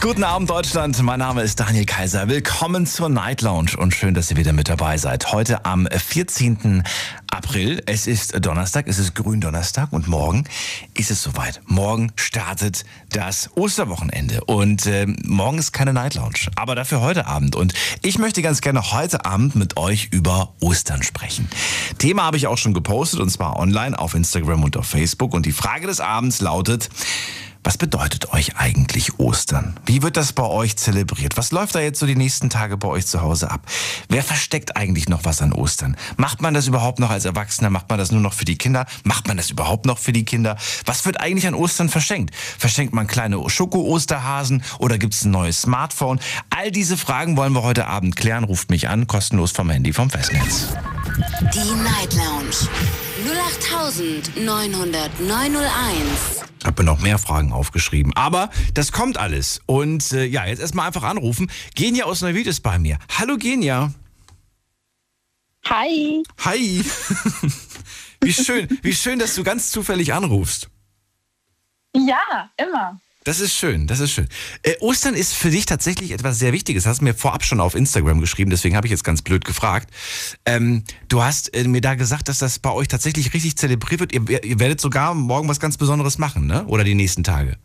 [0.00, 2.28] Guten Abend Deutschland, mein Name ist Daniel Kaiser.
[2.28, 5.32] Willkommen zur Night Lounge und schön, dass ihr wieder mit dabei seid.
[5.32, 6.84] Heute am 14.
[7.30, 10.44] April, es ist Donnerstag, es ist Gründonnerstag und morgen
[10.94, 11.60] ist es soweit.
[11.64, 17.56] Morgen startet das Osterwochenende und äh, morgen ist keine Night Lounge, aber dafür heute Abend.
[17.56, 17.72] Und
[18.02, 21.48] ich möchte ganz gerne heute Abend mit euch über Ostern sprechen.
[21.98, 25.46] Thema habe ich auch schon gepostet und zwar online auf Instagram und auf Facebook und
[25.46, 26.90] die Frage des Abends lautet,
[27.66, 29.76] was bedeutet euch eigentlich Ostern?
[29.86, 31.36] Wie wird das bei euch zelebriert?
[31.36, 33.60] Was läuft da jetzt so die nächsten Tage bei euch zu Hause ab?
[34.08, 35.96] Wer versteckt eigentlich noch was an Ostern?
[36.16, 37.68] Macht man das überhaupt noch als Erwachsener?
[37.70, 38.86] Macht man das nur noch für die Kinder?
[39.02, 40.56] Macht man das überhaupt noch für die Kinder?
[40.84, 42.36] Was wird eigentlich an Ostern verschenkt?
[42.36, 46.20] Verschenkt man kleine Schoko-Osterhasen oder gibt es ein neues Smartphone?
[46.50, 48.44] All diese Fragen wollen wir heute Abend klären.
[48.44, 50.68] Ruft mich an, kostenlos vom Handy vom Festnetz.
[51.52, 53.05] Die Night Lounge.
[53.26, 53.34] 0890901.
[56.64, 58.14] habe mir noch mehr Fragen aufgeschrieben.
[58.14, 59.60] Aber das kommt alles.
[59.66, 61.50] Und äh, ja, jetzt erstmal einfach anrufen.
[61.74, 63.00] Genia aus Neuwied ist bei mir.
[63.18, 63.92] Hallo Genia.
[65.64, 66.22] Hi.
[66.44, 66.84] Hi.
[68.20, 70.68] wie schön, wie schön, dass du ganz zufällig anrufst.
[71.94, 73.00] Ja, immer.
[73.26, 74.28] Das ist schön, das ist schön.
[74.62, 76.86] Äh, Ostern ist für dich tatsächlich etwas sehr Wichtiges.
[76.86, 79.90] Hast du mir vorab schon auf Instagram geschrieben, deswegen habe ich jetzt ganz blöd gefragt.
[80.44, 84.12] Ähm, du hast äh, mir da gesagt, dass das bei euch tatsächlich richtig zelebriert wird.
[84.12, 86.66] Ihr, ihr werdet sogar morgen was ganz Besonderes machen, ne?
[86.66, 87.56] Oder die nächsten Tage.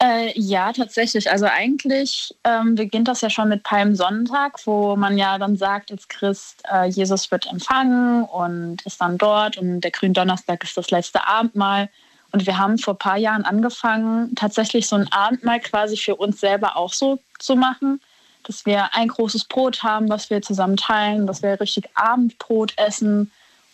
[0.00, 1.28] Äh, ja, tatsächlich.
[1.28, 6.06] Also eigentlich ähm, beginnt das ja schon mit Palmsonntag, wo man ja dann sagt, als
[6.06, 11.26] Christ, äh, Jesus wird empfangen und ist dann dort und der Gründonnerstag ist das letzte
[11.26, 11.88] Abendmahl.
[12.32, 16.40] Und wir haben vor ein paar Jahren angefangen, tatsächlich so ein Abendmahl quasi für uns
[16.40, 18.00] selber auch so zu machen,
[18.44, 23.30] dass wir ein großes Brot haben, was wir zusammen teilen, dass wir richtig Abendbrot essen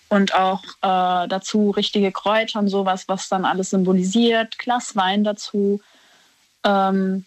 [0.09, 5.81] und auch äh, dazu richtige Kräuter und sowas, was dann alles symbolisiert, Glas Wein dazu.
[6.65, 7.25] Ähm,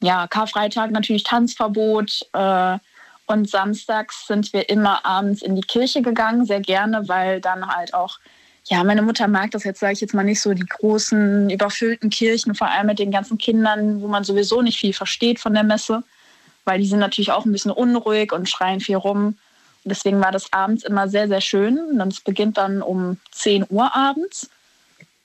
[0.00, 2.26] ja, Karfreitag natürlich Tanzverbot.
[2.32, 2.78] Äh,
[3.26, 7.92] und samstags sind wir immer abends in die Kirche gegangen, sehr gerne, weil dann halt
[7.92, 8.18] auch
[8.70, 12.10] ja, meine Mutter mag das jetzt, sage ich jetzt mal, nicht so die großen, überfüllten
[12.10, 15.62] Kirchen, vor allem mit den ganzen Kindern, wo man sowieso nicht viel versteht von der
[15.62, 16.02] Messe,
[16.64, 19.38] weil die sind natürlich auch ein bisschen unruhig und schreien viel rum.
[19.84, 21.78] Und deswegen war das abends immer sehr, sehr schön.
[21.78, 24.50] Und es beginnt dann um 10 Uhr abends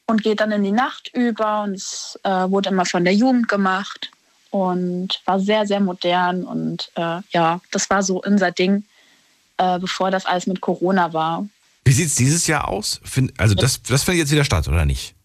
[0.05, 1.63] und geht dann in die Nacht über.
[1.63, 4.09] Und es äh, wurde immer von der Jugend gemacht
[4.51, 6.45] und war sehr, sehr modern.
[6.45, 8.85] Und äh, ja, das war so unser Ding,
[9.57, 11.45] äh, bevor das alles mit Corona war.
[11.85, 13.01] Wie sieht es dieses Jahr aus?
[13.37, 15.15] Also das, das findet jetzt wieder statt, oder nicht?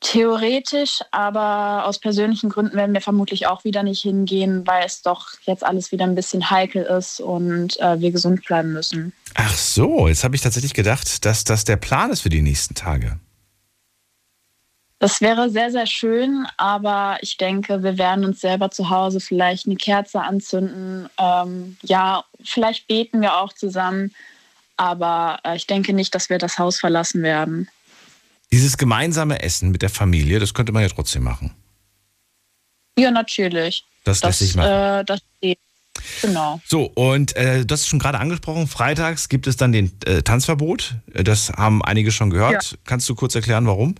[0.00, 5.28] Theoretisch, aber aus persönlichen Gründen werden wir vermutlich auch wieder nicht hingehen, weil es doch
[5.42, 9.12] jetzt alles wieder ein bisschen heikel ist und äh, wir gesund bleiben müssen.
[9.34, 12.74] Ach so, jetzt habe ich tatsächlich gedacht, dass das der Plan ist für die nächsten
[12.74, 13.20] Tage.
[15.02, 19.66] Das wäre sehr, sehr schön, aber ich denke, wir werden uns selber zu Hause vielleicht
[19.66, 21.08] eine Kerze anzünden.
[21.18, 24.14] Ähm, ja, vielleicht beten wir auch zusammen,
[24.76, 27.68] aber äh, ich denke nicht, dass wir das Haus verlassen werden.
[28.52, 31.52] Dieses gemeinsame Essen mit der Familie, das könnte man ja trotzdem machen.
[32.96, 33.84] Ja, natürlich.
[34.04, 35.00] Das, das lässt sich machen.
[35.00, 35.58] Äh, das geht.
[36.20, 36.60] Genau.
[36.64, 40.22] So, und äh, du hast es schon gerade angesprochen, freitags gibt es dann den äh,
[40.22, 40.94] Tanzverbot.
[41.08, 42.70] Das haben einige schon gehört.
[42.70, 42.78] Ja.
[42.84, 43.96] Kannst du kurz erklären, warum?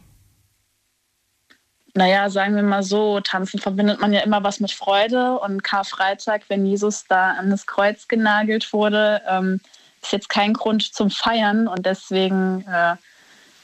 [1.94, 6.42] Naja, sagen wir mal so, tanzen verbindet man ja immer was mit Freude und Karfreitag,
[6.48, 9.60] wenn Jesus da an das Kreuz genagelt wurde, ähm,
[10.02, 12.96] ist jetzt kein Grund zum Feiern und deswegen, äh,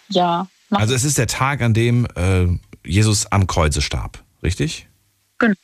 [0.09, 0.47] ja.
[0.71, 2.47] Also es ist der Tag, an dem äh,
[2.87, 4.87] Jesus am Kreuze starb, richtig?
[5.39, 5.55] Genau.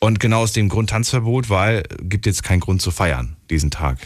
[0.00, 3.98] Und genau aus dem Grund Tanzverbot, weil gibt jetzt keinen Grund zu feiern, diesen Tag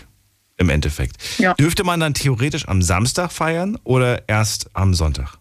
[0.56, 1.16] im Endeffekt.
[1.38, 1.54] Ja.
[1.54, 5.38] Dürfte man dann theoretisch am Samstag feiern oder erst am Sonntag?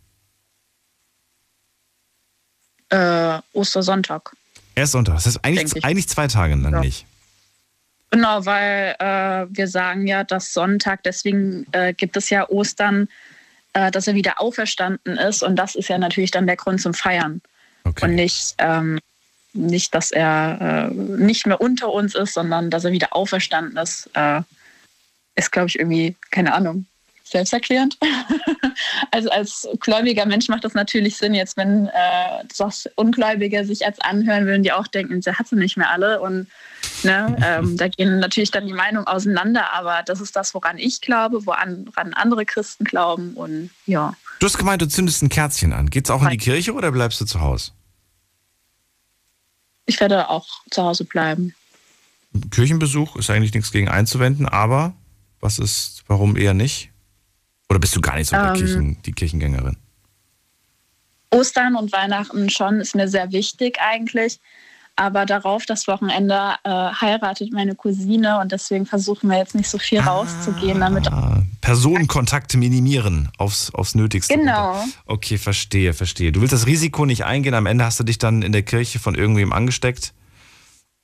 [2.94, 4.36] Äh, Ostersonntag.
[4.76, 5.16] Erst Sonntag.
[5.16, 6.80] Das heißt eigentlich, eigentlich zwei Tage lang ja.
[6.80, 7.06] nicht.
[8.12, 13.10] Genau, weil äh, wir sagen ja, dass Sonntag, deswegen äh, gibt es ja Ostern,
[13.74, 15.42] äh, dass er wieder auferstanden ist.
[15.42, 17.42] Und das ist ja natürlich dann der Grund zum Feiern.
[17.84, 18.06] Okay.
[18.06, 19.00] Und nicht, ähm,
[19.54, 24.10] nicht, dass er äh, nicht mehr unter uns ist, sondern dass er wieder auferstanden ist.
[24.14, 24.42] Äh,
[25.36, 26.86] ist, glaube ich, irgendwie, keine Ahnung,
[27.34, 27.98] selbsterklärend.
[29.12, 34.00] also als gläubiger Mensch macht das natürlich Sinn, jetzt wenn äh, das Ungläubige sich als
[34.00, 36.48] anhören würden, die auch denken, sie hat sie nicht mehr alle und
[37.04, 41.02] ne, ähm, da gehen natürlich dann die Meinungen auseinander, aber das ist das, woran ich
[41.02, 44.14] glaube, woran andere Christen glauben und ja.
[44.40, 45.90] Du hast gemeint, du zündest ein Kerzchen an.
[45.90, 47.72] Geht's auch in die Kirche oder bleibst du zu Hause?
[49.86, 51.54] ich werde auch zu Hause bleiben.
[52.52, 54.94] Kirchenbesuch ist eigentlich nichts gegen einzuwenden, aber
[55.40, 56.92] was ist, warum eher nicht?
[57.74, 59.78] Oder bist du gar nicht so ähm, Kirchen, die Kirchengängerin?
[61.32, 64.40] Ostern und Weihnachten schon ist mir sehr wichtig eigentlich.
[64.96, 69.80] Aber darauf, das Wochenende, äh, heiratet meine Cousine und deswegen versuchen wir jetzt nicht so
[69.80, 70.82] viel ah, rauszugehen.
[70.82, 71.10] Damit
[71.62, 74.38] Personenkontakte minimieren aufs, aufs Nötigste.
[74.38, 74.74] Genau.
[74.74, 74.96] Runter.
[75.08, 76.32] Okay, verstehe, verstehe.
[76.32, 77.56] Du willst das Risiko nicht eingehen.
[77.56, 80.14] Am Ende hast du dich dann in der Kirche von irgendwem angesteckt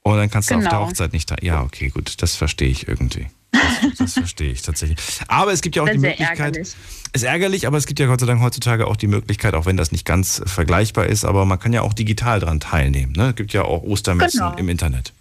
[0.03, 0.65] und dann kannst du genau.
[0.65, 0.89] auf der genau.
[0.89, 1.35] Hochzeit nicht da.
[1.41, 3.25] Ja, okay, gut, das verstehe ich irgendwie.
[3.51, 4.99] Das, das verstehe ich tatsächlich.
[5.27, 6.39] Aber es gibt ja auch die Möglichkeit.
[6.39, 6.75] Ärgerlich.
[7.13, 9.77] Ist ärgerlich, aber es gibt ja Gott sei Dank heutzutage auch die Möglichkeit, auch wenn
[9.77, 13.13] das nicht ganz vergleichbar ist, aber man kann ja auch digital daran teilnehmen.
[13.13, 13.29] Ne?
[13.29, 14.57] Es gibt ja auch Ostermessen genau.
[14.57, 15.13] im Internet.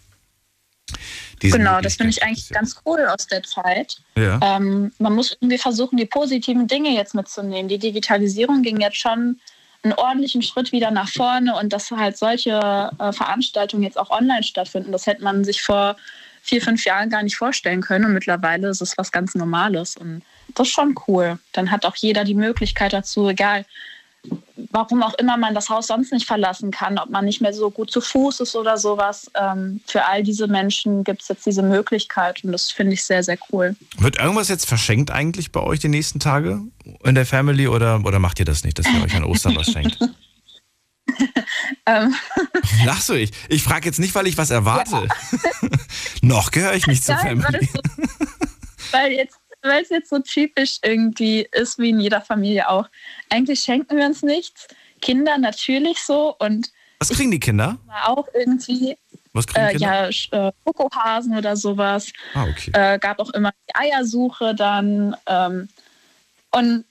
[1.41, 4.01] Diese genau, das finde ich eigentlich ganz cool aus der Zeit.
[4.17, 4.41] Ja.
[4.43, 7.69] Ähm, man muss irgendwie versuchen, die positiven Dinge jetzt mitzunehmen.
[7.69, 9.39] Die Digitalisierung ging jetzt schon
[9.83, 14.43] einen ordentlichen Schritt wieder nach vorne und dass halt solche äh, Veranstaltungen jetzt auch online
[14.43, 15.97] stattfinden, das hätte man sich vor
[16.43, 18.07] vier, fünf Jahren gar nicht vorstellen können.
[18.07, 19.97] Und mittlerweile ist es was ganz Normales.
[19.97, 20.23] Und
[20.55, 21.39] das ist schon cool.
[21.53, 23.65] Dann hat auch jeder die Möglichkeit dazu, egal
[24.73, 27.71] warum auch immer man das Haus sonst nicht verlassen kann, ob man nicht mehr so
[27.71, 29.31] gut zu Fuß ist oder sowas.
[29.35, 33.23] Ähm, für all diese Menschen gibt es jetzt diese Möglichkeit und das finde ich sehr,
[33.23, 33.77] sehr cool.
[33.99, 36.61] Wird irgendwas jetzt verschenkt eigentlich bei euch die nächsten Tage
[37.05, 39.71] in der Family oder, oder macht ihr das nicht, dass ihr euch an Ostern was
[39.71, 39.99] schenkt?
[41.87, 42.15] ähm.
[42.85, 43.15] Lachst du?
[43.15, 45.09] Ich, ich frage jetzt nicht, weil ich was erwarte.
[45.09, 45.69] Ja.
[46.23, 47.69] Noch gehöre ich nicht zur Nein, Family.
[48.91, 52.89] Weil, jetzt, weil es jetzt so typisch irgendwie ist, wie in jeder Familie auch.
[53.29, 54.69] Eigentlich schenken wir uns nichts.
[55.01, 56.71] Kinder natürlich so und.
[56.99, 57.79] Was kriegen die Kinder?
[58.05, 58.97] Auch irgendwie.
[59.33, 60.11] Was kriegen äh, Kinder?
[60.11, 62.13] Ja, äh, Schokohasen oder sowas.
[62.35, 62.71] Ah, okay.
[62.73, 65.17] Äh, gab auch immer die Eiersuche dann.
[65.27, 65.69] Ähm,
[66.51, 66.85] und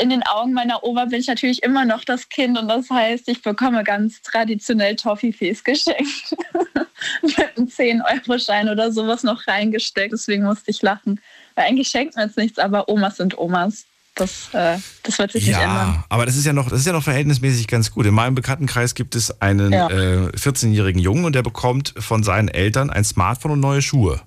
[0.00, 3.28] in den Augen meiner Oma bin ich natürlich immer noch das Kind und das heißt,
[3.28, 6.36] ich bekomme ganz traditionell Toffifees geschenkt.
[7.22, 10.12] Mit einem 10-Euro-Schein oder sowas noch reingesteckt.
[10.12, 11.20] Deswegen musste ich lachen.
[11.54, 13.84] Weil eigentlich schenkt man jetzt nichts, aber Omas sind Omas.
[14.14, 16.04] Das, äh, das wird sich ja, nicht ändern.
[16.08, 18.06] aber das ist ja noch, das ist ja noch verhältnismäßig ganz gut.
[18.06, 19.88] In meinem Bekanntenkreis gibt es einen ja.
[19.88, 24.20] äh, 14-jährigen Jungen und der bekommt von seinen Eltern ein Smartphone und neue Schuhe.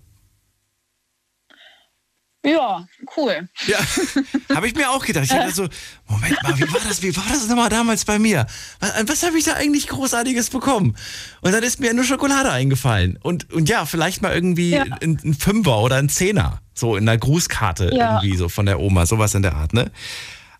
[2.45, 2.85] Ja,
[3.15, 3.47] cool.
[3.67, 3.77] Ja,
[4.55, 5.23] habe ich mir auch gedacht.
[5.25, 5.67] Ich dachte so,
[6.07, 8.45] Moment mal, wie war das, wie war das nochmal damals bei mir?
[8.81, 10.95] Was, was habe ich da eigentlich Großartiges bekommen?
[11.41, 13.17] Und dann ist mir nur Schokolade eingefallen.
[13.21, 14.83] Und, und ja, vielleicht mal irgendwie ja.
[14.83, 16.59] ein, ein, Fünfer oder ein Zehner.
[16.73, 18.15] So in der Grußkarte ja.
[18.15, 19.91] irgendwie so von der Oma, sowas in der Art, ne?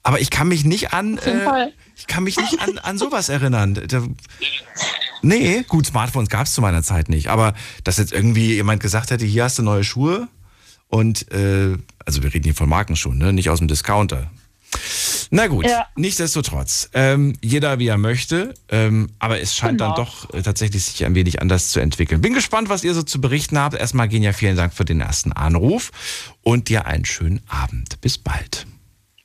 [0.04, 3.74] Aber ich kann mich nicht an, äh, ich kann mich nicht an, an sowas erinnern.
[3.88, 4.04] Da,
[5.22, 7.30] nee, gut, Smartphones gab es zu meiner Zeit nicht.
[7.30, 7.54] Aber
[7.86, 10.28] dass jetzt irgendwie jemand gesagt hätte, hier hast du neue Schuhe,
[10.94, 11.76] und äh,
[12.06, 13.34] also wir reden hier von Markenschuhen, ne?
[13.34, 14.30] nicht aus dem Discounter.
[15.32, 15.88] Na gut, ja.
[15.96, 16.92] nichtsdestotrotz.
[16.94, 19.96] Ähm, jeder wie er möchte, ähm, aber es scheint genau.
[19.96, 22.22] dann doch äh, tatsächlich sich ein wenig anders zu entwickeln.
[22.22, 23.76] Bin gespannt, was ihr so zu berichten habt.
[23.76, 25.92] Erstmal Genia, vielen Dank für den ersten Anruf
[26.44, 28.00] und dir einen schönen Abend.
[28.02, 28.68] Bis bald.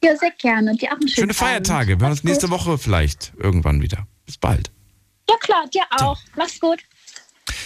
[0.03, 0.75] Ja, sehr gerne.
[0.75, 1.93] Dir auch einen schönen Schöne Feiertage.
[1.93, 2.01] Abend.
[2.01, 2.61] Wir hören uns nächste gut.
[2.61, 4.07] Woche vielleicht irgendwann wieder.
[4.25, 4.71] Bis bald.
[5.29, 6.17] Ja klar, dir auch.
[6.17, 6.23] So.
[6.37, 6.79] Mach's gut.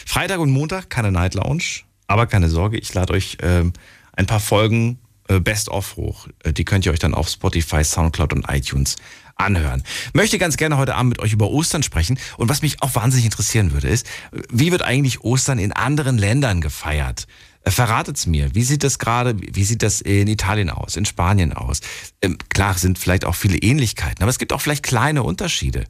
[0.06, 1.84] Freitag und Montag keine Night Lounge.
[2.06, 3.72] Aber keine Sorge, ich lade euch ähm,
[4.12, 6.28] ein paar Folgen äh, Best of hoch.
[6.44, 8.96] Äh, die könnt ihr euch dann auf Spotify, Soundcloud und iTunes
[9.36, 9.82] anhören.
[10.12, 12.18] Möchte ganz gerne heute Abend mit euch über Ostern sprechen.
[12.36, 14.06] Und was mich auch wahnsinnig interessieren würde, ist,
[14.50, 17.26] wie wird eigentlich Ostern in anderen Ländern gefeiert?
[17.64, 18.54] Äh, verratet's mir.
[18.54, 21.80] Wie sieht das gerade, wie sieht das in Italien aus, in Spanien aus?
[22.20, 25.84] Ähm, klar sind vielleicht auch viele Ähnlichkeiten, aber es gibt auch vielleicht kleine Unterschiede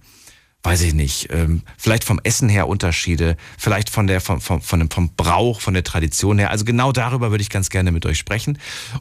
[0.64, 4.78] weiß ich nicht, ähm, vielleicht vom Essen her Unterschiede, vielleicht von der, vom, vom, von
[4.78, 6.50] dem, vom Brauch, von der Tradition her.
[6.50, 8.58] Also genau darüber würde ich ganz gerne mit euch sprechen.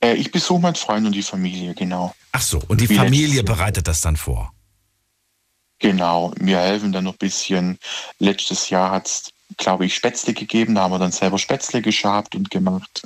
[0.00, 2.14] Äh, ich besuche meinen Freund und die Familie, genau.
[2.32, 4.52] Ach so, und die Wie Familie bereitet das dann vor?
[5.80, 7.78] Genau, wir helfen dann noch ein bisschen.
[8.18, 10.74] Letztes Jahr hat es, glaube ich, Spätzle gegeben.
[10.74, 13.02] Da haben wir dann selber Spätzle geschabt und gemacht.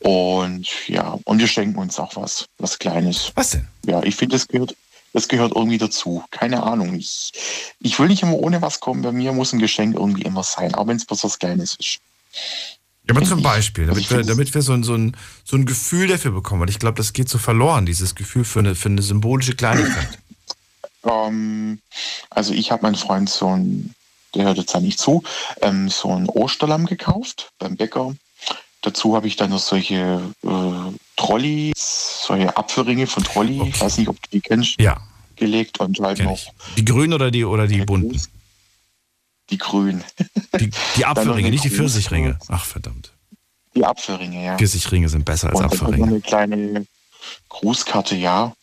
[0.00, 3.32] Und ja, und wir schenken uns auch was, was Kleines.
[3.34, 3.66] Was denn?
[3.86, 4.76] Ja, ich finde, das gehört,
[5.16, 6.22] das gehört irgendwie dazu.
[6.30, 6.94] Keine Ahnung.
[6.94, 7.32] Ich,
[7.80, 9.00] ich will nicht immer ohne was kommen.
[9.00, 12.00] Bei mir muss ein Geschenk irgendwie immer sein, auch wenn es bloß was Kleines ist.
[13.04, 16.08] Ja, aber zum Beispiel, damit wir, damit wir so, ein, so, ein, so ein Gefühl
[16.08, 19.00] dafür bekommen, weil ich glaube, das geht so verloren, dieses Gefühl für eine, für eine
[19.00, 20.18] symbolische Kleinigkeit.
[21.08, 21.78] Ähm,
[22.30, 23.94] also ich habe meinen Freund so ein,
[24.34, 25.22] der hört jetzt ja nicht zu,
[25.62, 28.16] ähm, so ein Osterlamm gekauft beim Bäcker.
[28.82, 31.75] Dazu habe ich dann noch solche äh, Trolleys,
[32.26, 33.70] solche Apfelringe von Trolli, okay.
[33.74, 35.00] ich weiß nicht, ob du die kennst, ja.
[35.36, 36.40] gelegt und halt Kenn noch.
[36.76, 38.20] Die grünen oder die, oder die bunten?
[39.50, 40.02] Die grünen.
[40.58, 42.38] Die, die Apfelringe, nicht die Pfirsichringe.
[42.48, 43.12] Ach, verdammt.
[43.74, 44.56] Die Apfelringe, ja.
[44.56, 46.06] Pfirsichringe sind besser als und Apfelringe.
[46.06, 46.86] Eine kleine
[47.48, 48.54] Grußkarte, ja.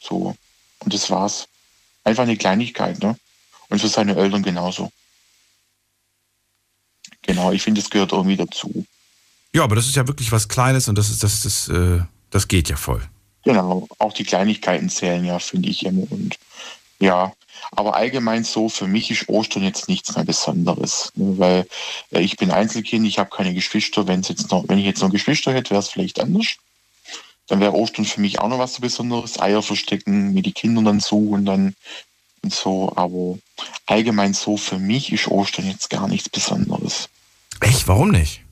[0.00, 0.34] So.
[0.80, 1.46] Und das war's.
[2.04, 3.16] Einfach eine Kleinigkeit, ne?
[3.68, 4.90] Und für seine Eltern genauso.
[7.22, 8.84] Genau, ich finde, das gehört irgendwie dazu.
[9.54, 12.00] Ja, aber das ist ja wirklich was Kleines und das ist, das, das, äh,
[12.30, 13.02] das geht ja voll.
[13.44, 16.10] Genau, auch die Kleinigkeiten zählen ja, finde ich immer.
[16.10, 16.38] Und
[17.00, 17.32] ja,
[17.70, 21.12] aber allgemein so, für mich ist Ostern jetzt nichts mehr Besonderes.
[21.14, 21.38] Ne?
[21.38, 21.66] Weil
[22.12, 24.06] äh, ich bin Einzelkind, ich habe keine Geschwister.
[24.06, 26.56] Wenn's jetzt noch, wenn ich jetzt noch Geschwister hätte, wäre es vielleicht anders.
[27.48, 29.40] Dann wäre Ostern für mich auch noch was so Besonderes.
[29.40, 31.74] Eier verstecken, mir die Kinder dann suchen dann
[32.42, 32.92] und so.
[32.94, 33.38] Aber
[33.86, 37.08] allgemein so, für mich ist Ostern jetzt gar nichts Besonderes.
[37.60, 37.88] Echt?
[37.88, 38.42] Warum nicht?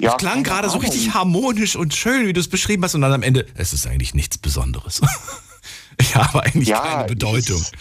[0.00, 3.02] Ja, das klang gerade so richtig harmonisch und schön, wie du es beschrieben hast, und
[3.02, 5.00] dann am Ende, es ist eigentlich nichts Besonderes.
[6.00, 7.60] ich habe eigentlich ja, keine Bedeutung.
[7.60, 7.72] Ist,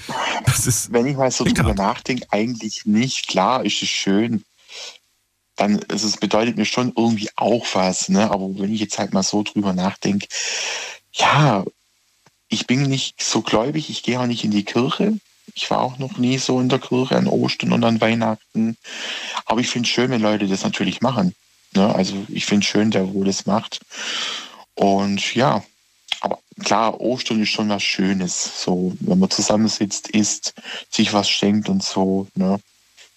[0.46, 3.27] das ist wenn ich mal so drüber nachdenke, eigentlich nicht.
[3.27, 4.44] Klar ist es schön.
[5.56, 8.32] Dann ist es bedeutet mir schon irgendwie auch was, ne?
[8.32, 10.27] Aber wenn ich jetzt halt mal so drüber nachdenke,
[11.13, 11.65] ja,
[12.48, 15.18] ich bin nicht so gläubig, ich gehe auch nicht in die Kirche.
[15.53, 18.77] Ich war auch noch nie so in der Kirche an Ostern und an Weihnachten.
[19.46, 21.34] Aber ich finde es schön, wenn Leute das natürlich machen.
[21.74, 21.94] Ne?
[21.94, 23.82] Also ich finde schön, der wo das macht.
[24.75, 25.63] Und ja,
[26.22, 28.63] aber klar, Ostern ist schon was Schönes.
[28.63, 30.54] So, wenn man zusammensitzt, isst,
[30.90, 32.28] sich was schenkt und so.
[32.36, 32.60] Ne?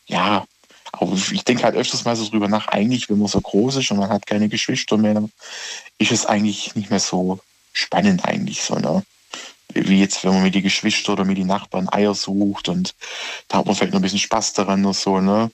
[0.06, 0.44] Ja,
[0.92, 3.90] aber ich denke halt öfters mal so drüber nach, eigentlich, wenn man so groß ist
[3.90, 5.28] und man hat keine Geschwister mehr,
[5.98, 7.40] ist es eigentlich nicht mehr so
[7.72, 8.76] spannend eigentlich so.
[8.76, 9.02] Ne?
[9.72, 12.94] Wie jetzt, wenn man mit die Geschwister oder mit die Nachbarn Eier sucht und
[13.48, 15.50] da hat man vielleicht noch ein bisschen Spaß daran oder so, ne?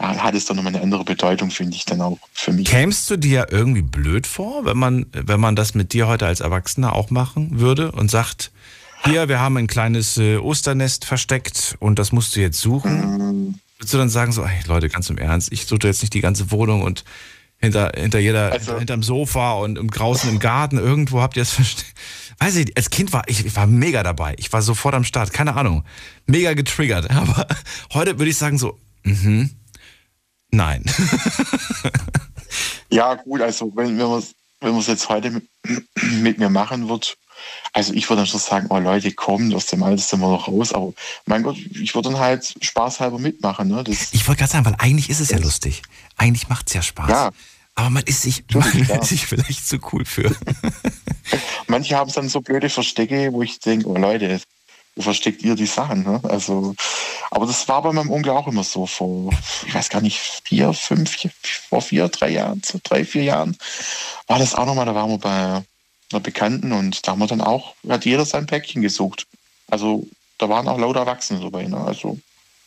[0.00, 2.66] Ja, hat es dann nochmal eine andere Bedeutung, finde ich dann auch für mich.
[2.66, 6.40] Kämst du dir irgendwie blöd vor, wenn man, wenn man das mit dir heute als
[6.40, 8.50] Erwachsener auch machen würde und sagt,
[9.04, 13.00] hier, wir haben ein kleines äh, Osternest versteckt und das musst du jetzt suchen?
[13.00, 13.54] Mhm.
[13.78, 16.20] Würdest du dann sagen, so, ey, Leute, ganz im Ernst, ich suche jetzt nicht die
[16.20, 17.04] ganze Wohnung und
[17.58, 21.52] hinter, hinter jeder, also, hinterm Sofa und im draußen im Garten, irgendwo habt ihr es
[21.52, 21.94] versteckt
[22.38, 24.34] weiß ich, als Kind war ich, ich war mega dabei.
[24.38, 25.84] Ich war sofort am Start, keine Ahnung.
[26.26, 27.10] Mega getriggert.
[27.10, 27.46] Aber
[27.92, 29.50] heute würde ich sagen so, mhm,
[30.50, 30.84] nein.
[32.90, 35.48] ja, gut, also wenn, wenn man es wenn jetzt heute mit,
[36.20, 37.16] mit, mir machen wird,
[37.72, 40.48] also ich würde dann schon sagen, oh Leute, kommen aus dem Alter sind wir noch
[40.48, 40.92] raus, aber
[41.26, 43.68] mein Gott, ich würde dann halt spaßhalber mitmachen.
[43.68, 43.82] Ne?
[43.84, 45.82] Das, ich wollte gerade sagen, weil eigentlich ist es ja lustig.
[46.16, 47.10] Eigentlich macht es ja Spaß.
[47.10, 47.30] Ja.
[47.74, 50.34] Aber man ist sich, man ist sich vielleicht zu cool für.
[51.66, 54.40] Manche haben dann so blöde Verstecke, wo ich denke, oh Leute,
[54.94, 56.02] wo versteckt ihr die Sachen?
[56.02, 56.20] Ne?
[56.24, 56.74] Also,
[57.30, 59.32] aber das war bei meinem Onkel auch immer so vor,
[59.66, 61.16] ich weiß gar nicht, vier, fünf,
[61.68, 63.56] vor vier, drei Jahren, so drei, vier Jahren,
[64.26, 67.40] war das auch nochmal, da waren wir bei einer Bekannten und da haben wir dann
[67.40, 69.26] auch, hat jeder sein Päckchen gesucht.
[69.68, 71.64] Also da waren auch lauter Erwachsene dabei.
[71.64, 71.78] Ne?
[71.78, 72.18] Also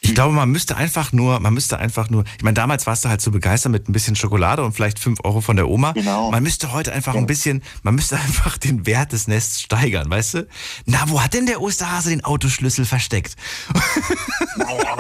[0.06, 3.10] ich glaube, man müsste einfach nur, man müsste einfach nur, ich meine, damals warst du
[3.10, 5.94] halt so begeistert mit ein bisschen Schokolade und vielleicht fünf Euro von der Oma.
[5.94, 6.30] Genau.
[6.30, 7.20] Man müsste heute einfach ja.
[7.20, 10.48] ein bisschen, man müsste einfach den Wert des Nests steigern, weißt du?
[10.86, 13.36] Na, wo hat denn der Osterhase den Autoschlüssel versteckt?
[14.58, 14.96] Naja,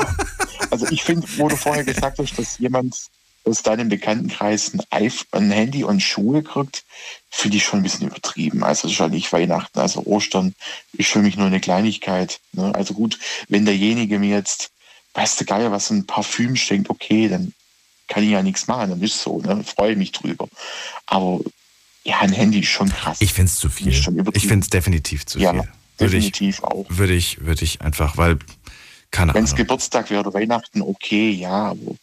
[0.71, 2.95] also ich finde, wo du vorher gesagt hast, dass jemand
[3.45, 6.83] aus deinem Bekanntenkreis ein, ein Handy und Schuhe kriegt,
[7.29, 8.63] finde ich schon ein bisschen übertrieben.
[8.63, 10.55] Also schon nicht Weihnachten, also Ostern
[10.93, 12.39] ist für mich nur eine Kleinigkeit.
[12.53, 12.73] Ne?
[12.73, 14.71] Also gut, wenn derjenige mir jetzt
[15.15, 17.53] weißt du, Geier, was ein Parfüm schenkt, okay, dann
[18.07, 19.63] kann ich ja nichts machen, dann ist so, ne?
[19.63, 20.47] freue ich mich drüber.
[21.07, 21.39] Aber
[22.03, 23.17] ja, ein Handy ist schon krass.
[23.19, 23.87] Ich finde es zu viel.
[23.89, 25.67] Ich finde es definitiv zu ja, viel.
[25.97, 26.85] Würde definitiv ich, auch.
[26.89, 28.37] Würde ich, würde ich einfach, weil,
[29.09, 31.95] keine Wenn es Geburtstag wäre oder Weihnachten, okay, ja, aber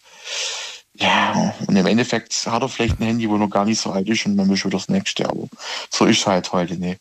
[0.95, 4.09] ja, und im Endeffekt hat er vielleicht ein Handy, wo noch gar nicht so alt
[4.09, 5.49] ist und dann ist wieder das nächste, aber
[5.91, 6.97] so ist es halt heute, ne.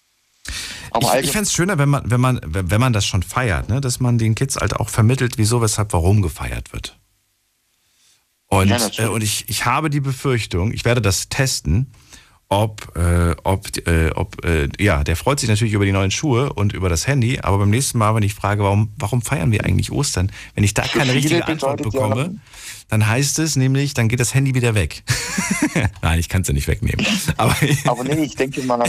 [0.92, 3.70] Aber ich, ich fände es schöner, wenn man, wenn, man, wenn man das schon feiert,
[3.70, 3.82] ne?
[3.82, 7.00] dass man den Kids halt auch vermittelt, wieso, weshalb, warum gefeiert wird.
[8.48, 11.94] Und, ja, äh, und ich, ich habe die Befürchtung, ich werde das testen,
[12.52, 16.52] ob, äh, ob, äh, ob äh, ja, der freut sich natürlich über die neuen Schuhe
[16.52, 19.64] und über das Handy, aber beim nächsten Mal, wenn ich frage, warum, warum feiern wir
[19.64, 22.30] eigentlich Ostern, wenn ich da keine richtige Antwort bekomme, ja.
[22.90, 25.04] dann heißt es nämlich, dann geht das Handy wieder weg.
[26.02, 27.06] Nein, ich kann es ja nicht wegnehmen.
[27.38, 27.56] Aber,
[27.86, 28.84] aber nee, ich denke mal,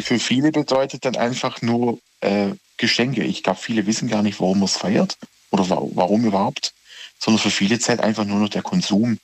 [0.00, 3.24] für viele bedeutet dann einfach nur äh, Geschenke.
[3.24, 5.18] Ich glaube, viele wissen gar nicht, warum man es feiert
[5.50, 6.72] oder warum überhaupt,
[7.18, 9.18] sondern für viele zählt einfach nur noch der Konsum.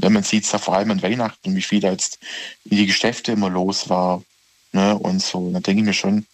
[0.00, 2.18] Ja, man sieht es ja vor allem an Weihnachten, wie viel da jetzt
[2.64, 4.22] in die Geschäfte immer los war.
[4.72, 5.50] Ne, und so.
[5.52, 6.26] Da denke ich mir schon,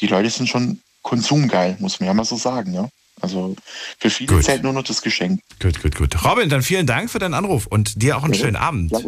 [0.00, 2.72] die Leute sind schon konsumgeil, muss man ja mal so sagen.
[2.72, 2.88] Ne?
[3.20, 3.54] Also
[3.98, 4.44] für viele gut.
[4.44, 5.40] zählt nur noch das Geschenk.
[5.60, 6.24] Gut, gut, gut.
[6.24, 8.40] Robin, dann vielen Dank für deinen Anruf und dir auch einen ja.
[8.40, 8.90] schönen Abend.
[8.90, 8.98] Ja,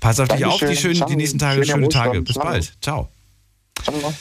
[0.00, 0.50] Pass auf Dankeschön.
[0.50, 2.22] dich auf, die, schönen, die nächsten Tage, schöne, schöne Tage.
[2.22, 2.44] Bis Ciao.
[2.44, 2.72] bald.
[2.82, 3.08] Ciao.
[3.82, 4.14] Ciao.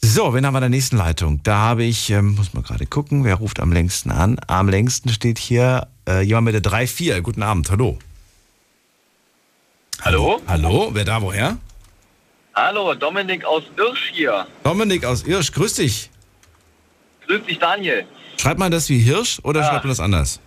[0.00, 1.40] So, wen haben wir in der nächsten Leitung?
[1.42, 4.38] Da habe ich, ähm, muss man gerade gucken, wer ruft am längsten an?
[4.46, 7.20] Am längsten steht hier äh, jemand mit der 3-4.
[7.20, 7.98] Guten Abend, hallo.
[10.04, 10.42] Hallo?
[10.48, 11.58] Hallo, wer da woher?
[12.54, 14.46] Hallo, Dominik aus Irsch hier.
[14.64, 16.10] Dominik aus Irsch, grüß dich.
[17.26, 18.04] Grüß dich, Daniel.
[18.36, 19.68] Schreibt man das wie Hirsch oder ja.
[19.68, 20.40] schreibt man das anders?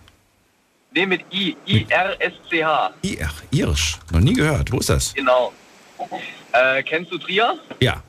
[0.92, 1.56] Nee, mit I.
[1.66, 2.90] I-R-S-C-H.
[3.02, 3.98] I-R, Irsch.
[4.12, 4.70] Noch nie gehört.
[4.72, 5.14] Wo ist das?
[5.14, 5.52] Genau.
[6.52, 7.58] Äh, kennst du Trier?
[7.80, 8.02] Ja.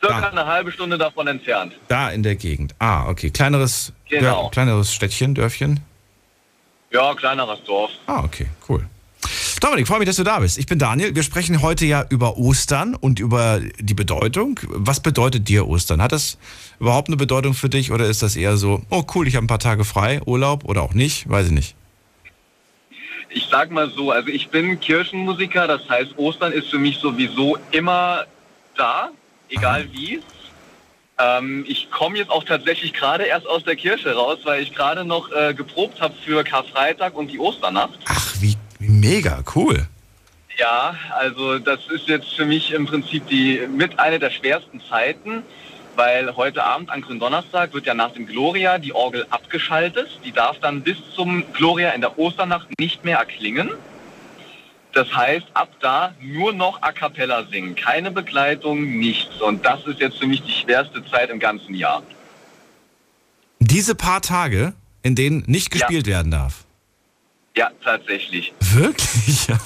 [0.00, 0.28] Circa da.
[0.30, 1.74] eine halbe Stunde davon entfernt.
[1.88, 2.74] Da in der Gegend.
[2.78, 3.30] Ah, okay.
[3.30, 4.48] Kleineres, genau.
[4.48, 5.80] kleineres Städtchen, Dörfchen?
[6.90, 7.90] Ja, kleineres Dorf.
[8.06, 8.86] Ah, okay, cool.
[9.62, 10.58] Dominik, freue mich, dass du da bist.
[10.58, 11.14] Ich bin Daniel.
[11.14, 14.58] Wir sprechen heute ja über Ostern und über die Bedeutung.
[14.66, 16.02] Was bedeutet dir Ostern?
[16.02, 16.36] Hat das
[16.80, 19.46] überhaupt eine Bedeutung für dich oder ist das eher so, oh cool, ich habe ein
[19.46, 21.30] paar Tage frei, Urlaub oder auch nicht?
[21.30, 21.76] Weiß ich nicht.
[23.30, 27.56] Ich sag mal so, also ich bin Kirchenmusiker, das heißt Ostern ist für mich sowieso
[27.70, 28.24] immer
[28.76, 29.10] da,
[29.48, 29.88] egal Aha.
[29.92, 30.20] wie.
[31.20, 35.04] Ähm, ich komme jetzt auch tatsächlich gerade erst aus der Kirche raus, weil ich gerade
[35.04, 38.00] noch äh, geprobt habe für Karfreitag und die Osternacht.
[38.06, 38.56] Ach, wie
[38.88, 39.86] Mega, cool.
[40.58, 45.42] Ja, also das ist jetzt für mich im Prinzip die mit einer der schwersten Zeiten,
[45.96, 50.08] weil heute Abend an Gründonnerstag wird ja nach dem Gloria die Orgel abgeschaltet.
[50.24, 53.70] Die darf dann bis zum Gloria in der Osternacht nicht mehr erklingen.
[54.92, 59.40] Das heißt, ab da nur noch a cappella singen, keine Begleitung, nichts.
[59.40, 62.02] Und das ist jetzt für mich die schwerste Zeit im ganzen Jahr.
[63.58, 66.14] Diese paar Tage, in denen nicht gespielt ja.
[66.14, 66.61] werden darf.
[67.56, 68.52] Ja, tatsächlich.
[68.60, 69.48] Wirklich?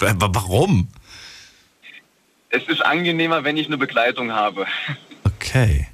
[0.00, 0.88] Aber warum?
[2.50, 4.66] Es ist angenehmer, wenn ich eine Begleitung habe.
[5.24, 5.88] Okay.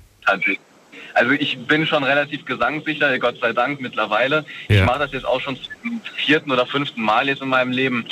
[1.14, 4.44] Also ich bin schon relativ gesangssicher, Gott sei Dank mittlerweile.
[4.68, 4.76] Ja.
[4.76, 8.04] Ich mache das jetzt auch schon zum vierten oder fünften Mal jetzt in meinem Leben,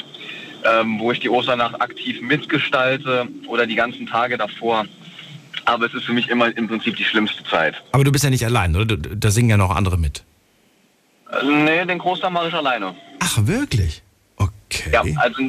[0.64, 4.87] ähm, wo ich die Osternacht aktiv mitgestalte oder die ganzen Tage davor.
[5.64, 7.83] Aber es ist für mich immer im Prinzip die schlimmste Zeit.
[7.92, 8.96] Aber du bist ja nicht allein, oder?
[8.96, 10.24] Da singen ja noch andere mit.
[11.42, 12.94] Nee, den Großteil mache ich alleine.
[13.20, 14.02] Ach, wirklich?
[14.36, 14.90] Okay.
[14.92, 15.42] Ja, also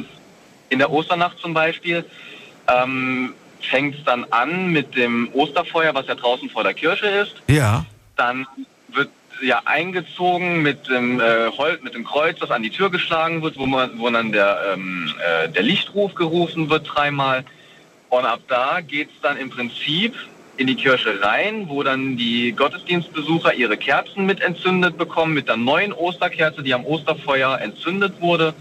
[0.68, 2.04] in der Osternacht zum Beispiel
[2.68, 7.34] ähm, fängt es dann an mit dem Osterfeuer, was ja draußen vor der Kirche ist.
[7.48, 7.84] Ja.
[8.16, 8.46] Dann
[8.88, 9.10] wird
[9.42, 13.58] ja eingezogen mit dem äh, Holz, mit dem Kreuz, das an die Tür geschlagen wird,
[13.58, 17.44] wo man, wo dann der, ähm, äh, der Lichtruf gerufen wird dreimal.
[18.08, 20.14] Und ab da geht es dann im Prinzip
[20.56, 25.56] in die Kirche rein, wo dann die Gottesdienstbesucher ihre Kerzen mit entzündet bekommen, mit der
[25.56, 28.54] neuen Osterkerze, die am Osterfeuer entzündet wurde.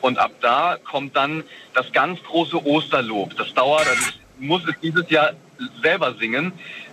[0.00, 3.36] Und ab da kommt dann das ganz große Osterlob.
[3.36, 5.32] Das dauert, also ich muss es dieses Jahr
[5.82, 6.52] selber singen.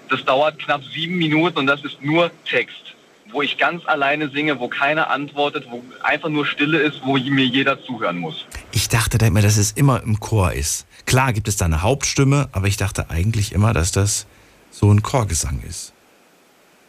[0.09, 2.93] Das dauert knapp sieben Minuten und das ist nur Text,
[3.31, 7.45] wo ich ganz alleine singe, wo keiner antwortet, wo einfach nur Stille ist, wo mir
[7.45, 8.45] jeder zuhören muss.
[8.71, 10.85] Ich dachte da immer, dass es immer im Chor ist.
[11.05, 14.27] Klar gibt es da eine Hauptstimme, aber ich dachte eigentlich immer, dass das
[14.73, 15.93] so ein Chorgesang ist.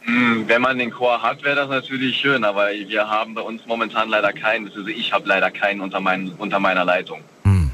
[0.01, 3.65] Hm, wenn man den Chor hat, wäre das natürlich schön, aber wir haben bei uns
[3.65, 4.67] momentan leider keinen.
[4.67, 7.21] Also ich habe leider keinen unter, mein, unter meiner Leitung.
[7.43, 7.71] Hm.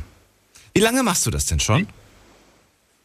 [0.74, 1.88] Wie lange machst du das denn schon?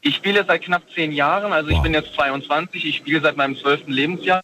[0.00, 1.76] Ich spiele seit knapp zehn Jahren, also wow.
[1.76, 4.42] ich bin jetzt 22, ich spiele seit meinem zwölften Lebensjahr.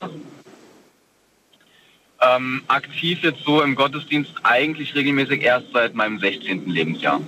[2.21, 6.69] Ähm, aktiv jetzt so im Gottesdienst eigentlich regelmäßig erst seit meinem 16.
[6.69, 7.21] Lebensjahr.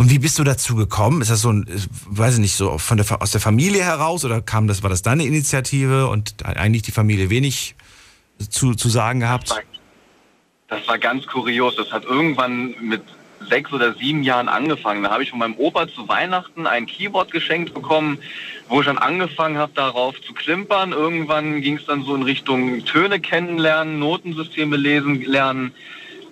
[0.00, 1.20] Und wie bist du dazu gekommen?
[1.20, 1.66] Ist das so ein,
[2.06, 5.02] weiß ich nicht, so von der, aus der Familie heraus oder kam das, war das
[5.02, 7.74] deine Initiative und eigentlich die Familie wenig
[8.48, 9.54] zu, zu sagen gehabt?
[10.68, 11.76] das war ganz kurios.
[11.76, 13.02] Das hat irgendwann mit
[13.50, 15.02] sechs oder sieben Jahren angefangen.
[15.02, 18.20] Da habe ich von meinem Opa zu Weihnachten ein Keyboard geschenkt bekommen,
[18.70, 20.92] wo ich dann angefangen habe, darauf zu klimpern.
[20.92, 25.74] Irgendwann ging es dann so in Richtung Töne kennenlernen, Notensysteme lesen lernen.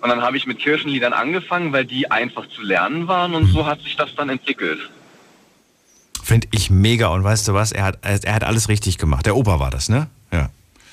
[0.01, 3.65] Und dann habe ich mit Kirchenliedern angefangen, weil die einfach zu lernen waren und so
[3.65, 4.79] hat sich das dann entwickelt.
[6.23, 9.25] Finde ich mega und weißt du was, er hat, er hat alles richtig gemacht.
[9.25, 10.07] Der Opa war das, ne?
[10.31, 10.49] Ja.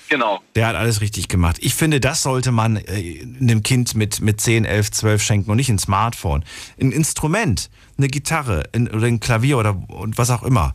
[0.09, 0.41] Genau.
[0.55, 1.59] Der hat alles richtig gemacht.
[1.61, 5.57] Ich finde, das sollte man äh, einem Kind mit, mit 10, 11, 12 schenken und
[5.57, 6.45] nicht ein Smartphone.
[6.81, 10.75] Ein Instrument, eine Gitarre ein, oder ein Klavier oder und was auch immer.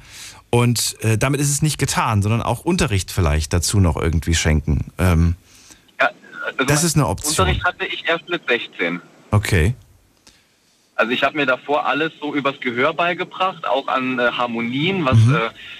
[0.50, 4.92] Und äh, damit ist es nicht getan, sondern auch Unterricht vielleicht dazu noch irgendwie schenken.
[4.98, 5.36] Ähm,
[6.46, 7.32] also das ist eine Option.
[7.32, 9.02] Unterricht hatte ich erst mit 16.
[9.32, 9.74] Okay.
[10.96, 15.18] Also ich habe mir davor alles so übers Gehör beigebracht, auch an äh, Harmonien, was
[15.18, 15.36] mhm.
[15.36, 15.40] äh,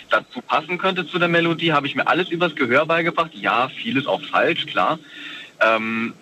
[0.10, 3.32] dazu passen könnte zu der Melodie, habe ich mir alles übers Gehör beigebracht.
[3.36, 4.98] Ja, vieles auch falsch, klar.
[5.60, 6.14] Ähm,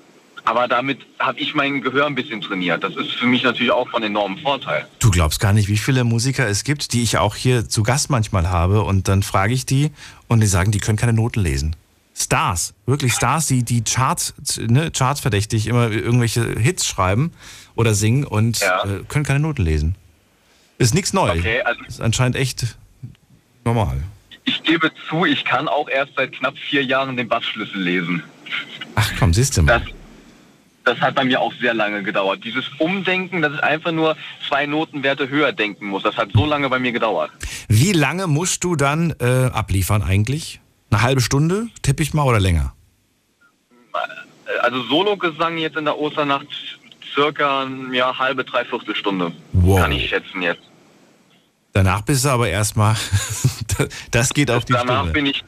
[0.43, 2.83] aber damit habe ich mein Gehör ein bisschen trainiert.
[2.83, 4.85] Das ist für mich natürlich auch von enormem Vorteil.
[4.99, 8.09] Du glaubst gar nicht, wie viele Musiker es gibt, die ich auch hier zu Gast
[8.09, 8.81] manchmal habe.
[8.81, 9.91] Und dann frage ich die
[10.27, 11.75] und die sagen, die können keine Noten lesen.
[12.19, 17.31] Stars, wirklich Stars, die, die Charts, ne, Charts verdächtig immer irgendwelche Hits schreiben
[17.75, 18.83] oder singen und ja.
[18.83, 19.95] äh, können keine Noten lesen.
[20.77, 21.39] Ist nichts Neues.
[21.39, 22.77] Okay, also ist anscheinend echt
[23.63, 24.03] normal.
[24.43, 28.23] Ich gebe zu, ich kann auch erst seit knapp vier Jahren den Bassschlüssel lesen.
[28.95, 29.79] Ach komm, siehst du mal.
[29.79, 29.89] Das,
[30.83, 32.43] das hat bei mir auch sehr lange gedauert.
[32.43, 36.67] Dieses Umdenken, dass ich einfach nur zwei Notenwerte höher denken muss, das hat so lange
[36.69, 37.31] bei mir gedauert.
[37.67, 40.59] Wie lange musst du dann äh, abliefern eigentlich?
[40.91, 42.73] Eine halbe Stunde, tippe ich mal, oder länger?
[44.61, 46.47] Also Solo-Gesang jetzt in der Osternacht
[47.13, 49.31] circa ja, halbe, dreiviertel Stunde.
[49.53, 49.79] Wow.
[49.79, 50.61] Kann ich schätzen jetzt.
[51.73, 52.95] Danach bist du aber erstmal,
[54.11, 55.13] das geht auf die danach Stunde.
[55.13, 55.43] Bin ich,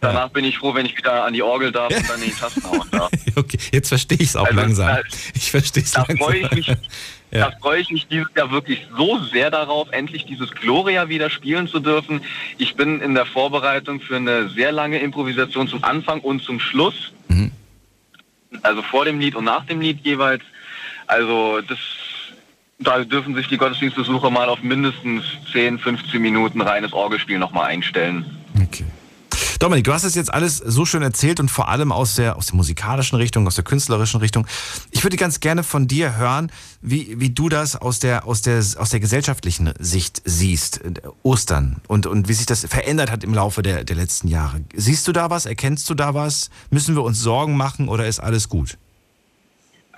[0.00, 0.28] danach ja.
[0.28, 2.62] bin ich froh, wenn ich wieder an die Orgel darf und dann in die Tasten
[2.64, 3.10] hauen darf.
[3.36, 4.98] okay, jetzt verstehe ich es auch also, langsam.
[5.34, 6.16] Ich verstehe es langsam.
[6.18, 6.76] Freue ich mich,
[7.30, 7.50] ja.
[7.50, 11.68] Da freue ich mich dieses Jahr wirklich so sehr darauf, endlich dieses Gloria wieder spielen
[11.68, 12.22] zu dürfen.
[12.56, 17.12] Ich bin in der Vorbereitung für eine sehr lange Improvisation zum Anfang und zum Schluss.
[17.28, 17.52] Mhm.
[18.62, 20.42] Also vor dem Lied und nach dem Lied jeweils.
[21.06, 21.78] Also das,
[22.78, 28.37] da dürfen sich die Gottesdienstbesucher mal auf mindestens 10, 15 Minuten reines Orgelspiel nochmal einstellen.
[29.58, 32.46] Dominik, du hast es jetzt alles so schön erzählt und vor allem aus der, aus
[32.46, 34.46] der musikalischen Richtung, aus der künstlerischen Richtung.
[34.92, 38.58] Ich würde ganz gerne von dir hören, wie, wie du das aus der, aus, der,
[38.76, 40.80] aus der gesellschaftlichen Sicht siehst,
[41.24, 44.60] Ostern und, und wie sich das verändert hat im Laufe der, der letzten Jahre.
[44.76, 45.44] Siehst du da was?
[45.44, 46.50] Erkennst du da was?
[46.70, 48.78] Müssen wir uns Sorgen machen oder ist alles gut?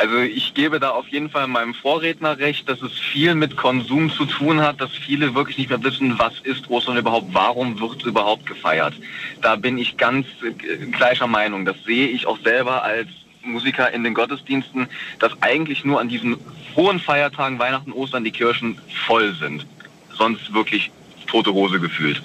[0.00, 4.10] Also ich gebe da auf jeden Fall meinem Vorredner recht, dass es viel mit Konsum
[4.10, 8.00] zu tun hat, dass viele wirklich nicht mehr wissen, was ist Ostern überhaupt, warum wird
[8.00, 8.94] es überhaupt gefeiert.
[9.42, 11.66] Da bin ich ganz äh, gleicher Meinung.
[11.66, 13.08] Das sehe ich auch selber als
[13.42, 16.38] Musiker in den Gottesdiensten, dass eigentlich nur an diesen
[16.74, 19.66] hohen Feiertagen Weihnachten, Ostern die Kirchen voll sind.
[20.14, 20.90] Sonst wirklich
[21.26, 22.22] tote Hose gefühlt.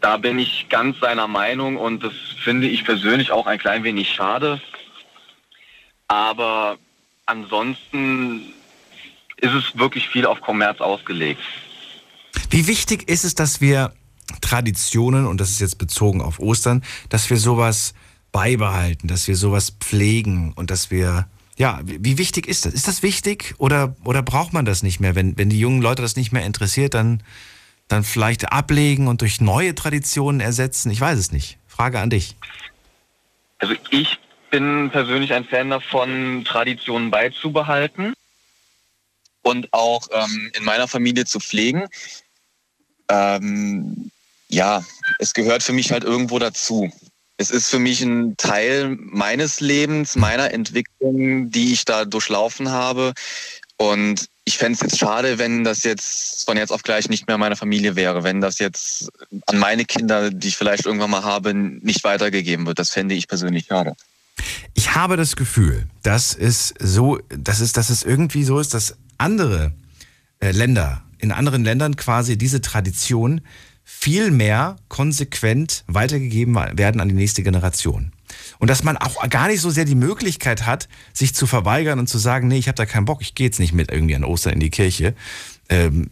[0.00, 4.12] Da bin ich ganz seiner Meinung und das finde ich persönlich auch ein klein wenig
[4.12, 4.60] schade,
[6.08, 6.78] aber
[7.26, 8.52] ansonsten
[9.38, 11.40] ist es wirklich viel auf Kommerz ausgelegt.
[12.50, 13.92] Wie wichtig ist es, dass wir
[14.40, 17.94] Traditionen, und das ist jetzt bezogen auf Ostern, dass wir sowas
[18.32, 22.74] beibehalten, dass wir sowas pflegen und dass wir, ja, wie wichtig ist das?
[22.74, 25.14] Ist das wichtig oder, oder braucht man das nicht mehr?
[25.14, 27.22] Wenn, wenn die jungen Leute das nicht mehr interessiert, dann,
[27.88, 30.90] dann vielleicht ablegen und durch neue Traditionen ersetzen?
[30.90, 31.58] Ich weiß es nicht.
[31.66, 32.36] Frage an dich.
[33.58, 34.18] Also ich
[34.50, 38.14] bin persönlich ein Fan davon, Traditionen beizubehalten
[39.42, 41.86] und auch ähm, in meiner Familie zu pflegen.
[43.08, 44.10] Ähm,
[44.48, 44.84] ja,
[45.18, 46.90] es gehört für mich halt irgendwo dazu.
[47.36, 53.12] Es ist für mich ein Teil meines Lebens, meiner Entwicklung, die ich da durchlaufen habe.
[53.76, 57.36] Und ich fände es jetzt schade, wenn das jetzt von jetzt auf gleich nicht mehr
[57.36, 59.10] meine Familie wäre, wenn das jetzt
[59.46, 62.78] an meine Kinder, die ich vielleicht irgendwann mal habe, nicht weitergegeben wird.
[62.78, 63.94] Das fände ich persönlich schade.
[64.74, 68.96] Ich habe das Gefühl, dass es so, dass es, dass es irgendwie so ist, dass
[69.18, 69.72] andere
[70.40, 73.40] äh, Länder, in anderen Ländern quasi diese Tradition
[73.84, 78.12] viel mehr konsequent weitergegeben werden an die nächste Generation.
[78.58, 82.08] Und dass man auch gar nicht so sehr die Möglichkeit hat, sich zu verweigern und
[82.08, 84.24] zu sagen, nee, ich habe da keinen Bock, ich gehe jetzt nicht mit irgendwie an
[84.24, 85.14] Ostern in die Kirche.
[85.68, 86.10] Ähm,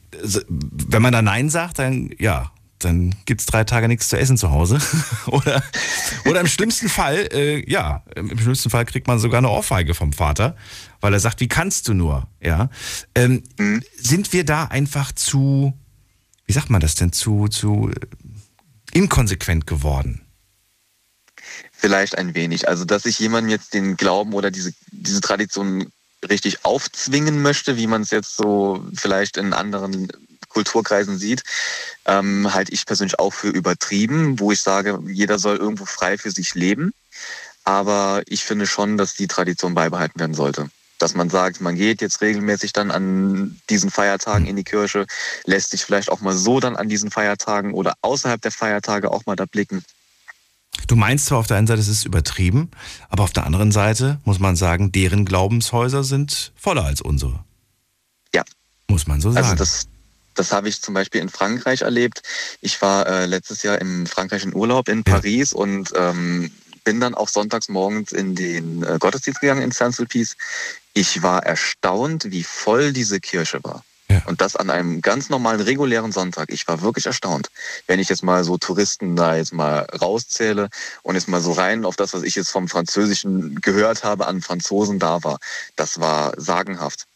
[0.51, 4.37] wenn man da Nein sagt, dann ja, dann gibt es drei Tage nichts zu essen
[4.37, 4.79] zu Hause.
[5.27, 5.63] oder,
[6.25, 10.13] oder im schlimmsten Fall, äh, ja, im schlimmsten Fall kriegt man sogar eine Ohrfeige vom
[10.13, 10.57] Vater,
[11.01, 12.29] weil er sagt, wie kannst du nur?
[12.41, 12.71] Ja.
[13.15, 13.83] Ähm, mhm.
[13.97, 15.73] Sind wir da einfach zu,
[16.47, 20.21] wie sagt man das denn, zu, zu äh, inkonsequent geworden?
[21.73, 22.69] Vielleicht ein wenig.
[22.69, 25.91] Also, dass ich jemandem jetzt den Glauben oder diese, diese Tradition
[26.29, 30.09] richtig aufzwingen möchte, wie man es jetzt so vielleicht in anderen
[30.55, 31.43] Kulturkreisen sieht,
[32.07, 36.31] ähm, halte ich persönlich auch für übertrieben, wo ich sage, jeder soll irgendwo frei für
[36.31, 36.93] sich leben.
[37.64, 40.71] Aber ich finde schon, dass die Tradition beibehalten werden sollte.
[40.99, 45.07] Dass man sagt, man geht jetzt regelmäßig dann an diesen Feiertagen in die Kirche,
[45.45, 49.27] lässt sich vielleicht auch mal so dann an diesen Feiertagen oder außerhalb der Feiertage auch
[49.27, 49.85] mal da blicken.
[50.87, 52.71] Du meinst zwar auf der einen Seite, es ist übertrieben,
[53.09, 57.45] aber auf der anderen Seite muss man sagen, deren Glaubenshäuser sind voller als unsere.
[58.35, 58.43] Ja.
[58.88, 59.51] Muss man so also sagen.
[59.53, 59.88] Also das,
[60.35, 62.23] das habe ich zum Beispiel in Frankreich erlebt.
[62.61, 65.59] Ich war äh, letztes Jahr im Frankreich in Urlaub in Paris ja.
[65.59, 66.51] und ähm,
[66.85, 70.37] bin dann auch sonntags morgens in den äh, Gottesdienst gegangen in Saint-Sulpice.
[70.92, 73.83] Ich war erstaunt, wie voll diese Kirche war.
[74.09, 74.23] Ja.
[74.27, 76.51] Und das an einem ganz normalen, regulären Sonntag.
[76.51, 77.49] Ich war wirklich erstaunt.
[77.87, 80.68] Wenn ich jetzt mal so Touristen da jetzt mal rauszähle
[81.03, 84.42] und jetzt mal so rein auf das, was ich jetzt vom Französischen gehört habe, an
[84.42, 85.38] Franzosen da war,
[85.75, 87.07] das war sagenhaft.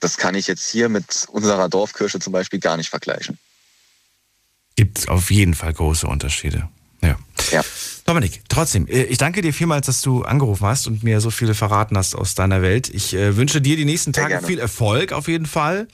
[0.00, 3.38] Das kann ich jetzt hier mit unserer Dorfkirche zum Beispiel gar nicht vergleichen.
[4.76, 6.68] Gibt es auf jeden Fall große Unterschiede.
[7.02, 7.16] Ja.
[7.52, 7.64] ja.
[8.04, 11.54] Dominik, trotzdem, äh, ich danke dir vielmals, dass du angerufen hast und mir so viele
[11.54, 12.88] verraten hast aus deiner Welt.
[12.88, 15.88] Ich äh, wünsche dir die nächsten Tage viel Erfolg auf jeden Fall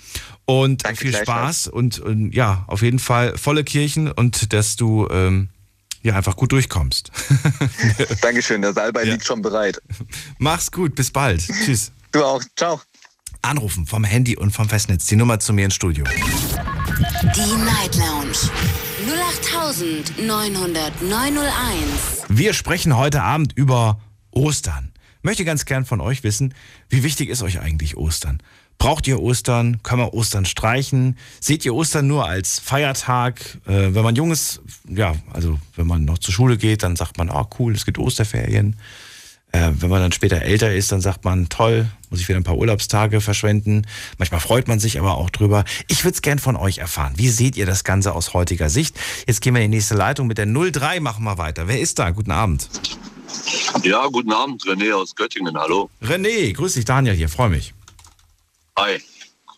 [0.47, 5.07] und danke viel Spaß und, und, ja, auf jeden Fall volle Kirchen und dass du
[5.11, 5.51] ähm,
[6.03, 7.11] ja einfach gut durchkommst.
[8.23, 9.13] Dankeschön, der Salbei ja.
[9.13, 9.81] liegt schon bereit.
[10.39, 11.43] Mach's gut, bis bald.
[11.43, 11.93] Tschüss.
[12.13, 12.81] Du auch, ciao.
[13.45, 16.05] Anrufen vom Handy und vom Festnetz, die Nummer zu mir ins Studio.
[17.37, 18.51] Die Night Lounge
[20.19, 22.25] 0890901.
[22.29, 24.93] Wir sprechen heute Abend über Ostern.
[25.23, 26.55] Möchte ganz gern von euch wissen,
[26.89, 28.43] wie wichtig ist euch eigentlich Ostern?
[28.79, 29.83] Braucht ihr Ostern?
[29.83, 31.17] Können wir Ostern streichen?
[31.41, 33.59] Seht ihr Ostern nur als Feiertag?
[33.67, 37.19] Äh, wenn man jung ist, ja, also wenn man noch zur Schule geht, dann sagt
[37.19, 38.77] man, ah cool, es gibt Osterferien.
[39.55, 42.43] Äh, wenn man dann später älter ist, dann sagt man, toll, muss ich wieder ein
[42.45, 43.87] paar Urlaubstage verschwenden.
[44.19, 45.65] Manchmal freut man sich aber auch drüber.
[45.87, 47.13] Ich würde es gern von euch erfahren.
[47.17, 48.99] Wie seht ihr das Ganze aus heutiger Sicht?
[49.29, 51.69] Jetzt gehen wir in die nächste Leitung mit der 03, machen wir weiter.
[51.69, 52.11] Wer ist da?
[52.11, 52.69] Guten Abend.
[53.85, 55.89] Ja, guten Abend, René aus Göttingen, hallo.
[56.03, 57.75] René, grüß dich, Daniel hier, freue mich.
[58.77, 59.01] Hi,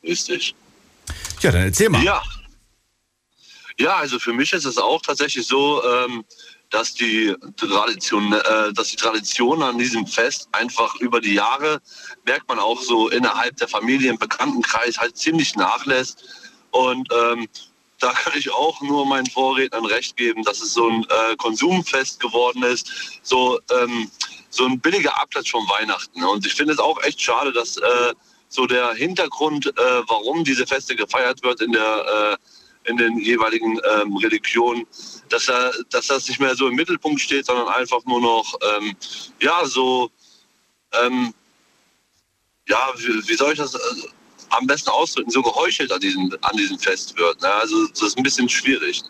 [0.02, 0.54] grüß dich.
[1.40, 2.04] Ja, dann erzähl mal.
[2.04, 2.22] Ja.
[3.78, 6.24] Ja, also für mich ist es auch tatsächlich so, ähm,
[6.70, 11.80] dass die Tradition, äh, dass die Tradition an diesem Fest einfach über die Jahre
[12.24, 16.24] merkt man auch so innerhalb der Familie im Bekanntenkreis halt ziemlich nachlässt
[16.70, 17.48] und ähm,
[17.98, 22.20] da kann ich auch nur meinen Vorrednern recht geben, dass es so ein äh, Konsumfest
[22.20, 24.10] geworden ist, so ähm,
[24.50, 26.24] so ein billiger Abklatsch von Weihnachten.
[26.24, 28.14] Und ich finde es auch echt schade, dass äh,
[28.48, 31.82] so der Hintergrund, äh, warum diese Feste gefeiert wird in der
[32.32, 32.36] äh,
[32.86, 34.86] in den jeweiligen ähm, Religionen,
[35.28, 38.96] dass, er, dass das nicht mehr so im Mittelpunkt steht, sondern einfach nur noch, ähm,
[39.40, 40.10] ja, so,
[40.92, 41.34] ähm,
[42.68, 43.78] ja, wie, wie, soll ich das äh,
[44.50, 47.40] am besten ausdrücken, so geheuchelt an diesem, an diesem Fest wird.
[47.42, 47.52] Ne?
[47.52, 49.02] Also das ist ein bisschen schwierig.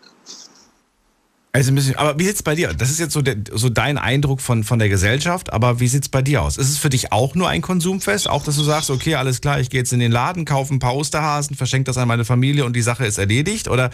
[1.57, 2.71] Also ein bisschen, aber wie sieht es bei dir?
[2.71, 6.03] Das ist jetzt so, der, so dein Eindruck von, von der Gesellschaft, aber wie sieht
[6.03, 6.55] es bei dir aus?
[6.57, 8.29] Ist es für dich auch nur ein Konsumfest?
[8.29, 10.77] Auch, dass du sagst, okay, alles klar, ich gehe jetzt in den Laden, kaufe ein
[10.77, 13.69] paar Osterhasen, verschenke das an meine Familie und die Sache ist erledigt?
[13.69, 13.89] Oder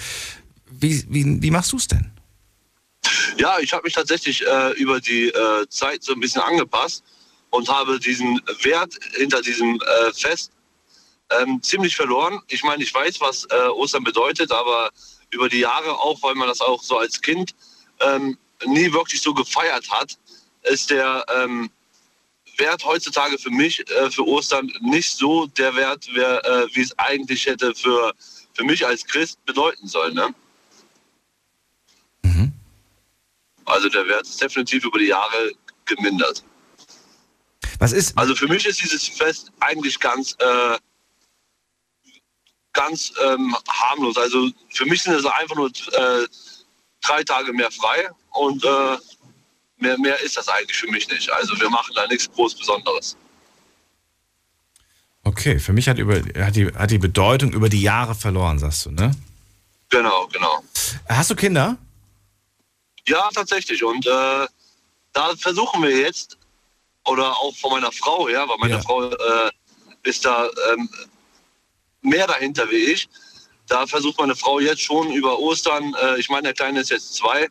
[0.71, 2.11] wie, wie, wie machst du es denn?
[3.37, 7.01] Ja, ich habe mich tatsächlich äh, über die äh, Zeit so ein bisschen angepasst
[7.49, 10.51] und habe diesen Wert hinter diesem äh, Fest
[11.41, 12.41] ähm, ziemlich verloren.
[12.49, 14.89] Ich meine, ich weiß, was äh, Ostern bedeutet, aber
[15.33, 17.53] über die Jahre auch, weil man das auch so als Kind
[17.99, 20.17] ähm, nie wirklich so gefeiert hat,
[20.63, 21.69] ist der ähm,
[22.57, 27.45] Wert heutzutage für mich, äh, für Ostern, nicht so der Wert, äh, wie es eigentlich
[27.45, 28.13] hätte für,
[28.53, 30.13] für mich als Christ bedeuten sollen.
[30.13, 30.35] Ne?
[32.23, 32.53] Mhm.
[33.65, 35.51] Also der Wert ist definitiv über die Jahre
[35.85, 36.43] gemindert.
[37.79, 38.17] Was ist?
[38.17, 40.77] Also für mich ist dieses Fest eigentlich ganz äh,
[42.73, 44.17] ganz ähm, harmlos.
[44.17, 46.27] Also für mich sind es einfach nur äh,
[47.01, 48.97] drei Tage mehr frei und äh,
[49.77, 51.31] mehr, mehr ist das eigentlich für mich nicht.
[51.31, 53.15] Also wir machen da nichts groß Besonderes.
[55.23, 58.85] Okay, für mich hat, über, hat, die, hat die Bedeutung über die Jahre verloren, sagst
[58.85, 59.11] du, ne?
[59.89, 60.63] Genau, genau.
[61.07, 61.77] Hast du Kinder?
[63.07, 63.83] Ja, tatsächlich.
[63.83, 64.47] Und äh,
[65.13, 66.37] da versuchen wir jetzt,
[67.05, 68.81] oder auch von meiner Frau her, weil meine ja.
[68.81, 69.51] Frau äh,
[70.03, 70.89] ist da ähm,
[72.03, 73.09] mehr dahinter wie ich.
[73.67, 77.15] Da versucht meine Frau jetzt schon über Ostern, äh, ich meine, der Kleine ist jetzt
[77.15, 77.47] zwei.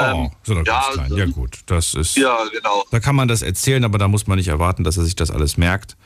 [0.00, 1.16] Ähm, oh, so ja, klein.
[1.16, 2.16] ja gut, das ist.
[2.16, 2.84] Ja, genau.
[2.90, 5.30] Da kann man das erzählen, aber da muss man nicht erwarten, dass er sich das
[5.30, 5.96] alles merkt.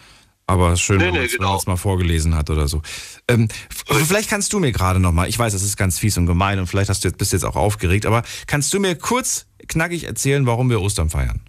[0.47, 1.63] Aber schön, nee, wenn man es genau.
[1.67, 2.83] mal vorgelesen hat oder so.
[3.29, 3.49] Ähm,
[3.87, 6.59] vielleicht kannst du mir gerade noch mal, ich weiß, das ist ganz fies und gemein
[6.59, 10.05] und vielleicht hast du jetzt, bist jetzt auch aufgeregt, aber kannst du mir kurz knackig
[10.05, 11.41] erzählen, warum wir Ostern feiern.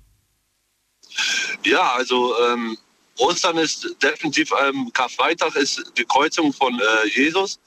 [1.63, 2.77] Ja, also ähm,
[3.17, 7.59] Ostern ist definitiv, ähm, Karfreitag ist die Kreuzung von äh, Jesus.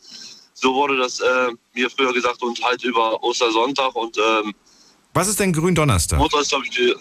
[0.55, 4.55] So wurde das äh, mir früher gesagt und halt über Ostersonntag und ähm,
[5.13, 6.19] Was ist denn Gründonnerstag?
[6.19, 6.95] Mutter ist, glaube ich, die,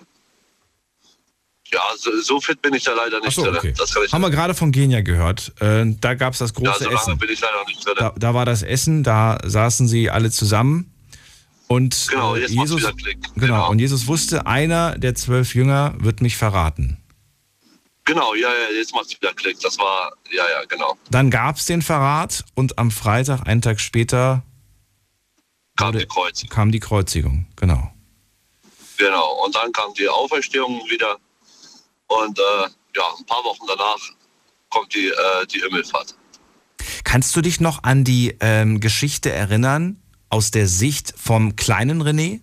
[1.72, 3.56] ja, so, so, fit bin ich da leider nicht so, drin.
[3.58, 3.74] Okay.
[4.12, 5.52] Haben wir gerade von Genia gehört.
[5.60, 7.18] Äh, da gab es das große ja, so Essen.
[7.18, 7.96] bin ich leider nicht drin.
[7.98, 10.92] Da, da, war das Essen, da saßen sie alle zusammen.
[11.68, 12.94] Und genau, äh, Jesus, genau,
[13.36, 16.98] genau, und Jesus wusste, einer der zwölf Jünger wird mich verraten.
[18.06, 19.60] Genau, ja, ja, jetzt macht es wieder Klick.
[19.62, 20.96] Das war, ja, ja, genau.
[21.10, 24.44] Dann gab es den Verrat und am Freitag, einen Tag später,
[25.76, 26.56] kam wurde, die Kreuzigung.
[26.56, 27.92] Kam die Kreuzigung, genau.
[28.98, 31.18] Genau, und dann kam die Auferstehung wieder.
[32.08, 32.42] Und äh,
[32.96, 33.98] ja, ein paar Wochen danach
[34.70, 36.16] kommt die, äh, die Himmelfahrt.
[37.04, 42.42] Kannst du dich noch an die ähm, Geschichte erinnern aus der Sicht vom kleinen René?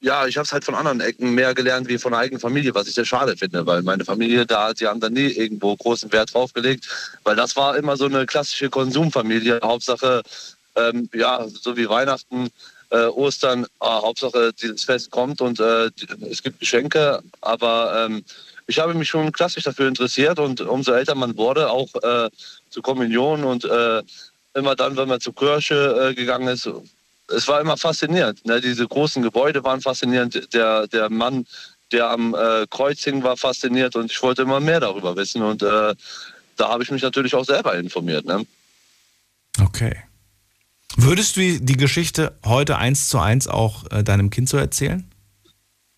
[0.04, 2.74] ja, ich habe es halt von anderen Ecken mehr gelernt wie von der eigenen Familie,
[2.74, 6.12] was ich sehr schade finde, weil meine Familie da, die haben da nie irgendwo großen
[6.12, 6.86] Wert drauf gelegt,
[7.24, 9.60] weil das war immer so eine klassische Konsumfamilie.
[9.62, 10.22] Hauptsache,
[10.76, 12.50] ähm, ja, so wie Weihnachten,
[12.90, 15.90] äh, Ostern, äh, Hauptsache dieses Fest kommt und äh,
[16.30, 18.24] es gibt Geschenke, aber ähm,
[18.66, 22.28] ich habe mich schon klassisch dafür interessiert und umso älter man wurde, auch äh,
[22.68, 24.02] zur Kommunion und äh,
[24.52, 26.68] immer dann, wenn man zur Kirche äh, gegangen ist,
[27.28, 28.44] es war immer faszinierend.
[28.46, 28.60] Ne?
[28.60, 30.52] Diese großen Gebäude waren faszinierend.
[30.54, 31.46] Der, der Mann,
[31.92, 35.42] der am äh, Kreuz hing, war fasziniert und ich wollte immer mehr darüber wissen.
[35.42, 35.94] Und äh,
[36.56, 38.24] da habe ich mich natürlich auch selber informiert.
[38.24, 38.46] Ne?
[39.60, 39.96] Okay.
[40.96, 45.10] Würdest du die Geschichte heute eins zu eins auch äh, deinem Kind so erzählen?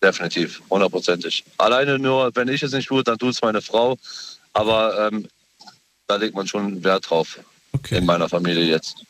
[0.01, 1.43] Definitiv, hundertprozentig.
[1.57, 3.97] Alleine nur, wenn ich es nicht tue, dann tut es meine Frau.
[4.53, 5.27] Aber ähm,
[6.07, 7.39] da legt man schon Wert drauf
[7.73, 7.97] okay.
[7.97, 9.03] in meiner Familie jetzt.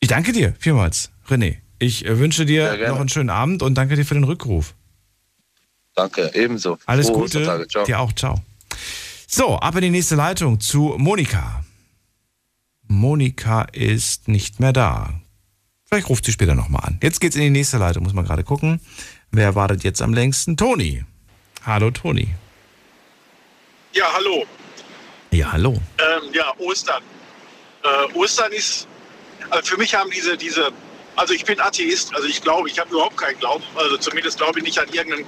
[0.00, 1.58] Ich danke dir vielmals, René.
[1.78, 4.74] Ich äh, wünsche dir noch einen schönen Abend und danke dir für den Rückruf.
[5.94, 6.78] Danke, ebenso.
[6.86, 7.66] Alles Frohe Gute.
[7.68, 7.84] Ciao.
[7.84, 8.40] Dir auch, ciao.
[9.26, 11.64] So, ab in die nächste Leitung zu Monika.
[12.88, 15.20] Monika ist nicht mehr da.
[15.84, 16.98] Vielleicht ruft sie später nochmal an.
[17.02, 18.80] Jetzt geht's in die nächste Leitung, muss man gerade gucken.
[19.30, 20.56] Wer wartet jetzt am längsten?
[20.56, 21.04] Toni.
[21.64, 22.28] Hallo, Toni.
[23.92, 24.46] Ja, hallo.
[25.30, 25.72] Ja, hallo.
[25.98, 27.02] Ähm, ja, Ostern.
[27.82, 28.88] Äh, Ostern ist
[29.50, 30.70] also für mich haben diese, diese,
[31.16, 34.58] also ich bin Atheist, also ich glaube, ich habe überhaupt keinen Glauben, also zumindest glaube
[34.60, 35.26] ich nicht an irgendeinen,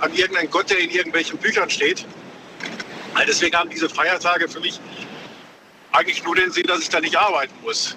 [0.00, 2.04] an irgendeinen Gott, der in irgendwelchen Büchern steht.
[3.14, 4.80] Also deswegen haben diese Feiertage für mich
[5.92, 7.96] eigentlich nur den Sinn, dass ich da nicht arbeiten muss.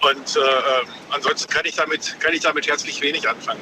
[0.00, 3.60] Und äh, ähm, ansonsten kann ich, damit, kann ich damit herzlich wenig anfangen.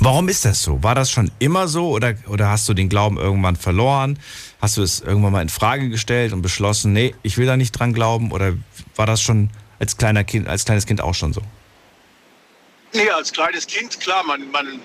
[0.00, 0.82] Warum ist das so?
[0.82, 4.18] War das schon immer so oder, oder hast du den Glauben irgendwann verloren?
[4.60, 7.72] Hast du es irgendwann mal in Frage gestellt und beschlossen, nee, ich will da nicht
[7.72, 8.32] dran glauben?
[8.32, 8.54] Oder
[8.96, 11.42] war das schon als, kleiner kind, als kleines Kind auch schon so?
[12.92, 14.80] Nee, als kleines Kind, klar, man, man,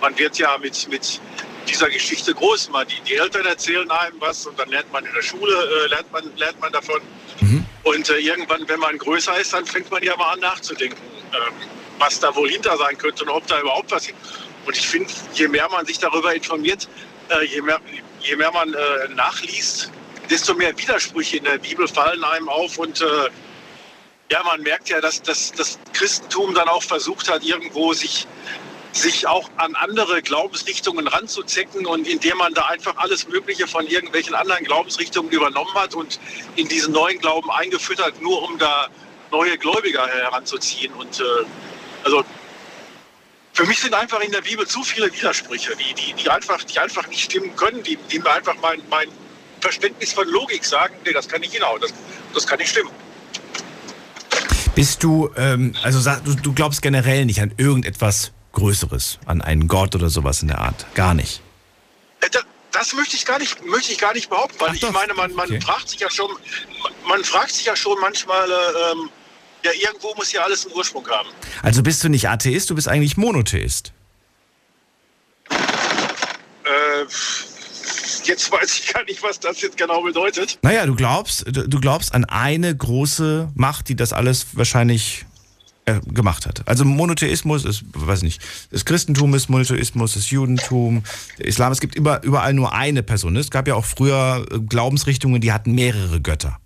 [0.00, 1.20] man wird ja mit, mit
[1.68, 2.70] dieser Geschichte groß.
[2.70, 5.88] Man, die, die Eltern erzählen einem was und dann lernt man in der Schule, äh,
[5.88, 7.00] lernt, man, lernt man davon.
[7.40, 7.64] Mhm.
[7.84, 10.98] Und äh, irgendwann, wenn man größer ist, dann fängt man ja mal an nachzudenken,
[11.32, 11.54] ähm,
[11.98, 14.08] was da wohl hinter sein könnte und ob da überhaupt was.
[14.66, 16.88] Und ich finde, je mehr man sich darüber informiert,
[17.28, 17.80] äh, je, mehr,
[18.26, 19.90] je mehr man äh, nachliest,
[20.28, 23.30] desto mehr Widersprüche in der Bibel fallen einem auf und äh,
[24.30, 28.26] ja, man merkt ja, dass, das Christentum dann auch versucht hat, irgendwo sich
[28.92, 34.34] sich auch an andere Glaubensrichtungen ranzuzecken und indem man da einfach alles Mögliche von irgendwelchen
[34.34, 36.18] anderen Glaubensrichtungen übernommen hat und
[36.56, 38.88] in diesen neuen Glauben eingeführt hat, nur um da
[39.30, 40.94] neue Gläubiger heranzuziehen.
[40.94, 41.24] Und äh,
[42.04, 42.24] also
[43.56, 46.78] für mich sind einfach in der Bibel zu viele Widersprüche, die, die, die, einfach, die
[46.78, 49.08] einfach nicht stimmen können, die, die mir einfach mein, mein
[49.60, 51.94] Verständnis von Logik sagen, nee, das kann nicht genau, das,
[52.34, 52.90] das kann nicht stimmen.
[54.74, 59.94] Bist du, ähm, also du, du glaubst generell nicht an irgendetwas Größeres, an einen Gott
[59.94, 60.84] oder sowas in der Art.
[60.94, 61.40] Gar nicht.
[62.20, 65.14] Äh, das, das möchte ich gar nicht, möchte ich gar nicht behaupten, weil ich meine,
[65.14, 65.62] man, man okay.
[65.62, 66.30] fragt sich ja schon,
[67.08, 69.08] man fragt sich ja schon manchmal, äh, ähm,
[69.66, 71.28] ja, irgendwo muss ja alles einen Ursprung haben.
[71.62, 73.92] Also bist du nicht Atheist, du bist eigentlich Monotheist.
[75.50, 77.04] Äh,
[78.24, 80.58] jetzt weiß ich gar nicht, was das jetzt genau bedeutet.
[80.62, 85.26] Naja, du glaubst, du glaubst an eine große Macht, die das alles wahrscheinlich
[85.84, 86.66] äh, gemacht hat.
[86.66, 88.40] Also Monotheismus ist, weiß nicht,
[88.70, 91.02] das Christentum ist Monotheismus, das Judentum,
[91.38, 91.72] der Islam.
[91.72, 93.36] Es gibt immer, überall nur eine Person.
[93.36, 96.58] Es gab ja auch früher äh, Glaubensrichtungen, die hatten mehrere Götter.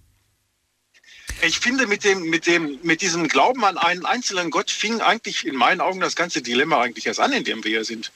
[1.42, 5.46] Ich finde, mit, dem, mit, dem, mit diesem Glauben an einen einzelnen Gott fing eigentlich
[5.46, 8.12] in meinen Augen das ganze Dilemma eigentlich erst an, in dem wir hier sind.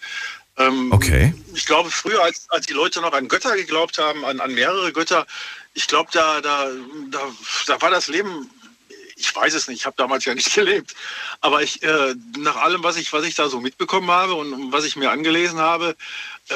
[0.57, 1.35] Ähm, okay.
[1.55, 4.93] Ich glaube, früher, als, als die Leute noch an Götter geglaubt haben, an, an mehrere
[4.93, 5.27] Götter,
[5.73, 6.69] ich glaube, da, da,
[7.11, 7.21] da,
[7.67, 8.51] da war das Leben
[9.17, 10.95] ich weiß es nicht, ich habe damals ja nicht gelebt.
[11.41, 14.85] Aber ich, äh, nach allem, was ich, was ich da so mitbekommen habe und was
[14.85, 15.97] ich mir angelesen habe,
[16.49, 16.55] äh,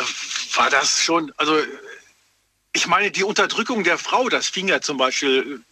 [0.54, 1.56] war das schon, also
[2.72, 5.62] ich meine, die Unterdrückung der Frau, das fing ja zum Beispiel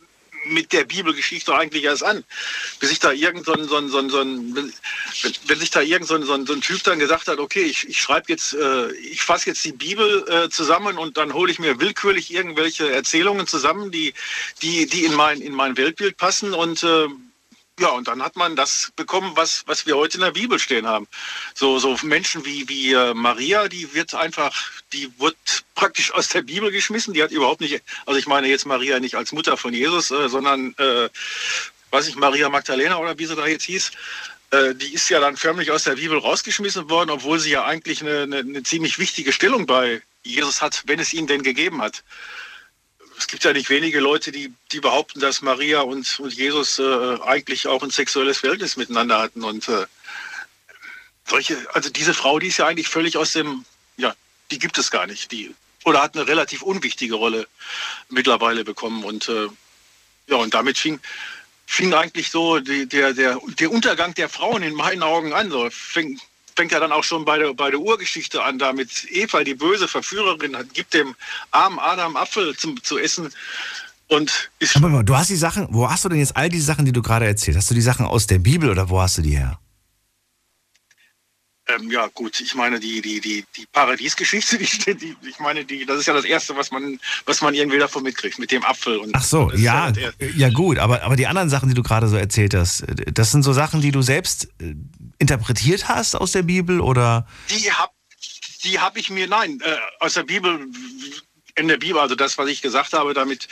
[0.48, 2.24] mit der Bibelgeschichte eigentlich erst an.
[2.80, 4.72] Bis sich da irgend so ein, so ein, so ein, so ein
[5.46, 7.62] wenn, sich da irgend so ein, so ein, so ein Typ dann gesagt hat, okay,
[7.62, 11.50] ich, ich schreibe jetzt, äh, ich fasse jetzt die Bibel äh, zusammen und dann hole
[11.50, 14.14] ich mir willkürlich irgendwelche Erzählungen zusammen, die,
[14.62, 17.08] die, die in mein, in mein Weltbild passen und äh,
[17.78, 20.86] ja, und dann hat man das bekommen, was, was wir heute in der Bibel stehen
[20.86, 21.06] haben.
[21.54, 24.54] So, so Menschen wie, wie äh, Maria, die wird einfach,
[24.94, 25.36] die wird
[25.74, 27.12] praktisch aus der Bibel geschmissen.
[27.12, 30.28] Die hat überhaupt nicht, also ich meine jetzt Maria nicht als Mutter von Jesus, äh,
[30.30, 31.10] sondern, äh,
[31.90, 33.90] weiß ich, Maria Magdalena oder wie sie da jetzt hieß.
[34.52, 38.00] Äh, die ist ja dann förmlich aus der Bibel rausgeschmissen worden, obwohl sie ja eigentlich
[38.00, 42.02] eine, eine, eine ziemlich wichtige Stellung bei Jesus hat, wenn es ihn denn gegeben hat
[43.18, 47.18] es gibt ja nicht wenige Leute, die, die behaupten, dass Maria und, und Jesus äh,
[47.24, 49.42] eigentlich auch ein sexuelles Verhältnis miteinander hatten.
[49.42, 49.86] Und äh,
[51.26, 53.64] solche, also diese Frau, die ist ja eigentlich völlig aus dem,
[53.96, 54.14] ja,
[54.50, 55.32] die gibt es gar nicht.
[55.32, 55.54] Die,
[55.84, 57.46] oder hat eine relativ unwichtige Rolle
[58.08, 59.04] mittlerweile bekommen.
[59.04, 59.48] Und äh,
[60.28, 61.00] ja, und damit fing,
[61.66, 65.50] fing eigentlich so die, der, der, der Untergang der Frauen in meinen Augen an.
[65.50, 66.20] So fing,
[66.56, 69.54] fängt ja dann auch schon bei der, bei der Urgeschichte an, da mit Eva, die
[69.54, 71.14] böse Verführerin, gibt dem
[71.50, 73.32] armen Adam Apfel zum, zu essen.
[74.08, 76.84] Und ist Aber du hast die Sachen, wo hast du denn jetzt all die Sachen,
[76.84, 77.56] die du gerade erzählt?
[77.56, 79.58] Hast du die Sachen aus der Bibel oder wo hast du die her?
[81.68, 85.64] Ähm, ja, gut, ich meine, die, die, die, die Paradiesgeschichte, die steht, die, ich meine,
[85.64, 88.64] die, das ist ja das Erste, was man, was man irgendwie davon mitkriegt, mit dem
[88.64, 88.98] Apfel.
[88.98, 92.06] Und Ach so, ja, ja, ja, gut, aber, aber die anderen Sachen, die du gerade
[92.06, 94.76] so erzählt hast, das sind so Sachen, die du selbst äh,
[95.18, 97.26] interpretiert hast aus der Bibel oder?
[97.50, 97.92] Die habe
[98.64, 100.66] die hab ich mir, nein, äh, aus der Bibel
[101.56, 103.48] in der Bibel, also das, was ich gesagt habe, damit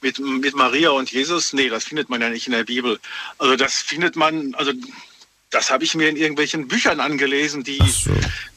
[0.00, 3.00] mit, mit Maria und Jesus, nee, das findet man ja nicht in der Bibel.
[3.38, 4.72] Also das findet man, also
[5.50, 8.10] das habe ich mir in irgendwelchen Büchern angelesen, die, so.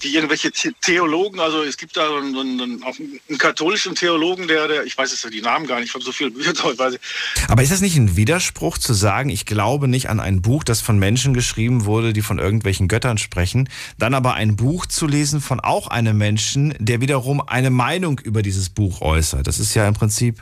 [0.03, 4.97] die irgendwelche Theologen, also es gibt da einen, einen, einen katholischen Theologen, der, der, ich
[4.97, 6.99] weiß jetzt die Namen gar nicht, ich habe so viele Bücher teilweise.
[7.47, 10.81] Aber ist das nicht ein Widerspruch zu sagen, ich glaube nicht an ein Buch, das
[10.81, 15.39] von Menschen geschrieben wurde, die von irgendwelchen Göttern sprechen, dann aber ein Buch zu lesen
[15.39, 19.47] von auch einem Menschen, der wiederum eine Meinung über dieses Buch äußert?
[19.47, 20.41] Das ist ja im Prinzip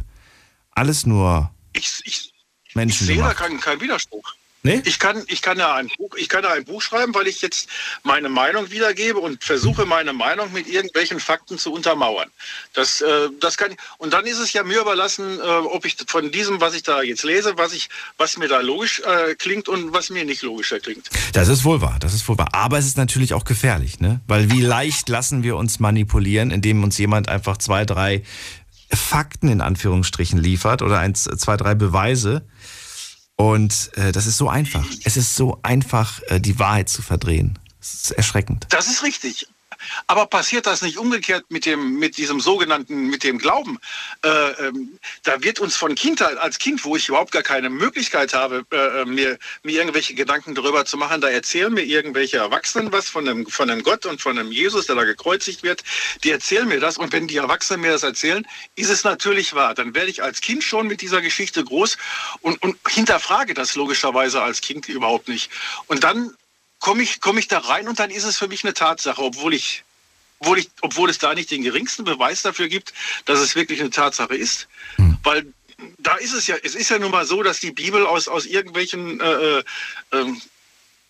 [0.72, 2.34] alles nur ich, ich,
[2.74, 3.08] Menschen.
[3.08, 4.34] Ich sehe da keinen kein Widerspruch.
[4.62, 4.82] Nee?
[4.84, 7.41] Ich, kann, ich, kann ja ein Buch, ich kann ja ein Buch schreiben, weil ich
[7.41, 7.70] jetzt
[8.03, 12.30] meine Meinung wiedergebe und versuche, meine Meinung mit irgendwelchen Fakten zu untermauern.
[12.74, 16.32] Das, äh, das kann, und dann ist es ja mir überlassen, äh, ob ich von
[16.32, 19.93] diesem, was ich da jetzt lese, was, ich, was mir da logisch äh, klingt und
[19.93, 21.10] was mir nicht logischer klingt.
[21.32, 22.49] Das ist wohl wahr, das ist wohl wahr.
[22.51, 24.20] Aber es ist natürlich auch gefährlich, ne?
[24.28, 28.24] Weil wie leicht lassen wir uns manipulieren, indem uns jemand einfach zwei, drei
[28.91, 32.43] Fakten in Anführungsstrichen liefert oder ein, zwei, drei Beweise
[33.40, 34.86] und äh, das ist so einfach.
[35.06, 37.58] Es ist so einfach, äh, die Wahrheit zu verdrehen.
[37.80, 38.68] Das ist erschreckend.
[38.70, 39.48] Das ist richtig.
[40.08, 43.80] Aber passiert das nicht umgekehrt mit dem, mit diesem sogenannten, mit dem Glauben?
[44.24, 48.34] Äh, ähm, da wird uns von Kindheit, als Kind, wo ich überhaupt gar keine Möglichkeit
[48.34, 53.10] habe, äh, mir, mir irgendwelche Gedanken darüber zu machen, da erzählen mir irgendwelche Erwachsenen was
[53.10, 55.84] von einem, von einem Gott und von einem Jesus, der da gekreuzigt wird.
[56.24, 59.74] Die erzählen mir das und wenn die Erwachsenen mir das erzählen, ist es natürlich wahr.
[59.74, 61.98] Dann werde ich als Kind schon mit dieser Geschichte groß
[62.42, 65.50] und, und hinterfrage das logischerweise als Kind überhaupt nicht.
[65.88, 66.36] Und dann
[66.80, 69.54] komme ich, komm ich da rein und dann ist es für mich eine Tatsache, obwohl
[69.54, 69.84] ich,
[70.40, 72.94] obwohl, ich, obwohl es da nicht den geringsten Beweis dafür gibt,
[73.26, 74.68] dass es wirklich eine Tatsache ist.
[74.96, 75.18] Hm.
[75.24, 75.54] Weil
[75.98, 78.46] da ist es ja, es ist ja nun mal so, dass die Bibel aus, aus
[78.46, 79.64] irgendwelchen, äh, äh,
[80.12, 80.42] ähm,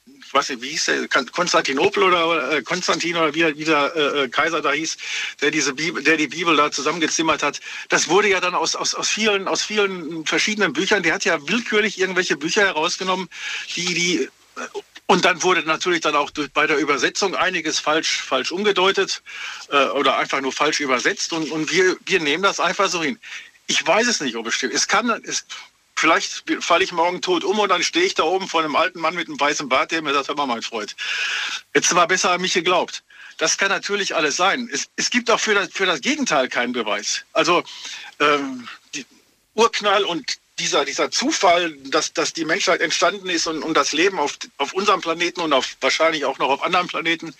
[0.05, 4.29] ich weiß nicht, wie hieß der, Konstantinopel oder äh, Konstantin oder wie, der äh, äh,
[4.29, 4.97] Kaiser da hieß,
[5.41, 7.61] der diese Bibel, der die Bibel da zusammengezimmert hat.
[7.89, 11.47] Das wurde ja dann aus, aus, aus vielen, aus vielen verschiedenen Büchern, der hat ja
[11.47, 13.27] willkürlich irgendwelche Bücher herausgenommen,
[13.75, 14.29] die, die
[15.09, 19.23] und dann wurde natürlich dann auch bei der Übersetzung einiges falsch, falsch umgedeutet
[19.71, 21.33] äh, oder einfach nur falsch übersetzt.
[21.33, 23.17] Und, und wir, wir nehmen das einfach so hin.
[23.65, 24.75] Ich weiß es nicht, ob es stimmt.
[24.75, 25.47] Es kann, es,
[25.95, 28.99] vielleicht falle ich morgen tot um und dann stehe ich da oben vor einem alten
[28.99, 30.95] Mann mit einem weißen Bart, der mir sagt, hör mal, mein Freund,
[31.73, 33.01] jetzt war besser an mich geglaubt.
[33.39, 34.69] Das kann natürlich alles sein.
[34.71, 37.23] Es, es gibt auch für das, für das Gegenteil keinen Beweis.
[37.33, 37.63] Also
[38.19, 39.07] ähm, die
[39.55, 44.19] Urknall und dieser, dieser Zufall, dass, dass die Menschheit entstanden ist und, und das Leben
[44.19, 47.33] auf, auf unserem Planeten und auf, wahrscheinlich auch noch auf anderen Planeten,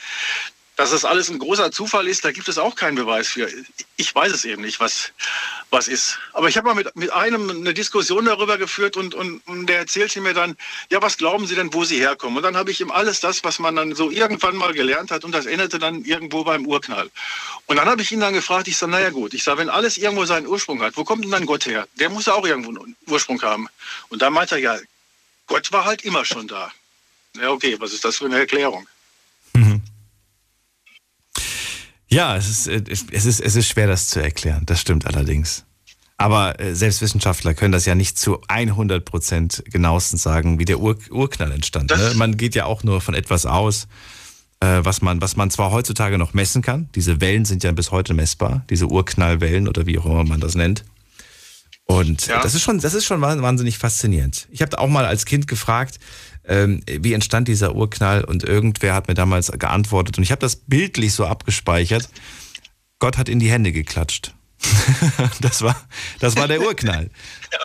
[0.75, 3.49] dass das alles ein großer Zufall ist, da gibt es auch keinen Beweis für.
[3.97, 5.11] Ich weiß es eben nicht, was,
[5.71, 6.17] was ist.
[6.33, 9.79] Aber ich habe mal mit, mit einem eine Diskussion darüber geführt und, und, und der
[9.79, 10.57] erzählte mir dann,
[10.89, 12.37] ja, was glauben Sie denn, wo Sie herkommen?
[12.37, 15.23] Und dann habe ich ihm alles das, was man dann so irgendwann mal gelernt hat
[15.23, 17.09] und das endete dann irgendwo beim Urknall.
[17.67, 19.97] Und dann habe ich ihn dann gefragt, ich sage, naja gut, ich sage, wenn alles
[19.97, 21.87] irgendwo seinen Ursprung hat, wo kommt denn dann Gott her?
[21.95, 23.67] Der muss ja auch irgendwo einen Ursprung haben.
[24.09, 24.77] Und dann meinte er, ja,
[25.45, 26.71] Gott war halt immer schon da.
[27.39, 28.87] Ja, okay, was ist das für eine Erklärung?
[32.11, 34.63] Ja, es ist, äh, es, ist, es ist schwer, das zu erklären.
[34.65, 35.65] Das stimmt allerdings.
[36.17, 40.79] Aber äh, selbst Wissenschaftler können das ja nicht zu 100 Prozent genauestens sagen, wie der
[40.79, 41.91] Ur Urknall entstand.
[41.91, 42.11] Ne?
[42.15, 43.87] Man geht ja auch nur von etwas aus,
[44.59, 46.89] äh, was, man, was man zwar heutzutage noch messen kann.
[46.95, 50.55] Diese Wellen sind ja bis heute messbar, diese Urknallwellen oder wie auch immer man das
[50.55, 50.83] nennt.
[51.85, 52.41] Und ja.
[52.43, 54.47] das ist schon, das ist schon wahnsinnig faszinierend.
[54.51, 55.99] Ich habe auch mal als Kind gefragt,
[56.49, 60.55] ähm, wie entstand dieser Urknall und irgendwer hat mir damals geantwortet und ich habe das
[60.55, 62.09] bildlich so abgespeichert.
[62.99, 64.33] Gott hat in die Hände geklatscht.
[65.41, 65.75] das war,
[66.19, 67.09] das war der Urknall.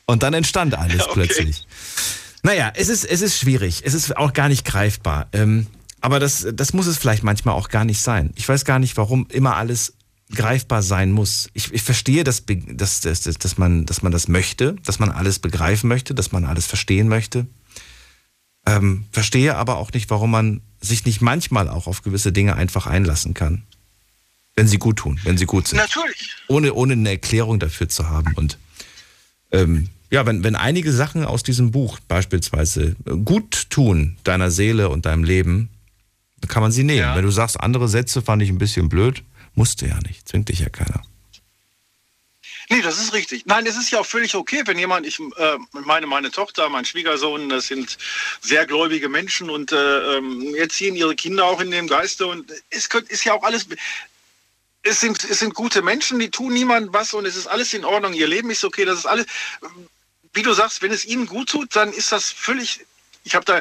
[0.07, 1.13] Und dann entstand alles okay.
[1.15, 1.67] plötzlich.
[2.45, 3.83] Naja, es ist, es ist schwierig.
[3.85, 5.29] Es ist auch gar nicht greifbar.
[5.33, 5.67] Ähm,
[6.01, 8.31] aber das, das muss es vielleicht manchmal auch gar nicht sein.
[8.37, 9.95] Ich weiß gar nicht, warum immer alles
[10.35, 11.49] greifbar sein muss.
[11.55, 15.39] Ich, ich verstehe, dass, dass, dass, dass, man, dass man das möchte, dass man alles
[15.39, 17.47] begreifen möchte, dass man alles verstehen möchte.
[18.67, 22.87] Ähm, verstehe aber auch nicht, warum man sich nicht manchmal auch auf gewisse Dinge einfach
[22.87, 23.63] einlassen kann.
[24.57, 25.79] Wenn sie gut tun, wenn sie gut sind.
[25.79, 26.37] Natürlich.
[26.47, 28.33] Ohne, ohne eine Erklärung dafür zu haben.
[28.37, 28.59] Und
[29.51, 32.95] ähm, ja, wenn, wenn einige Sachen aus diesem Buch beispielsweise
[33.25, 35.71] gut tun deiner Seele und deinem Leben,
[36.41, 37.01] dann kann man sie nehmen.
[37.01, 37.17] Ja.
[37.17, 40.61] Wenn du sagst, andere Sätze fand ich ein bisschen blöd, musste ja nicht, zwingt dich
[40.61, 41.03] ja keiner.
[42.71, 43.47] Nee, das ist richtig.
[43.47, 46.85] Nein, es ist ja auch völlig okay, wenn jemand, ich äh, meine, meine Tochter, mein
[46.85, 47.99] Schwiegersohn, das sind
[48.41, 52.89] sehr gläubige Menschen und äh, ähm, erziehen ihre Kinder auch in dem Geiste und es
[53.09, 53.67] ist ja auch alles,
[54.83, 57.85] es sind, es sind gute Menschen, die tun niemandem was und es ist alles in
[57.85, 59.27] Ordnung, ihr Leben ist okay, das ist alles,
[60.33, 62.81] wie du sagst, wenn es ihnen gut tut, dann ist das völlig,
[63.25, 63.59] ich habe da,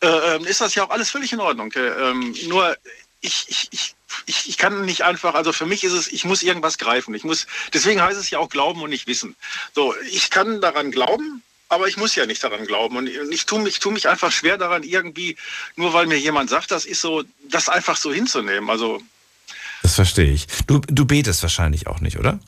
[0.00, 1.72] äh, ähm, ist das ja auch alles völlig in Ordnung.
[1.72, 2.14] Äh,
[2.46, 2.76] nur
[3.20, 3.94] ich, ich, ich
[4.26, 7.14] ich, ich kann nicht einfach, also für mich ist es, ich muss irgendwas greifen.
[7.14, 9.36] Ich muss, deswegen heißt es ja auch glauben und nicht wissen.
[9.74, 12.96] So, ich kann daran glauben, aber ich muss ja nicht daran glauben.
[12.96, 15.36] Und ich tue mich, tue mich einfach schwer daran, irgendwie,
[15.76, 18.70] nur weil mir jemand sagt, das ist so, das einfach so hinzunehmen.
[18.70, 19.02] Also.
[19.82, 20.46] Das verstehe ich.
[20.66, 22.40] Du, du betest wahrscheinlich auch nicht, oder?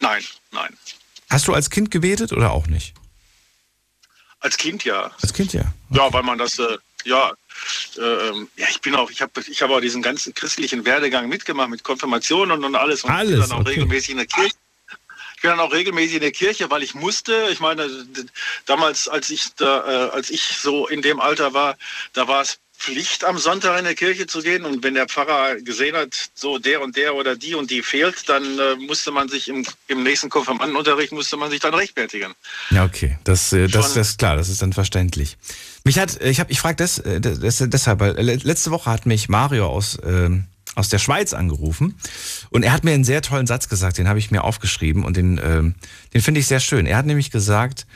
[0.00, 0.76] Nein, nein.
[1.30, 2.94] Hast du als Kind gebetet oder auch nicht?
[4.40, 5.10] Als Kind ja.
[5.22, 5.62] Als Kind ja.
[5.62, 5.98] Okay.
[5.98, 7.32] Ja, weil man das, äh, ja,
[7.98, 11.70] ähm, ja, ich bin auch, ich habe ich hab auch diesen ganzen christlichen Werdegang mitgemacht
[11.70, 13.70] mit Konfirmation und, und alles und alles, bin dann auch okay.
[13.70, 14.54] regelmäßig in der Kirche.
[15.36, 17.48] Ich bin dann auch regelmäßig in der Kirche, weil ich musste.
[17.50, 17.88] Ich meine,
[18.66, 21.76] damals, als ich da, äh, als ich so in dem Alter war,
[22.14, 24.66] da war es Pflicht, am Sonntag in der Kirche zu gehen.
[24.66, 28.28] Und wenn der Pfarrer gesehen hat, so der und der oder die und die fehlt,
[28.28, 32.34] dann äh, musste man sich im, im nächsten Konfirmandenunterricht musste man sich dann rechtfertigen.
[32.70, 33.16] Ja, okay.
[33.24, 35.38] Das, äh, das, das ist klar, das ist dann verständlich.
[35.84, 39.30] Mich hat, ich habe, ich frage das, äh, das, deshalb, weil letzte Woche hat mich
[39.30, 40.28] Mario aus, äh,
[40.74, 41.98] aus der Schweiz angerufen
[42.50, 45.16] und er hat mir einen sehr tollen Satz gesagt, den habe ich mir aufgeschrieben und
[45.16, 45.62] den, äh,
[46.12, 46.84] den finde ich sehr schön.
[46.84, 47.86] Er hat nämlich gesagt,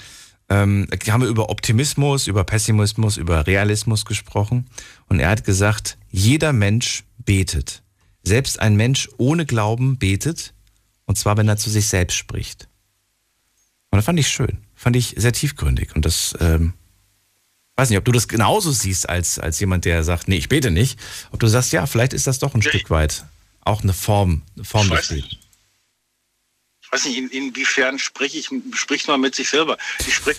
[0.49, 4.67] ähm, haben wir über Optimismus, über Pessimismus, über Realismus gesprochen
[5.09, 7.83] und er hat gesagt, jeder Mensch betet.
[8.23, 10.55] Selbst ein Mensch ohne Glauben betet,
[11.07, 12.69] und zwar, wenn er zu sich selbst spricht.
[13.91, 15.95] Und das fand ich schön, fand ich sehr tiefgründig.
[15.97, 16.75] Und das, ähm,
[17.77, 20.71] weiß nicht, ob du das genauso siehst als, als jemand, der sagt, nee, ich bete
[20.71, 20.99] nicht.
[21.31, 22.69] Ob du sagst, ja, vielleicht ist das doch ein ja.
[22.69, 23.25] Stück weit
[23.61, 25.38] auch eine Form, eine Form des Betens
[26.89, 29.77] ich weiß nicht, in, inwiefern spreche ich, spricht man mit sich selber?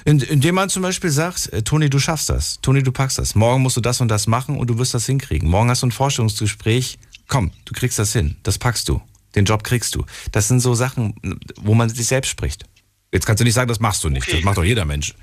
[0.05, 3.35] In, indem man zum Beispiel sagt, äh, Toni, du schaffst das, Toni, du packst das,
[3.35, 5.47] morgen musst du das und das machen und du wirst das hinkriegen.
[5.47, 6.97] Morgen hast du ein Vorstellungsgespräch,
[7.27, 8.99] komm, du kriegst das hin, das packst du,
[9.35, 10.05] den Job kriegst du.
[10.31, 11.13] Das sind so Sachen,
[11.57, 12.65] wo man sich selbst spricht.
[13.11, 14.37] Jetzt kannst du nicht sagen, das machst du nicht, okay.
[14.37, 15.13] das macht doch jeder Mensch.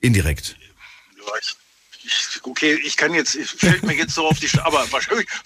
[0.00, 0.56] Indirekt.
[1.16, 1.32] Ja,
[2.04, 4.86] ich, okay, ich kann jetzt, fällt mir jetzt so auf die, aber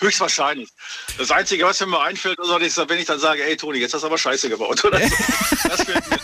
[0.00, 0.68] höchstwahrscheinlich.
[1.16, 4.06] Das Einzige, was mir einfällt, ist, wenn ich dann sage, ey Toni, jetzt hast du
[4.06, 4.84] aber Scheiße gebaut.
[4.84, 5.14] Oder so.
[5.68, 6.18] Das fällt mir.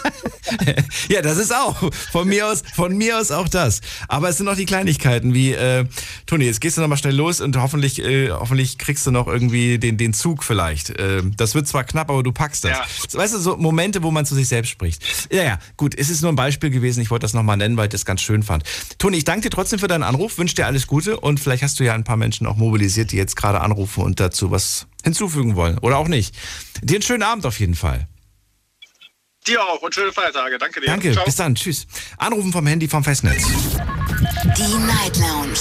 [1.08, 3.80] ja, das ist auch von mir aus, von mir aus auch das.
[4.08, 5.84] Aber es sind noch die Kleinigkeiten wie äh,
[6.26, 9.26] Toni, jetzt gehst du noch mal schnell los und hoffentlich, äh, hoffentlich kriegst du noch
[9.26, 10.90] irgendwie den den Zug vielleicht.
[10.90, 12.72] Äh, das wird zwar knapp, aber du packst das.
[13.12, 13.18] Ja.
[13.18, 15.02] Weißt du, so Momente, wo man zu sich selbst spricht.
[15.32, 15.94] Ja, ja, gut.
[15.96, 17.00] Es ist nur ein Beispiel gewesen.
[17.00, 18.64] Ich wollte das noch mal nennen, weil ich das ganz schön fand.
[18.98, 20.38] Toni, ich danke dir trotzdem für deinen Anruf.
[20.38, 23.16] Wünsche dir alles Gute und vielleicht hast du ja ein paar Menschen auch mobilisiert, die
[23.16, 26.34] jetzt gerade anrufen und dazu was hinzufügen wollen oder auch nicht.
[26.82, 28.08] Dir einen schönen Abend auf jeden Fall.
[29.46, 30.56] Dir auch und schöne Feiertage.
[30.56, 30.86] Danke dir.
[30.86, 31.24] Danke, Ciao.
[31.24, 31.54] bis dann.
[31.54, 31.86] Tschüss.
[32.16, 33.44] Anrufen vom Handy vom Festnetz.
[34.56, 35.58] Die Night Lounge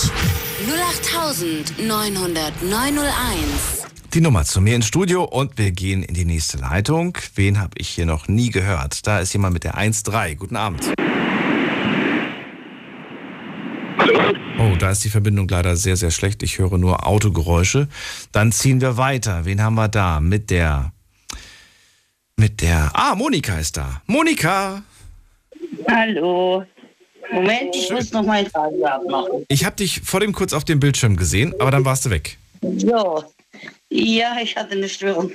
[1.77, 3.87] 0890901.
[4.13, 7.17] Die Nummer zu mir ins Studio und wir gehen in die nächste Leitung.
[7.35, 9.05] Wen habe ich hier noch nie gehört?
[9.05, 10.35] Da ist jemand mit der 1.3.
[10.35, 10.81] Guten Abend.
[13.97, 14.33] Hallo?
[14.59, 16.41] Oh, da ist die Verbindung leider sehr, sehr schlecht.
[16.41, 17.89] Ich höre nur Autogeräusche.
[18.31, 19.43] Dann ziehen wir weiter.
[19.43, 20.21] Wen haben wir da?
[20.21, 20.93] Mit der
[22.37, 22.91] mit der.
[22.93, 24.01] Ah, Monika ist da.
[24.07, 24.83] Monika!
[25.89, 26.65] Hallo.
[27.31, 29.45] Moment, ich muss noch meinen Radio abmachen.
[29.47, 32.37] Ich habe dich vor dem kurz auf dem Bildschirm gesehen, aber dann warst du weg.
[32.77, 33.23] So.
[33.89, 35.31] Ja, ich hatte eine Störung.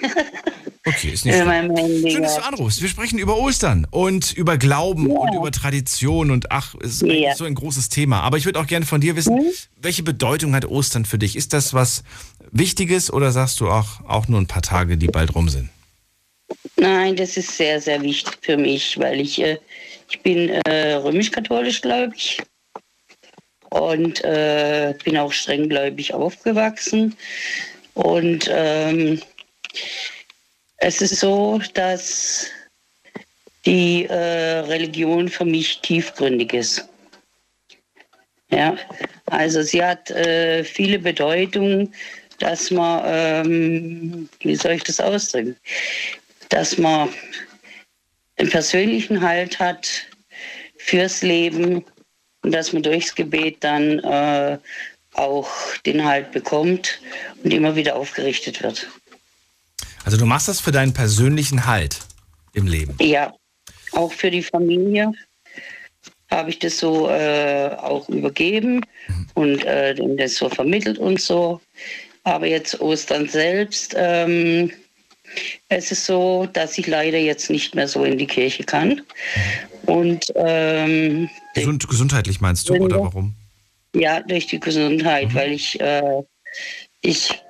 [0.85, 1.77] Okay, ist nicht schlimm.
[2.09, 2.83] Schön, dass du anrufst.
[2.83, 5.17] Wir sprechen über Ostern und über Glauben ja.
[5.17, 7.35] und über Tradition und ach, es ist ja.
[7.35, 8.21] so ein großes Thema.
[8.21, 9.47] Aber ich würde auch gerne von dir wissen, hm?
[9.81, 11.37] welche Bedeutung hat Ostern für dich?
[11.37, 12.03] Ist das was
[12.51, 15.71] Wichtiges oder sagst du auch, auch nur ein paar Tage, die bald rum sind?
[16.77, 19.59] Nein, das ist sehr, sehr wichtig für mich, weil ich, äh,
[20.09, 22.41] ich bin äh, römisch-katholisch, glaube ich.
[23.71, 27.17] Und äh, bin auch strenggläubig aufgewachsen.
[27.95, 29.21] Und ähm,
[30.79, 32.47] es ist so, dass
[33.67, 36.89] die äh, Religion für mich tiefgründig ist.
[38.51, 38.79] Ja,
[39.27, 41.93] also sie hat äh, viele Bedeutungen,
[42.39, 45.57] dass man, ähm, wie soll ich das ausdrücken?
[46.49, 47.09] Dass man
[48.37, 50.07] einen persönlichen Halt hat
[50.77, 51.85] fürs Leben
[52.43, 54.59] und dass man durchs Gebet dann äh,
[55.15, 55.51] auch
[55.85, 57.01] den Halt bekommt
[57.43, 58.89] und immer wieder aufgerichtet wird.
[60.05, 61.99] Also du machst das für deinen persönlichen Halt
[62.55, 62.95] im Leben?
[63.01, 63.35] Ja,
[63.93, 65.13] auch für die Familie
[66.31, 69.27] habe ich das so äh, auch übergeben mhm.
[69.35, 71.61] und äh, das so vermittelt und so.
[72.25, 74.71] Aber jetzt Ostern selbst ähm,
[75.69, 79.03] es ist so, dass ich leider jetzt nicht mehr so in die Kirche kann.
[79.87, 83.35] Und ähm, Gesund, gesundheitlich meinst du oder warum?
[83.95, 85.35] Ja, durch die Gesundheit, mhm.
[85.35, 86.23] weil ich äh,
[87.01, 87.43] ich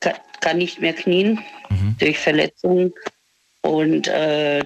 [0.00, 1.40] kann, kann, nicht mehr knien
[1.70, 1.96] mhm.
[1.98, 2.92] durch Verletzungen
[3.62, 4.64] und äh,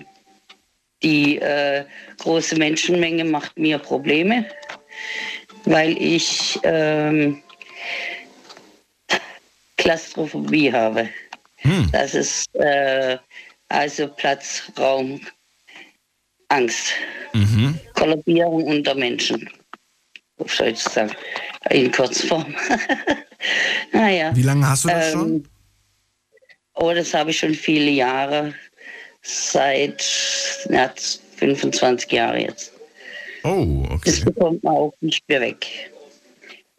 [1.02, 1.84] die äh,
[2.18, 4.46] große Menschenmenge macht mir Probleme,
[5.64, 7.42] weil ich ähm,
[9.76, 11.08] Klaustrophobie habe.
[11.58, 11.88] Hm.
[11.92, 13.18] Das ist äh,
[13.68, 15.20] also Platz, Raum,
[16.48, 16.92] Angst.
[17.34, 17.78] Mhm.
[17.94, 19.48] Kollabierung unter Menschen.
[20.46, 21.12] Soll ich sagen?
[21.70, 22.54] In Kurzform.
[23.92, 24.34] naja.
[24.34, 25.48] Wie lange hast du das ähm, schon?
[26.74, 28.54] Oh, das habe ich schon viele Jahre.
[29.22, 30.04] Seit
[30.68, 30.92] na,
[31.36, 32.72] 25 Jahre jetzt.
[33.42, 34.00] Oh, okay.
[34.04, 35.90] Das bekommt man auch nicht mehr weg.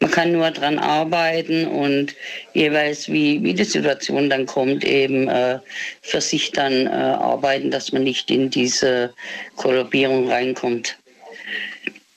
[0.00, 2.14] Man kann nur daran arbeiten und
[2.54, 5.58] jeweils, wie, wie die Situation dann kommt, eben äh,
[6.00, 9.12] für sich dann äh, arbeiten, dass man nicht in diese
[9.56, 10.96] Kollabierung reinkommt.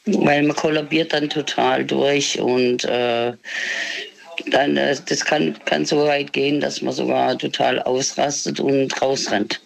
[0.05, 3.33] Weil man kollabiert dann total durch und äh,
[4.47, 9.61] dann, äh, das kann, kann so weit gehen, dass man sogar total ausrastet und rausrennt.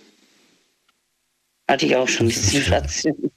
[1.70, 3.32] Hatte ich auch schon die Situation.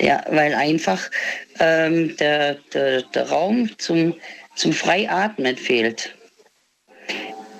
[0.00, 1.10] Ja, weil einfach
[1.58, 4.14] ähm, der, der, der Raum zum,
[4.56, 6.14] zum Freiatmen fehlt.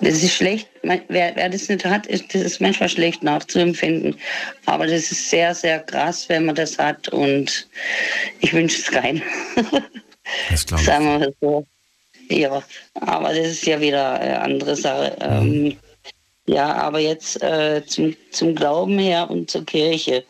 [0.00, 4.16] Das ist schlecht, wer, wer das nicht hat, ist, das ist manchmal schlecht nachzuempfinden.
[4.64, 7.68] Aber das ist sehr, sehr krass, wenn man das hat und
[8.40, 9.22] ich wünsche es keinem.
[10.48, 10.86] Das glaube ich.
[10.86, 11.66] Sagen wir mal so.
[12.28, 12.62] Ja,
[12.94, 15.16] aber das ist ja wieder eine andere Sache.
[15.20, 15.76] Ähm,
[16.46, 20.24] ja, aber jetzt äh, zum, zum Glauben her und zur Kirche.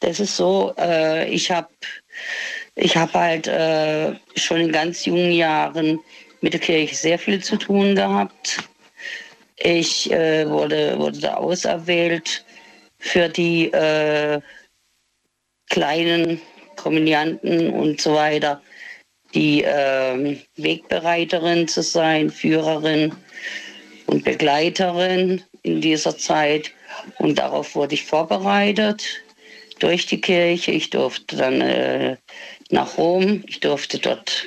[0.00, 1.68] Das ist so, äh, ich habe
[2.76, 5.98] ich hab halt äh, schon in ganz jungen Jahren
[6.40, 8.58] mit der Kirche sehr viel zu tun gehabt.
[9.56, 12.44] Ich äh, wurde, wurde da auserwählt
[13.00, 14.40] für die äh,
[15.68, 16.40] kleinen
[16.76, 18.62] Kommunianten und so weiter,
[19.34, 23.12] die äh, Wegbereiterin zu sein, Führerin
[24.06, 26.70] und Begleiterin in dieser Zeit.
[27.18, 29.22] Und darauf wurde ich vorbereitet
[29.78, 30.72] durch die Kirche.
[30.72, 32.16] Ich durfte dann äh,
[32.70, 34.46] nach Rom, ich durfte dort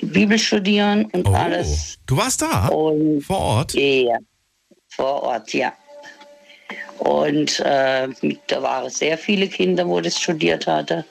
[0.00, 1.98] die Bibel studieren und oh, alles.
[2.06, 2.68] Du warst da?
[2.68, 3.74] Und, vor Ort?
[3.74, 4.18] Ja,
[4.88, 5.72] vor Ort, ja.
[6.98, 8.08] Und äh,
[8.46, 11.04] da waren sehr viele Kinder, wo das studiert hatte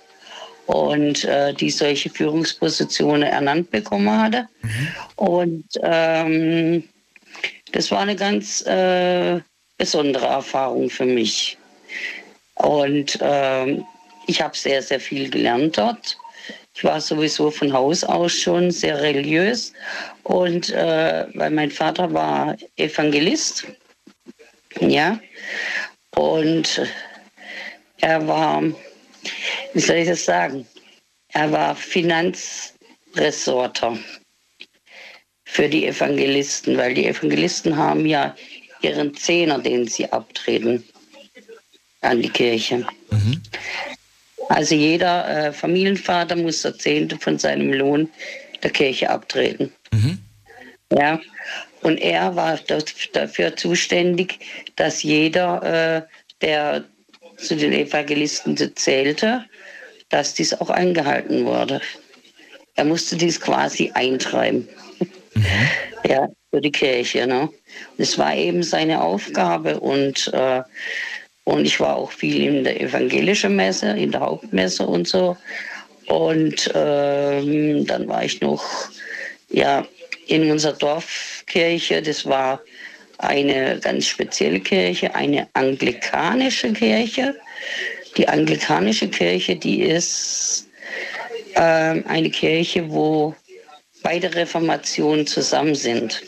[0.68, 4.48] und äh, die solche Führungspositionen ernannt bekommen hatte.
[4.62, 4.88] Mhm.
[5.16, 6.84] Und ähm,
[7.72, 9.40] das war eine ganz äh,
[9.78, 11.58] besondere Erfahrung für mich.
[12.60, 13.86] Und ähm,
[14.28, 16.18] ich habe sehr, sehr viel gelernt dort.
[16.76, 19.74] Ich war sowieso von Haus aus schon sehr religiös.
[20.24, 23.66] Und äh, weil mein Vater war Evangelist,
[24.80, 25.20] ja,
[26.16, 26.82] und
[28.02, 28.62] er war,
[29.74, 30.66] wie soll ich das sagen,
[31.30, 33.98] er war Finanzresorter
[35.46, 38.36] für die Evangelisten, weil die Evangelisten haben ja
[38.82, 40.84] ihren Zehner, den sie abtreten
[42.02, 42.86] an die Kirche.
[43.12, 43.42] Mhm.
[44.50, 48.10] Also jeder äh, Familienvater muss der Zehnte von seinem Lohn
[48.64, 49.72] der Kirche abtreten.
[49.92, 50.18] Mhm.
[50.98, 51.20] Ja.
[51.82, 52.60] Und er war
[53.14, 54.40] dafür zuständig,
[54.76, 55.64] dass jeder,
[56.02, 56.02] äh,
[56.42, 56.84] der
[57.38, 59.46] zu den Evangelisten zählte,
[60.10, 61.80] dass dies auch eingehalten wurde.
[62.76, 64.68] Er musste dies quasi eintreiben.
[65.36, 65.46] Mhm.
[66.08, 67.28] Ja, für die Kirche.
[67.28, 67.50] Ne?
[67.98, 70.64] Das war eben seine Aufgabe und äh,
[71.50, 75.36] und ich war auch viel in der evangelischen Messe, in der Hauptmesse und so.
[76.06, 78.64] Und ähm, dann war ich noch
[79.50, 79.84] ja,
[80.28, 82.04] in unserer Dorfkirche.
[82.04, 82.62] Das war
[83.18, 87.36] eine ganz spezielle Kirche, eine anglikanische Kirche.
[88.16, 90.68] Die anglikanische Kirche, die ist
[91.56, 93.34] ähm, eine Kirche, wo
[94.04, 96.22] beide Reformationen zusammen sind.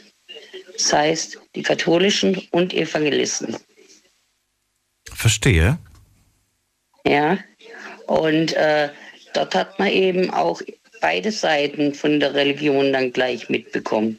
[0.73, 3.55] Das heißt, die katholischen und Evangelisten.
[5.21, 5.77] Verstehe.
[7.05, 7.37] Ja,
[8.07, 8.89] und äh,
[9.35, 10.63] dort hat man eben auch
[10.99, 14.17] beide Seiten von der Religion dann gleich mitbekommen.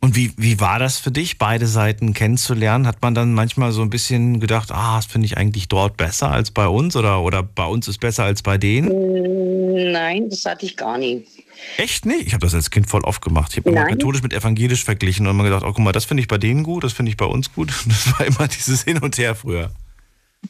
[0.00, 2.86] Und wie, wie war das für dich, beide Seiten kennenzulernen?
[2.86, 6.30] Hat man dann manchmal so ein bisschen gedacht, ah, das finde ich eigentlich dort besser
[6.30, 9.92] als bei uns oder, oder bei uns ist besser als bei denen?
[9.92, 11.41] Nein, das hatte ich gar nicht.
[11.76, 12.26] Echt nicht?
[12.26, 13.52] Ich habe das als Kind voll oft gemacht.
[13.52, 16.20] Ich habe immer katholisch mit evangelisch verglichen und immer gedacht, oh guck mal, das finde
[16.20, 17.72] ich bei denen gut, das finde ich bei uns gut.
[17.86, 19.70] Das war immer dieses Hin und Her früher.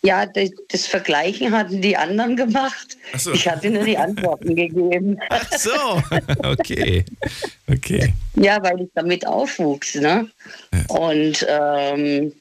[0.03, 2.97] Ja, das, Vergleichen hatten die anderen gemacht.
[3.17, 3.33] So.
[3.33, 5.19] Ich hatte nur die Antworten gegeben.
[5.29, 6.03] Ach so,
[6.43, 7.05] okay.
[7.71, 8.15] okay.
[8.35, 9.97] Ja, weil ich damit aufwuchs.
[9.97, 10.31] Ne?
[10.73, 10.97] Ja.
[10.97, 12.33] Und ähm,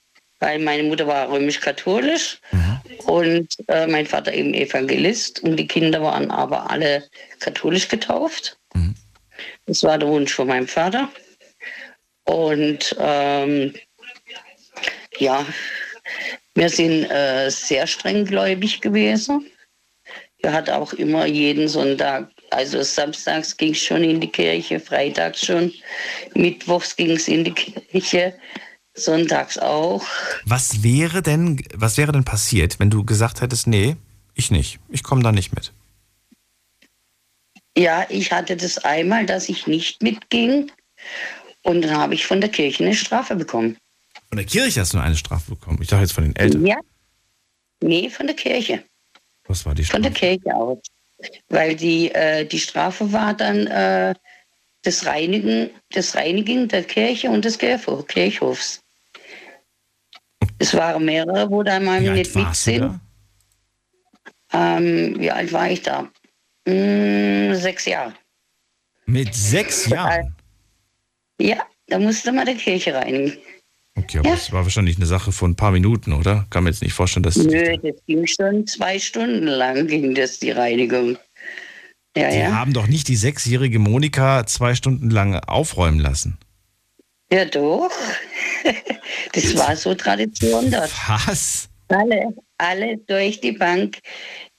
[0.42, 2.80] weil meine Mutter war römisch-katholisch mhm.
[3.06, 7.04] und äh, mein Vater eben Evangelist und die Kinder waren aber alle
[7.40, 8.58] katholisch getauft.
[8.74, 8.96] Mhm.
[9.68, 11.10] Das war der Wunsch von meinem Vater.
[12.26, 13.74] Und ähm,
[15.20, 15.46] ja,
[16.56, 19.46] wir sind äh, sehr strenggläubig gewesen.
[20.42, 25.46] Wir hatten auch immer jeden Sonntag, also samstags ging es schon in die Kirche, freitags
[25.46, 25.72] schon,
[26.34, 28.34] mittwochs ging es in die Kirche,
[28.94, 30.06] sonntags auch.
[30.46, 33.96] Was wäre denn, was wäre denn passiert, wenn du gesagt hättest, nee,
[34.34, 35.72] ich nicht, ich komme da nicht mit?
[37.78, 40.72] Ja, ich hatte das einmal, dass ich nicht mitging
[41.64, 43.78] und dann habe ich von der Kirche eine Strafe bekommen.
[44.28, 45.80] Von der Kirche hast du eine Strafe bekommen?
[45.82, 46.66] Ich dachte jetzt von den Eltern.
[46.66, 46.78] Ja.
[47.82, 48.84] Nee, von der Kirche.
[49.46, 50.04] Was war die Strafe?
[50.04, 50.80] Von der Kirche aus.
[51.50, 54.16] Weil die, äh, die Strafe war dann äh,
[54.84, 58.80] das, Reinigen, das Reinigen der Kirche und des Kirchhofs.
[60.60, 63.00] Es waren mehrere, wo da mal nicht mit sind.
[64.54, 66.10] Ähm, wie alt war ich da?
[66.68, 68.14] Hm, sechs Jahre.
[69.06, 70.36] Mit sechs Jahren?
[71.40, 73.38] Ja, da musste man die Kirche reinigen.
[73.96, 74.36] Okay, aber ja.
[74.36, 76.46] das war wahrscheinlich eine Sache von ein paar Minuten, oder?
[76.50, 77.36] Kann mir jetzt nicht vorstellen, dass.
[77.36, 81.18] Nö, das ging schon zwei Stunden lang, ging das die Reinigung.
[82.16, 82.56] Ja, Sie ja.
[82.56, 86.38] haben doch nicht die sechsjährige Monika zwei Stunden lang aufräumen lassen.
[87.32, 87.92] Ja, doch.
[89.34, 90.92] Das war so Tradition dort.
[91.08, 91.70] Was?
[91.88, 94.00] Alle, alle durch die Bank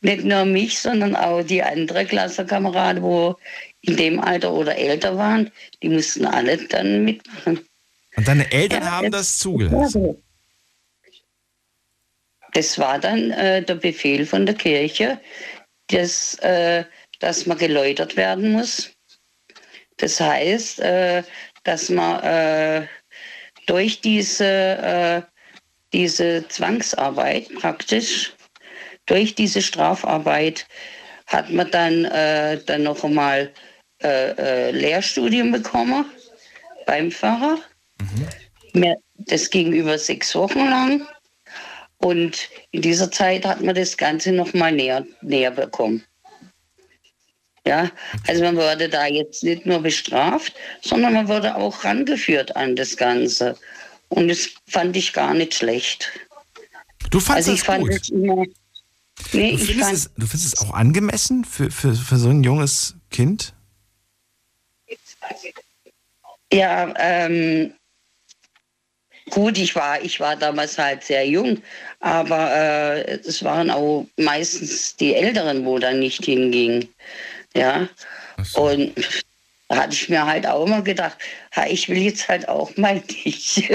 [0.01, 3.37] nicht nur mich, sondern auch die anderen Klassenkameraden, wo
[3.83, 5.51] in dem Alter oder älter waren,
[5.83, 7.61] die mussten alle dann mitmachen.
[8.17, 10.23] Und deine Eltern ja, haben das zugelassen?
[12.55, 15.21] Das war dann äh, der Befehl von der Kirche,
[15.89, 16.85] dass, äh,
[17.23, 18.91] dass man geläutert werden muss.
[19.99, 21.23] Das heißt, äh,
[21.63, 22.87] dass man äh,
[23.67, 25.23] durch diese, äh,
[25.93, 28.33] diese Zwangsarbeit praktisch,
[29.07, 30.67] durch diese Strafarbeit,
[31.29, 33.51] hat man dann, äh, dann noch einmal
[34.05, 36.05] Lehrstudium bekommen
[36.87, 37.61] beim Pfarrer.
[38.75, 38.97] Mhm.
[39.15, 41.07] Das ging über sechs Wochen lang.
[41.99, 46.05] Und in dieser Zeit hat man das Ganze noch mal näher, näher bekommen.
[47.67, 47.91] Ja,
[48.27, 52.97] also man wurde da jetzt nicht nur bestraft, sondern man wurde auch rangeführt an das
[52.97, 53.57] Ganze.
[54.09, 56.11] Und das fand ich gar nicht schlecht.
[57.11, 57.93] Du fandest also ich fand gut.
[57.93, 58.45] Es immer,
[59.33, 62.43] nee, du, findest fand, es, du findest es auch angemessen für, für, für so ein
[62.43, 63.55] junges Kind?
[66.53, 67.73] Ja, ähm,
[69.31, 71.63] Gut, ich war, ich war damals halt sehr jung,
[72.01, 76.89] aber äh, es waren auch meistens die Älteren, wo dann nicht hingingen.
[77.55, 77.89] Ja.
[78.43, 78.69] So.
[78.69, 78.95] Und
[79.69, 81.17] da hatte ich mir halt auch immer gedacht,
[81.57, 83.69] ha, ich will jetzt halt auch mal nicht.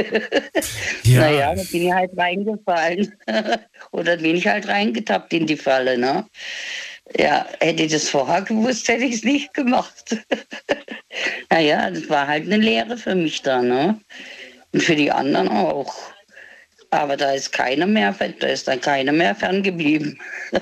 [1.03, 1.21] ja.
[1.21, 3.15] Naja, da bin ich halt reingefallen.
[3.91, 6.25] Oder bin ich halt reingetappt in die Falle, ne?
[7.17, 10.17] Ja, hätte ich das vorher gewusst, hätte ich es nicht gemacht.
[11.49, 13.99] naja, das war halt eine Lehre für mich da, ne?
[14.73, 15.95] Und für die anderen auch.
[16.91, 20.19] Aber da ist keiner mehr, da ist dann keiner mehr ferngeblieben.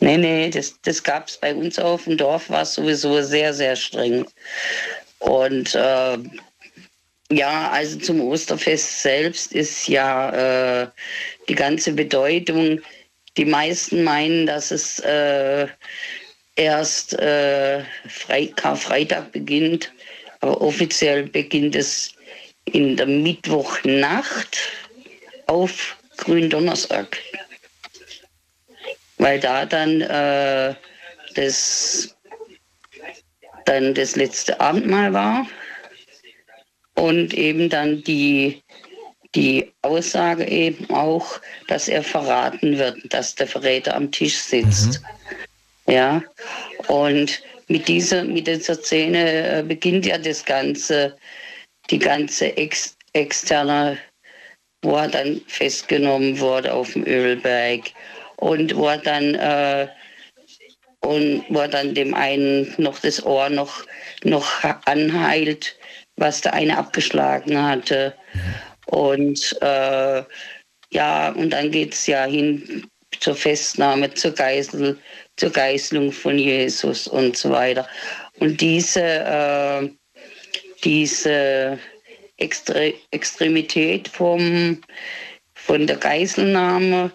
[0.00, 3.54] nee, nee, das, das gab es bei uns auf dem Dorf, war es sowieso sehr,
[3.54, 4.26] sehr streng.
[5.18, 6.18] Und äh,
[7.30, 10.88] ja, also zum Osterfest selbst ist ja äh,
[11.48, 12.80] die ganze Bedeutung.
[13.36, 15.68] Die meisten meinen, dass es äh,
[16.56, 17.84] erst äh,
[18.56, 19.92] Karfreitag beginnt,
[20.40, 22.12] aber offiziell beginnt es
[22.64, 24.58] in der Mittwochnacht
[25.46, 27.16] auf Gründonnerstag.
[29.20, 30.74] Weil da dann, äh,
[31.34, 32.16] das,
[33.66, 35.46] dann das letzte Abendmahl war
[36.94, 38.62] und eben dann die,
[39.34, 45.00] die Aussage eben auch, dass er verraten wird, dass der Verräter am Tisch sitzt.
[45.86, 45.92] Mhm.
[45.92, 46.22] Ja,
[46.88, 51.16] und mit dieser, mit dieser Szene äh, beginnt ja das Ganze
[51.90, 53.98] die ganze ex externe,
[54.82, 57.90] wo er dann festgenommen wurde auf dem Ölberg
[58.40, 59.88] und wo er dann äh,
[61.00, 63.84] und wo er dann dem einen noch das Ohr noch,
[64.22, 65.76] noch anheilt,
[66.16, 68.14] was der eine abgeschlagen hatte.
[68.86, 70.22] Und äh,
[70.92, 72.86] ja, und dann geht es ja hin
[73.20, 74.98] zur Festnahme, zur, Geisel,
[75.36, 77.88] zur Geißelung von Jesus und so weiter.
[78.38, 79.88] Und diese, äh,
[80.84, 81.78] diese
[82.36, 84.80] Extre Extremität vom,
[85.54, 87.10] von der Geiselnahme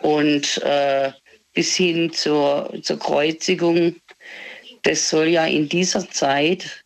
[0.00, 1.12] und äh,
[1.52, 3.96] bis hin zur, zur Kreuzigung,
[4.82, 6.84] das soll ja in dieser Zeit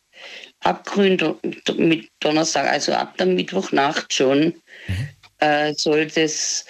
[0.61, 4.45] ab mit Donnerstag, also ab der Mittwochnacht schon,
[4.87, 5.09] mhm.
[5.39, 6.65] äh, soll das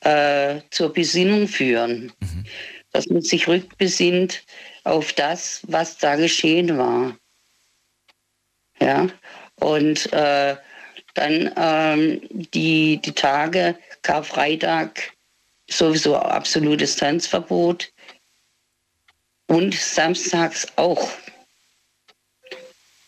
[0.00, 2.12] äh, zur Besinnung führen.
[2.20, 2.44] Mhm.
[2.92, 4.42] Dass man sich rückbesinnt
[4.84, 7.16] auf das, was da geschehen war.
[8.80, 9.08] Ja,
[9.56, 10.56] und äh,
[11.14, 15.15] dann ähm, die, die Tage, Karfreitag,
[15.68, 17.92] sowieso absolutes Tanzverbot.
[19.48, 21.08] Und samstags auch.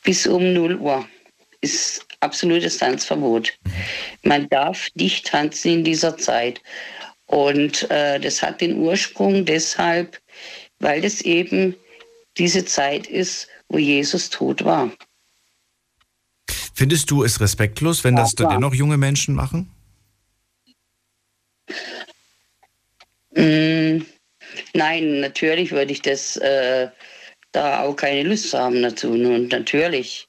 [0.05, 1.09] Bis um 0 Uhr
[1.61, 3.59] ist absolutes Tanzverbot.
[4.23, 6.61] Man darf nicht tanzen in dieser Zeit.
[7.27, 10.21] Und äh, das hat den Ursprung deshalb,
[10.79, 11.75] weil es eben
[12.39, 14.91] diese Zeit ist, wo Jesus tot war.
[16.73, 19.69] Findest du es respektlos, wenn das ja, dennoch junge Menschen machen?
[23.39, 24.05] Mm,
[24.75, 26.89] nein, natürlich würde ich das äh,
[27.53, 29.11] da auch keine Lust haben dazu.
[29.11, 30.27] Und natürlich.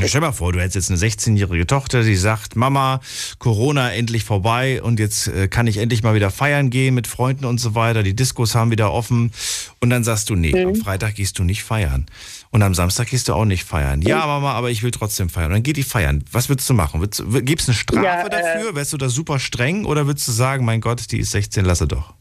[0.00, 3.00] Ja, stell mal vor, du hättest jetzt eine 16-jährige Tochter, die sagt, Mama,
[3.40, 7.44] Corona endlich vorbei und jetzt äh, kann ich endlich mal wieder feiern gehen mit Freunden
[7.44, 8.04] und so weiter.
[8.04, 9.32] Die Diskos haben wieder offen.
[9.80, 10.68] Und dann sagst du, nee, mhm.
[10.68, 12.06] am Freitag gehst du nicht feiern.
[12.50, 14.00] Und am Samstag gehst du auch nicht feiern.
[14.02, 15.46] Ja, Mama, aber ich will trotzdem feiern.
[15.46, 16.24] Und dann geht die feiern.
[16.30, 17.00] Was würdest du machen?
[17.00, 18.76] Gibt es eine Strafe ja, äh, dafür?
[18.76, 19.84] Wärst du da super streng?
[19.84, 22.14] Oder würdest du sagen, mein Gott, die ist 16, lasse doch?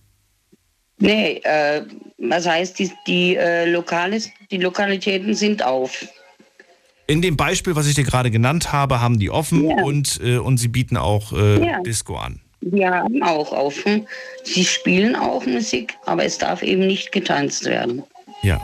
[0.99, 1.83] Nee, äh,
[2.17, 6.07] was heißt, die, die, äh, Lokales, die Lokalitäten sind auf.
[7.05, 9.83] In dem Beispiel, was ich dir gerade genannt habe, haben die offen ja.
[9.83, 11.81] und, äh, und sie bieten auch äh, ja.
[11.81, 12.41] Disco an.
[12.61, 14.07] Die haben auch offen.
[14.43, 18.03] Sie spielen auch Musik, aber es darf eben nicht getanzt werden.
[18.41, 18.59] Ja.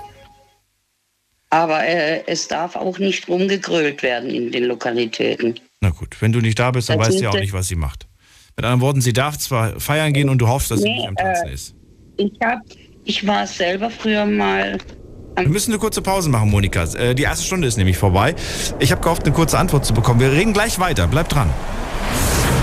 [1.52, 5.60] Aber äh, es darf auch nicht rumgegrölt werden in den Lokalitäten.
[5.82, 7.68] Na gut, wenn du nicht da bist, dann das weißt du ja auch nicht, was
[7.68, 8.08] sie macht.
[8.56, 11.08] Mit anderen Worten, sie darf zwar feiern gehen und du hoffst, dass nee, sie nicht
[11.08, 11.76] am Tanzen äh, ist.
[12.18, 12.60] Ich, hab,
[13.06, 14.78] ich war selber früher mal
[15.36, 16.84] wir müssen eine kurze Pause machen, Monika.
[16.84, 18.36] Äh, die erste Stunde ist nämlich vorbei.
[18.80, 20.20] Ich habe gehofft, eine kurze Antwort zu bekommen.
[20.20, 21.08] Wir reden gleich weiter.
[21.08, 21.50] Bleib dran.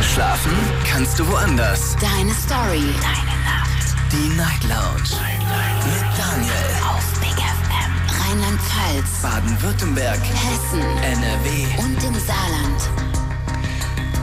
[0.03, 0.53] Schlafen
[0.91, 1.97] kannst du woanders.
[2.01, 2.85] Deine Story.
[3.03, 3.95] Deine Nacht.
[4.13, 5.11] Die Night Lounge.
[5.21, 5.85] Night, Night.
[5.85, 6.71] Mit Daniel.
[6.89, 7.93] Auf Big FM.
[8.23, 9.23] Rheinland-Pfalz.
[9.23, 10.21] Baden-Württemberg.
[10.21, 10.81] Hessen.
[11.03, 11.83] NRW.
[11.83, 13.00] Und im Saarland.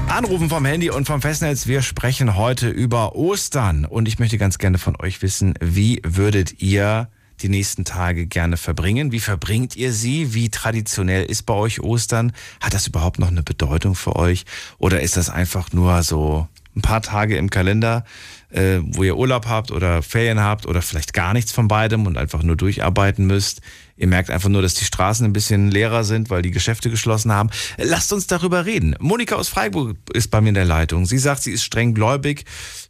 [0.09, 1.67] Anrufen vom Handy und vom Festnetz.
[1.67, 3.85] Wir sprechen heute über Ostern.
[3.85, 7.09] Und ich möchte ganz gerne von euch wissen, wie würdet ihr
[7.41, 9.11] die nächsten Tage gerne verbringen?
[9.11, 10.33] Wie verbringt ihr sie?
[10.33, 12.31] Wie traditionell ist bei euch Ostern?
[12.61, 14.45] Hat das überhaupt noch eine Bedeutung für euch?
[14.77, 18.05] Oder ist das einfach nur so ein paar Tage im Kalender,
[18.49, 22.17] äh, wo ihr Urlaub habt oder Ferien habt oder vielleicht gar nichts von beidem und
[22.17, 23.61] einfach nur durcharbeiten müsst?
[23.97, 27.31] Ihr merkt einfach nur, dass die Straßen ein bisschen leerer sind, weil die Geschäfte geschlossen
[27.31, 27.49] haben.
[27.77, 28.95] Lasst uns darüber reden.
[28.99, 31.05] Monika aus Freiburg ist bei mir in der Leitung.
[31.05, 32.45] Sie sagt, sie ist streng gläubig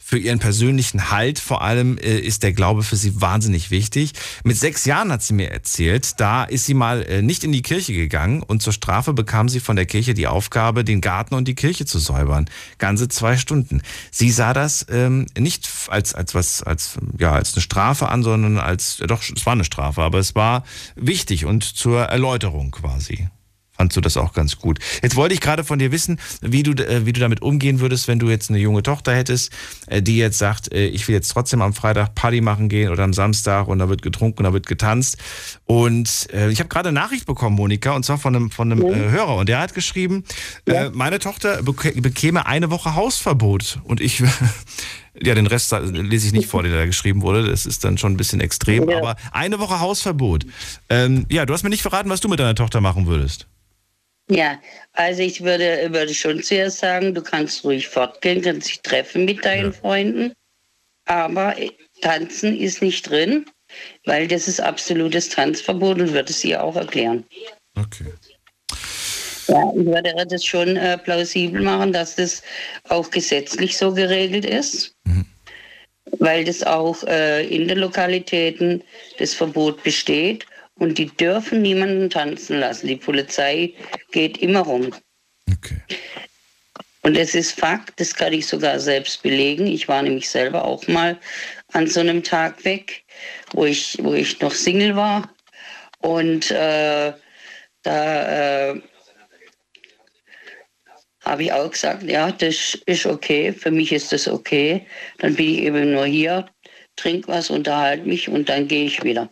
[0.08, 1.38] für ihren persönlichen Halt.
[1.38, 4.14] Vor allem äh, ist der Glaube für sie wahnsinnig wichtig.
[4.45, 7.62] Mit sechs Jahren hat sie mir erzählt, da ist sie mal äh, nicht in die
[7.62, 11.45] Kirche gegangen und zur Strafe bekam sie von der Kirche die Aufgabe, den Garten und
[11.45, 12.49] die Kirche zu säubern.
[12.78, 13.82] Ganze zwei Stunden.
[14.10, 18.60] Sie sah das ähm, nicht als, als was, als, ja, als eine Strafe an, sondern
[18.60, 20.64] als, doch, es war eine Strafe, aber es war
[20.95, 23.28] wichtig und zur Erläuterung quasi
[23.78, 24.80] fandst du das auch ganz gut.
[25.01, 28.07] Jetzt wollte ich gerade von dir wissen, wie du, äh, wie du damit umgehen würdest,
[28.07, 29.51] wenn du jetzt eine junge Tochter hättest,
[29.86, 33.03] äh, die jetzt sagt, äh, ich will jetzt trotzdem am Freitag Party machen gehen oder
[33.03, 35.17] am Samstag und da wird getrunken da wird getanzt.
[35.65, 39.09] Und ich habe gerade eine Nachricht bekommen, Monika, und zwar von einem, von einem ja.
[39.09, 39.36] Hörer.
[39.36, 40.23] Und der hat geschrieben,
[40.67, 40.89] ja.
[40.91, 43.80] meine Tochter bekäme eine Woche Hausverbot.
[43.84, 44.23] Und ich
[45.21, 47.49] Ja, den Rest lese ich nicht vor, der da geschrieben wurde.
[47.49, 48.89] Das ist dann schon ein bisschen extrem.
[48.89, 48.97] Ja.
[48.97, 50.45] Aber eine Woche Hausverbot.
[50.89, 53.47] Ähm, ja, du hast mir nicht verraten, was du mit deiner Tochter machen würdest.
[54.30, 54.59] Ja,
[54.93, 59.43] also ich würde, würde schon zuerst sagen, du kannst ruhig fortgehen, kannst dich treffen mit
[59.45, 59.80] deinen ja.
[59.80, 60.34] Freunden,
[61.05, 61.55] aber
[62.01, 63.45] tanzen ist nicht drin,
[64.05, 67.23] weil das ist absolutes Tanzverbot und würde es ihr auch erklären.
[67.78, 68.11] Okay.
[69.47, 72.43] Ja, ich würde das schon äh, plausibel machen, dass das
[72.89, 75.25] auch gesetzlich so geregelt ist, mhm.
[76.19, 78.84] weil das auch äh, in den Lokalitäten
[79.19, 80.45] das Verbot besteht
[80.80, 82.88] und die dürfen niemanden tanzen lassen.
[82.88, 83.73] Die Polizei
[84.11, 84.93] geht immer rum.
[85.49, 85.82] Okay.
[87.07, 89.65] Und es ist Fakt, das kann ich sogar selbst belegen.
[89.65, 91.17] Ich war nämlich selber auch mal
[91.71, 93.05] an so einem Tag weg,
[93.53, 95.34] wo ich, wo ich noch Single war.
[95.99, 97.13] Und äh,
[97.84, 98.82] da äh,
[101.23, 104.86] habe ich auch gesagt, ja, das ist okay, für mich ist das okay.
[105.19, 106.49] Dann bin ich eben nur hier,
[106.97, 109.30] trinke was, unterhalte mich und dann gehe ich wieder.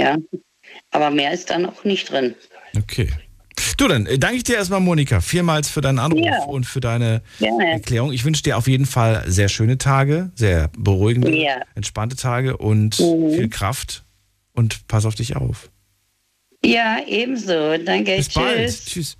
[0.00, 0.16] Ja.
[0.90, 2.34] Aber mehr ist dann auch nicht drin.
[2.76, 3.10] Okay.
[3.76, 6.44] Du, dann äh, danke ich dir erstmal, Monika, vielmals für deinen Anruf ja.
[6.44, 7.72] und für deine Gerne.
[7.72, 8.12] Erklärung.
[8.12, 11.60] Ich wünsche dir auf jeden Fall sehr schöne Tage, sehr beruhigende, ja.
[11.74, 13.32] entspannte Tage und mhm.
[13.32, 14.04] viel Kraft
[14.52, 15.70] und pass auf dich auf.
[16.64, 17.76] Ja, ebenso.
[17.78, 18.16] Danke.
[18.16, 18.34] Bis Tschüss.
[18.34, 18.86] bald.
[18.86, 19.16] Tschüss.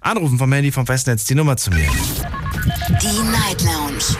[0.00, 1.88] Anrufen vom Handy vom Festnetz die Nummer zu mir.
[3.00, 4.16] Die Night Lounge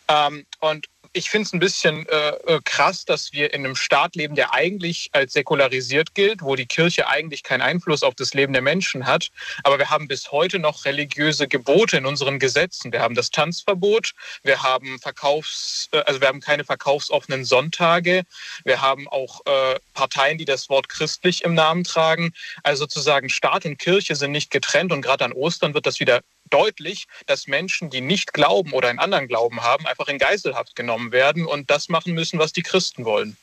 [0.07, 0.87] Ähm, und
[1.17, 4.53] ich finde es ein bisschen äh, äh, krass, dass wir in einem Staat leben, der
[4.53, 9.07] eigentlich als säkularisiert gilt, wo die Kirche eigentlich keinen Einfluss auf das Leben der Menschen
[9.07, 9.29] hat.
[9.63, 12.91] Aber wir haben bis heute noch religiöse Gebote in unseren Gesetzen.
[12.91, 14.11] Wir haben das Tanzverbot,
[14.43, 18.21] wir haben Verkaufs, äh, also wir haben keine verkaufsoffenen Sonntage,
[18.63, 22.31] wir haben auch äh, Parteien, die das Wort christlich im Namen tragen.
[22.61, 26.21] Also sozusagen Staat und Kirche sind nicht getrennt und gerade an Ostern wird das wieder
[26.49, 31.11] deutlich, dass Menschen, die nicht glauben oder einen anderen Glauben haben, einfach in Geiselhaft genommen
[31.11, 33.37] werden und das machen müssen, was die Christen wollen.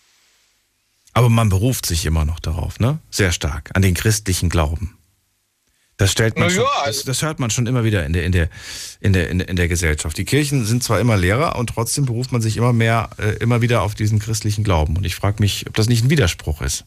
[1.13, 2.99] Aber man beruft sich immer noch darauf, ne?
[3.11, 4.99] Sehr stark, an den christlichen Glauben.
[5.97, 8.25] Das stellt man ja, schon, das, also das, hört man schon immer wieder in der,
[8.25, 8.49] in, der,
[9.01, 10.19] in, der, in, der, in der Gesellschaft.
[10.19, 13.63] Die Kirchen sind zwar immer leerer und trotzdem beruft man sich immer mehr, äh, immer
[13.63, 14.97] wieder auf diesen christlichen Glauben.
[14.97, 16.85] Und ich frage mich, ob das nicht ein Widerspruch ist.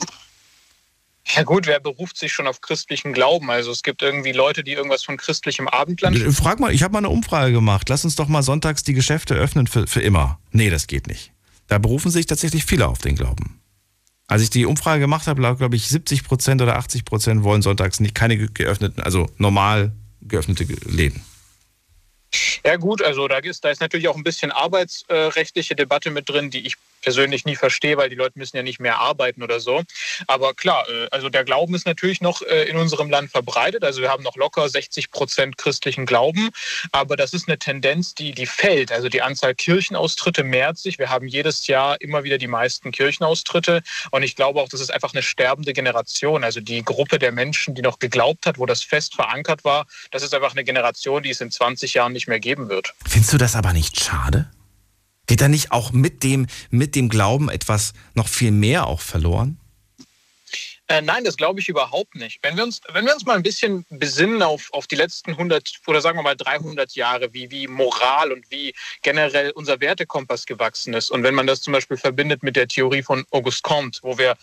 [1.36, 3.50] Ja gut, wer beruft sich schon auf christlichen Glauben?
[3.52, 6.16] Also es gibt irgendwie Leute, die irgendwas von christlichem Abendland.
[6.16, 7.90] Äh, frag mal, ich habe mal eine Umfrage gemacht.
[7.90, 10.40] Lass uns doch mal sonntags die Geschäfte öffnen für, für immer.
[10.52, 11.32] Nee, das geht nicht.
[11.68, 13.60] Da berufen sich tatsächlich viele auf den Glauben.
[14.28, 18.00] Als ich die Umfrage gemacht habe, glaube ich, 70 Prozent oder 80 Prozent wollen sonntags
[18.00, 21.24] nicht keine geöffneten, also normal geöffnete Läden.
[22.66, 26.50] Ja gut, also da ist, da ist natürlich auch ein bisschen arbeitsrechtliche Debatte mit drin,
[26.50, 26.76] die ich
[27.08, 29.82] persönlich nie verstehe, weil die Leute müssen ja nicht mehr arbeiten oder so.
[30.28, 33.86] Aber klar, äh, also der Glauben ist natürlich noch äh, in unserem Land verbreitet.
[33.86, 36.50] Also wir haben noch locker 60 Prozent christlichen Glauben.
[36.92, 38.92] Aber das ist eine Tendenz, die, die fällt.
[38.92, 41.00] Also die Anzahl Kirchenaustritte mehrt sich.
[41.00, 43.84] Wir haben jedes Jahr immer wieder die meisten Kirchenaustritte.
[44.12, 46.44] Und ich glaube auch, das ist einfach eine sterbende Generation.
[46.44, 50.24] Also die Gruppe der Menschen, die noch geglaubt hat, wo das fest verankert war, das
[50.24, 52.94] ist einfach eine Generation, die es in 20 Jahren nicht mehr geben wird.
[53.08, 54.50] Findest du das aber nicht schade?
[55.28, 59.60] Geht da nicht auch mit dem, mit dem Glauben etwas noch viel mehr auch verloren?
[60.90, 62.40] Äh, nein, das glaube ich überhaupt nicht.
[62.42, 65.82] Wenn wir uns, wenn wir uns mal ein bisschen besinnen auf, auf die letzten 100
[65.86, 70.94] oder sagen wir mal 300 Jahre, wie, wie Moral und wie generell unser Wertekompass gewachsen
[70.94, 71.12] ist.
[71.12, 74.38] Und wenn man das zum Beispiel verbindet mit der Theorie von Auguste Comte, wo wir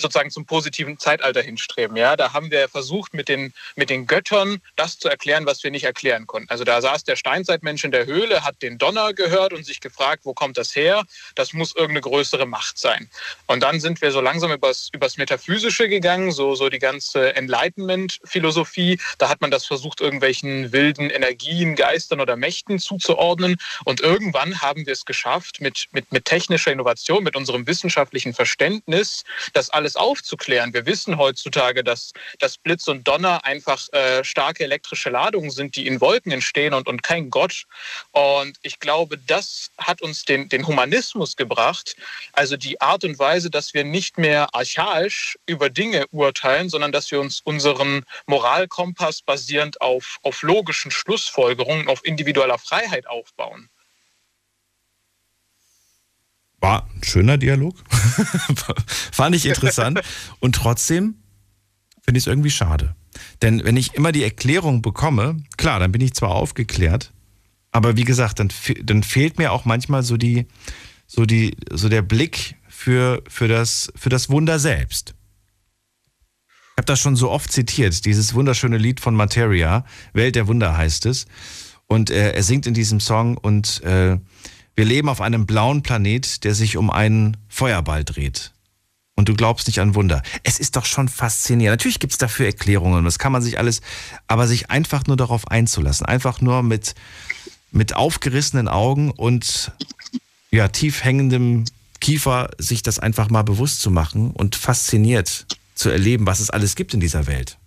[0.00, 1.96] sozusagen zum positiven Zeitalter hinstreben.
[1.96, 5.70] Ja, da haben wir versucht, mit den, mit den Göttern das zu erklären, was wir
[5.70, 6.50] nicht erklären konnten.
[6.50, 10.24] Also da saß der Steinzeitmensch in der Höhle, hat den Donner gehört und sich gefragt,
[10.24, 11.04] wo kommt das her?
[11.34, 13.08] Das muss irgendeine größere Macht sein.
[13.46, 18.98] Und dann sind wir so langsam übers, übers Metaphysische gegangen, so, so die ganze Enlightenment-Philosophie.
[19.18, 23.56] Da hat man das versucht, irgendwelchen wilden Energien, Geistern oder Mächten zuzuordnen.
[23.84, 29.24] Und irgendwann haben wir es geschafft, mit, mit, mit technischer Innovation, mit unserem wissenschaftlichen Verständnis,
[29.52, 30.72] das alles alles aufzuklären.
[30.72, 35.86] Wir wissen heutzutage, dass, dass Blitz und Donner einfach äh, starke elektrische Ladungen sind, die
[35.86, 37.64] in Wolken entstehen und, und kein Gott.
[38.12, 41.96] Und ich glaube, das hat uns den, den Humanismus gebracht.
[42.32, 47.10] Also die Art und Weise, dass wir nicht mehr archaisch über Dinge urteilen, sondern dass
[47.10, 53.68] wir uns unseren Moralkompass basierend auf, auf logischen Schlussfolgerungen, auf individueller Freiheit aufbauen.
[56.60, 57.76] War ein schöner Dialog.
[59.12, 60.00] Fand ich interessant.
[60.40, 61.16] Und trotzdem
[62.02, 62.94] finde ich es irgendwie schade.
[63.42, 67.12] Denn wenn ich immer die Erklärung bekomme, klar, dann bin ich zwar aufgeklärt,
[67.72, 68.50] aber wie gesagt, dann,
[68.82, 70.46] dann fehlt mir auch manchmal so die,
[71.06, 75.14] so die, so der Blick für, für, das, für das Wunder selbst.
[76.48, 80.76] Ich habe das schon so oft zitiert, dieses wunderschöne Lied von Materia, Welt der Wunder
[80.76, 81.26] heißt es.
[81.86, 84.18] Und äh, er singt in diesem Song und äh,
[84.80, 88.54] wir leben auf einem blauen Planet, der sich um einen Feuerball dreht.
[89.14, 90.22] Und du glaubst nicht an Wunder.
[90.42, 91.74] Es ist doch schon faszinierend.
[91.74, 93.82] Natürlich gibt es dafür Erklärungen, das kann man sich alles,
[94.26, 96.94] aber sich einfach nur darauf einzulassen, einfach nur mit,
[97.70, 99.72] mit aufgerissenen Augen und
[100.50, 101.66] ja, tief hängendem
[102.00, 106.74] Kiefer sich das einfach mal bewusst zu machen und fasziniert zu erleben, was es alles
[106.74, 107.58] gibt in dieser Welt.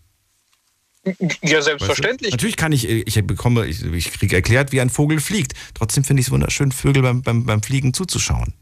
[1.41, 2.31] Ja, selbstverständlich.
[2.31, 2.45] Weißt du?
[2.45, 5.53] Natürlich kann ich, ich bekomme, ich, ich kriege erklärt, wie ein Vogel fliegt.
[5.73, 8.53] Trotzdem finde ich es wunderschön, Vögel beim, beim, beim Fliegen zuzuschauen.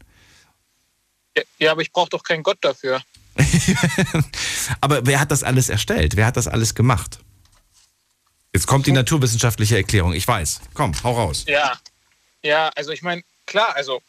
[1.36, 3.00] Ja, ja aber ich brauche doch keinen Gott dafür.
[4.80, 6.16] aber wer hat das alles erstellt?
[6.16, 7.20] Wer hat das alles gemacht?
[8.52, 10.12] Jetzt kommt die naturwissenschaftliche Erklärung.
[10.12, 10.60] Ich weiß.
[10.74, 11.44] Komm, hau raus.
[11.46, 11.78] Ja,
[12.42, 14.02] ja, also ich meine, klar, also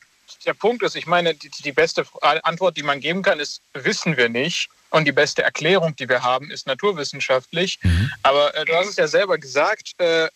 [0.45, 4.17] der Punkt ist, ich meine, die, die beste Antwort, die man geben kann, ist, wissen
[4.17, 4.69] wir nicht.
[4.93, 7.79] Und die beste Erklärung, die wir haben, ist naturwissenschaftlich.
[7.81, 8.11] Mhm.
[8.21, 10.27] Aber äh, du hast es ja selber gesagt, äh,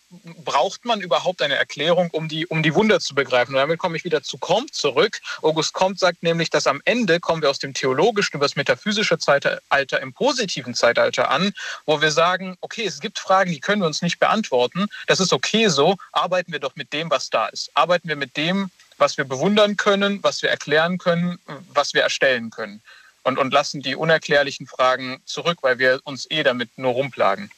[0.44, 3.54] braucht man überhaupt eine Erklärung, um die, um die Wunder zu begreifen?
[3.54, 5.20] Und damit komme ich wieder zu Comte zurück.
[5.42, 9.16] August Comte sagt nämlich, dass am Ende kommen wir aus dem theologischen über das metaphysische
[9.18, 11.52] Zeitalter im positiven Zeitalter an,
[11.86, 14.88] wo wir sagen, okay, es gibt Fragen, die können wir uns nicht beantworten.
[15.06, 15.94] Das ist okay so.
[16.10, 17.70] Arbeiten wir doch mit dem, was da ist.
[17.74, 21.38] Arbeiten wir mit dem, was wir bewundern können, was wir erklären können,
[21.72, 22.82] was wir erstellen können
[23.28, 27.50] und, und lassen die unerklärlichen Fragen zurück, weil wir uns eh damit nur rumplagen.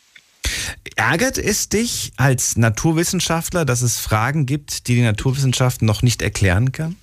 [0.97, 6.73] Ärgert es dich als Naturwissenschaftler, dass es Fragen gibt, die die Naturwissenschaft noch nicht erklären
[6.73, 6.97] kann?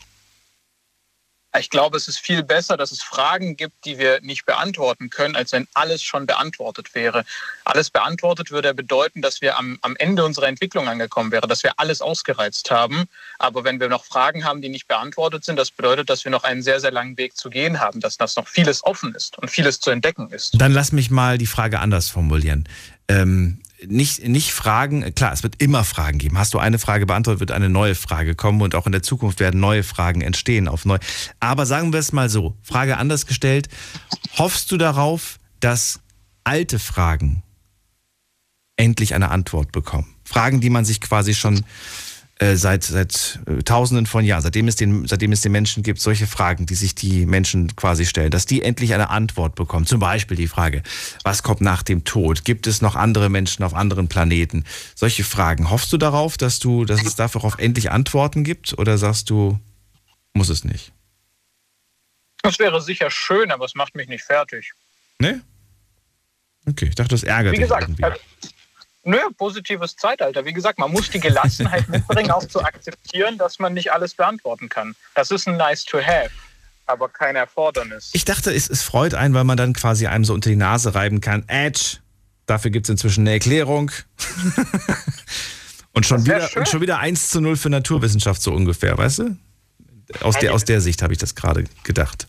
[1.60, 5.36] Ich glaube, es ist viel besser, dass es Fragen gibt, die wir nicht beantworten können,
[5.36, 7.26] als wenn alles schon beantwortet wäre.
[7.66, 11.74] Alles beantwortet würde bedeuten, dass wir am, am Ende unserer Entwicklung angekommen wären, dass wir
[11.78, 13.06] alles ausgereizt haben.
[13.40, 16.44] Aber wenn wir noch Fragen haben, die nicht beantwortet sind, das bedeutet, dass wir noch
[16.44, 19.50] einen sehr, sehr langen Weg zu gehen haben, dass das noch vieles offen ist und
[19.50, 20.60] vieles zu entdecken ist.
[20.60, 22.68] Dann lass mich mal die Frage anders formulieren.
[23.08, 26.38] Ähm, nicht, nicht Fragen, klar, es wird immer Fragen geben.
[26.38, 29.40] Hast du eine Frage beantwortet, wird eine neue Frage kommen und auch in der Zukunft
[29.40, 30.98] werden neue Fragen entstehen auf neu.
[31.40, 33.70] Aber sagen wir es mal so, Frage anders gestellt,
[34.38, 36.00] hoffst du darauf, dass
[36.44, 37.44] alte Fragen
[38.78, 40.16] endlich eine Antwort bekommen?
[40.24, 41.64] Fragen, die man sich quasi schon
[42.40, 46.00] äh, seit, seit äh, Tausenden von Jahren, seitdem es, den, seitdem es den Menschen gibt,
[46.00, 49.88] solche Fragen, die sich die Menschen quasi stellen, dass die endlich eine Antwort bekommen.
[49.88, 50.84] Zum Beispiel die Frage,
[51.24, 52.46] was kommt nach dem Tod?
[52.46, 54.66] Gibt es noch andere Menschen auf anderen Planeten?
[54.94, 55.72] Solche Fragen.
[55.72, 58.78] Hoffst du darauf, dass du, dass es darauf endlich Antworten gibt?
[58.78, 59.60] Oder sagst du,
[60.34, 60.94] muss es nicht?
[62.44, 64.74] Das wäre sicher schön, aber es macht mich nicht fertig.
[65.20, 65.42] Ne?
[66.68, 68.20] Okay, ich dachte, das ärgert Wie gesagt, dich irgendwie.
[69.08, 70.44] Nö, positives Zeitalter.
[70.44, 74.68] Wie gesagt, man muss die Gelassenheit mitbringen, auch zu akzeptieren, dass man nicht alles beantworten
[74.68, 74.96] kann.
[75.16, 76.30] Das ist ein nice to have,
[76.88, 78.10] aber kein Erfordernis.
[78.12, 80.94] Ich dachte, es, es freut einen, weil man dann quasi einem so unter die Nase
[80.94, 81.48] reiben kann.
[81.48, 82.00] Edge,
[82.48, 83.92] dafür gibt es inzwischen eine Erklärung.
[85.94, 89.38] und, schon wieder, und schon wieder 1 zu 0 für Naturwissenschaft so ungefähr, weißt du?
[90.20, 92.28] Aus der, aus der Sicht habe ich das gerade gedacht.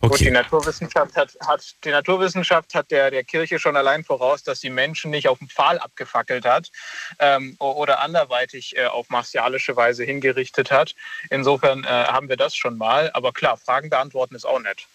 [0.00, 0.08] Okay.
[0.08, 4.60] Gut, die Naturwissenschaft hat, hat, die Naturwissenschaft hat der, der Kirche schon allein voraus, dass
[4.60, 6.70] sie Menschen nicht auf dem Pfahl abgefackelt hat
[7.18, 10.94] ähm, oder anderweitig äh, auf martialische Weise hingerichtet hat.
[11.30, 13.10] Insofern äh, haben wir das schon mal.
[13.14, 14.86] Aber klar, Fragen beantworten ist auch nett.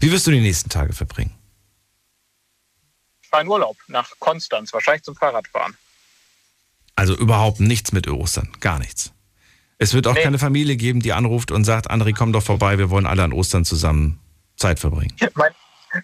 [0.00, 1.32] Wie wirst du die nächsten Tage verbringen?
[3.40, 5.76] In Urlaub nach Konstanz, wahrscheinlich zum Fahrradfahren.
[6.94, 9.12] Also überhaupt nichts mit Ostern, gar nichts.
[9.78, 10.22] Es wird auch nee.
[10.22, 13.32] keine Familie geben, die anruft und sagt, André, komm doch vorbei, wir wollen alle an
[13.32, 14.18] Ostern zusammen
[14.56, 15.14] Zeit verbringen.
[15.34, 15.52] Mein,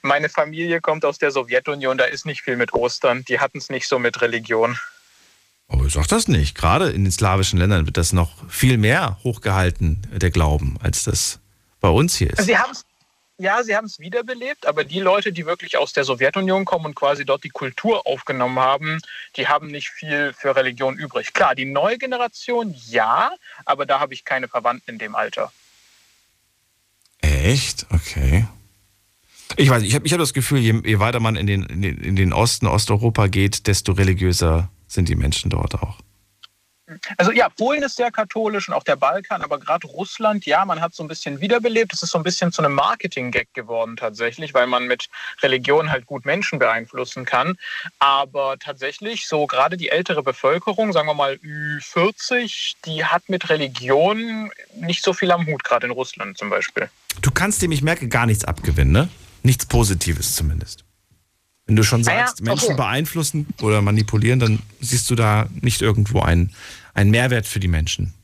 [0.02, 3.24] meine Familie kommt aus der Sowjetunion, da ist nicht viel mit Ostern.
[3.24, 4.78] Die hatten es nicht so mit Religion.
[5.68, 6.54] Oh, ich sag das nicht.
[6.54, 11.40] Gerade in den slawischen Ländern wird das noch viel mehr hochgehalten, der Glauben, als das
[11.80, 12.44] bei uns hier ist.
[12.44, 12.84] Sie haben es
[13.38, 16.94] ja, sie haben es wiederbelebt, aber die Leute, die wirklich aus der Sowjetunion kommen und
[16.94, 19.00] quasi dort die Kultur aufgenommen haben,
[19.36, 21.32] die haben nicht viel für Religion übrig.
[21.32, 23.32] Klar, die neue Generation ja,
[23.64, 25.52] aber da habe ich keine Verwandten in dem Alter.
[27.20, 27.86] Echt?
[27.90, 28.46] Okay.
[29.56, 31.82] Ich weiß, ich habe ich hab das Gefühl, je, je weiter man in den, in
[31.82, 35.98] den, in den Osten, Osteuropa geht, desto religiöser sind die Menschen dort auch.
[37.16, 40.80] Also ja, Polen ist sehr katholisch und auch der Balkan, aber gerade Russland, ja, man
[40.80, 41.92] hat so ein bisschen wiederbelebt.
[41.92, 45.08] Es ist so ein bisschen zu einem Marketing-Gag geworden tatsächlich, weil man mit
[45.42, 47.56] Religion halt gut Menschen beeinflussen kann.
[47.98, 54.50] Aber tatsächlich, so gerade die ältere Bevölkerung, sagen wir mal Ü40, die hat mit Religion
[54.74, 56.88] nicht so viel am Hut, gerade in Russland zum Beispiel.
[57.20, 59.08] Du kannst dem, ich merke, gar nichts abgewinnen, ne?
[59.42, 60.84] Nichts Positives zumindest.
[61.66, 65.80] Wenn du schon sagst, ah ja, Menschen beeinflussen oder manipulieren, dann siehst du da nicht
[65.80, 66.54] irgendwo einen,
[66.94, 68.14] einen Mehrwert für die Menschen.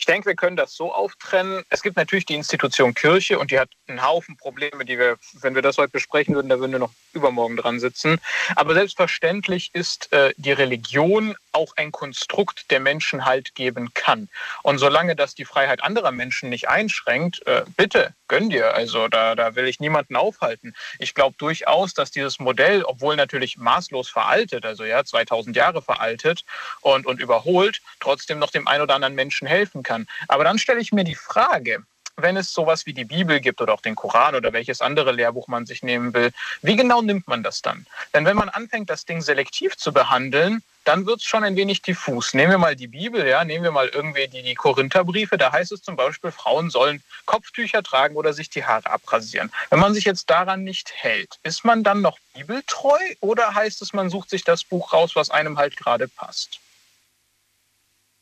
[0.00, 1.64] Ich denke, wir können das so auftrennen.
[1.70, 5.56] Es gibt natürlich die Institution Kirche und die hat einen Haufen Probleme, die wir, wenn
[5.56, 8.20] wir das heute besprechen würden, da würden wir noch übermorgen dran sitzen.
[8.54, 14.28] Aber selbstverständlich ist äh, die Religion auch ein Konstrukt, der Menschen Halt geben kann.
[14.62, 18.74] Und solange das die Freiheit anderer Menschen nicht einschränkt, äh, bitte, gönn dir.
[18.74, 20.74] Also da, da will ich niemanden aufhalten.
[21.00, 26.44] Ich glaube durchaus, dass dieses Modell, obwohl natürlich maßlos veraltet, also ja, 2000 Jahre veraltet
[26.80, 30.06] und, und überholt, trotzdem noch dem einen oder anderen Menschen helfen kann.
[30.28, 31.82] Aber dann stelle ich mir die Frage,
[32.18, 35.48] wenn es sowas wie die Bibel gibt oder auch den Koran oder welches andere Lehrbuch
[35.48, 36.30] man sich nehmen will,
[36.62, 37.86] wie genau nimmt man das dann?
[38.12, 41.82] Denn wenn man anfängt, das Ding selektiv zu behandeln, dann wird es schon ein wenig
[41.82, 42.32] diffus.
[42.32, 45.70] Nehmen wir mal die Bibel, ja, nehmen wir mal irgendwie die, die Korintherbriefe, da heißt
[45.72, 49.52] es zum Beispiel, Frauen sollen Kopftücher tragen oder sich die Haare abrasieren.
[49.68, 53.92] Wenn man sich jetzt daran nicht hält, ist man dann noch bibeltreu oder heißt es,
[53.92, 56.58] man sucht sich das Buch raus, was einem halt gerade passt?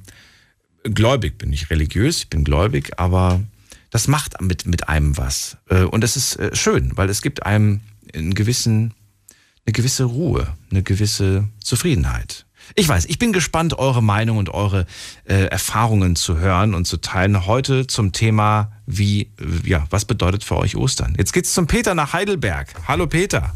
[0.83, 1.51] gläubig bin.
[1.51, 3.41] Nicht religiös, ich bin gläubig, aber
[3.97, 5.57] das macht mit, mit einem was.
[5.71, 7.81] Äh, und es ist äh, schön, weil es gibt einem
[8.15, 8.93] einen gewissen,
[9.65, 12.45] eine gewisse Ruhe, eine gewisse Zufriedenheit.
[12.75, 14.85] Ich weiß, ich bin gespannt, eure Meinung und eure
[15.27, 17.47] äh, Erfahrungen zu hören und zu teilen.
[17.47, 19.31] Heute zum Thema, wie,
[19.65, 21.15] ja, was bedeutet für euch Ostern?
[21.17, 22.69] Jetzt geht's zum Peter nach Heidelberg.
[22.87, 23.55] Hallo Peter.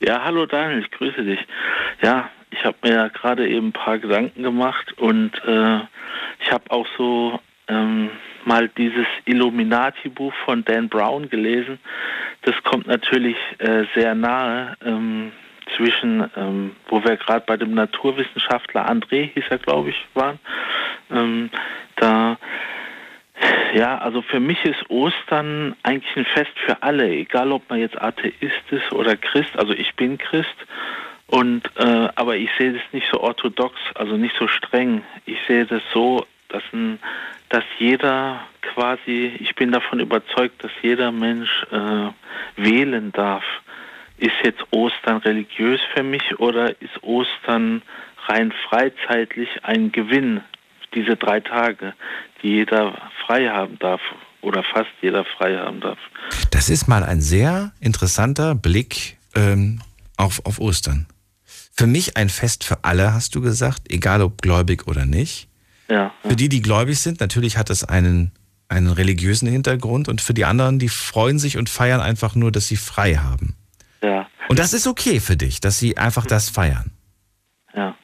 [0.00, 1.40] Ja, hallo Daniel, ich grüße dich.
[2.02, 5.78] Ja, ich habe mir ja gerade eben ein paar Gedanken gemacht und äh,
[6.44, 7.40] ich habe auch so
[7.70, 8.10] ähm,
[8.44, 11.78] mal dieses Illuminati-Buch von Dan Brown gelesen.
[12.42, 15.32] Das kommt natürlich äh, sehr nahe ähm,
[15.76, 20.38] zwischen, ähm, wo wir gerade bei dem Naturwissenschaftler André, hieß er glaube ich, waren.
[21.10, 21.50] Ähm,
[21.96, 22.38] da
[23.74, 28.00] ja, also für mich ist Ostern eigentlich ein Fest für alle, egal ob man jetzt
[28.00, 29.56] Atheist ist oder Christ.
[29.56, 30.54] Also ich bin Christ
[31.28, 35.02] und äh, aber ich sehe das nicht so orthodox, also nicht so streng.
[35.24, 36.98] Ich sehe das so, dass ein,
[37.48, 38.40] dass jeder
[38.74, 42.10] quasi, ich bin davon überzeugt, dass jeder Mensch äh,
[42.56, 43.44] wählen darf.
[44.18, 47.82] Ist jetzt Ostern religiös für mich oder ist Ostern
[48.26, 50.42] rein freizeitlich ein Gewinn?
[50.94, 51.94] Diese drei Tage,
[52.42, 54.00] die jeder frei haben darf
[54.42, 55.98] oder fast jeder frei haben darf.
[56.50, 59.80] Das ist mal ein sehr interessanter Blick ähm,
[60.16, 61.06] auf, auf Ostern.
[61.72, 65.49] Für mich ein Fest für alle, hast du gesagt, egal ob gläubig oder nicht.
[65.90, 68.30] Ja, Für die, die gläubig sind, natürlich hat es einen,
[68.68, 72.68] einen religiösen Hintergrund und für die anderen, die freuen sich und feiern einfach nur, dass
[72.68, 73.56] sie frei haben.
[74.00, 74.28] Ja.
[74.48, 76.92] Und das ist okay für dich, dass sie einfach das feiern.
[77.74, 77.96] Ja.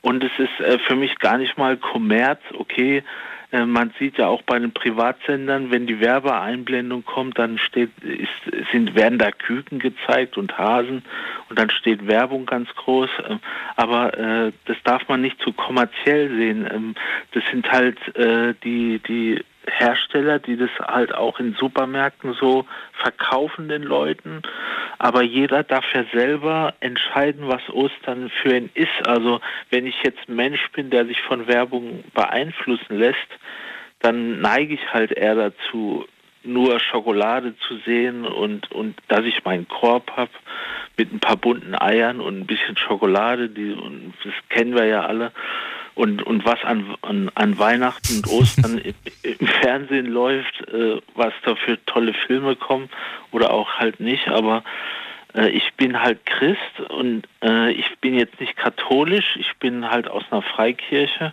[0.00, 3.04] Und es ist äh, für mich gar nicht mal Kommerz, okay,
[3.50, 8.94] man sieht ja auch bei den Privatsendern, wenn die Werbeeinblendung kommt, dann steht, ist, sind,
[8.94, 11.02] werden da Küken gezeigt und Hasen
[11.48, 13.08] und dann steht Werbung ganz groß.
[13.26, 13.40] Ähm,
[13.76, 16.68] aber äh, das darf man nicht zu kommerziell sehen.
[16.70, 16.94] Ähm,
[17.32, 23.68] das sind halt äh, die, die Hersteller, die das halt auch in Supermärkten so verkaufen
[23.68, 24.42] den Leuten.
[24.98, 29.06] Aber jeder darf ja selber entscheiden, was Ostern für ihn ist.
[29.06, 29.40] Also
[29.70, 33.28] wenn ich jetzt Mensch bin, der sich von Werbung beeinflussen lässt,
[34.00, 36.06] dann neige ich halt eher dazu,
[36.44, 40.30] nur Schokolade zu sehen und, und dass ich meinen Korb habe
[40.96, 43.76] mit ein paar bunten Eiern und ein bisschen Schokolade, die,
[44.24, 45.32] das kennen wir ja alle
[45.98, 51.32] und, und was an, an, an Weihnachten und Ostern im, im, Fernsehen läuft, äh, was
[51.44, 52.88] da für tolle Filme kommen
[53.32, 54.62] oder auch halt nicht, aber
[55.34, 60.06] äh, ich bin halt Christ und äh, ich bin jetzt nicht katholisch, ich bin halt
[60.06, 61.32] aus einer Freikirche,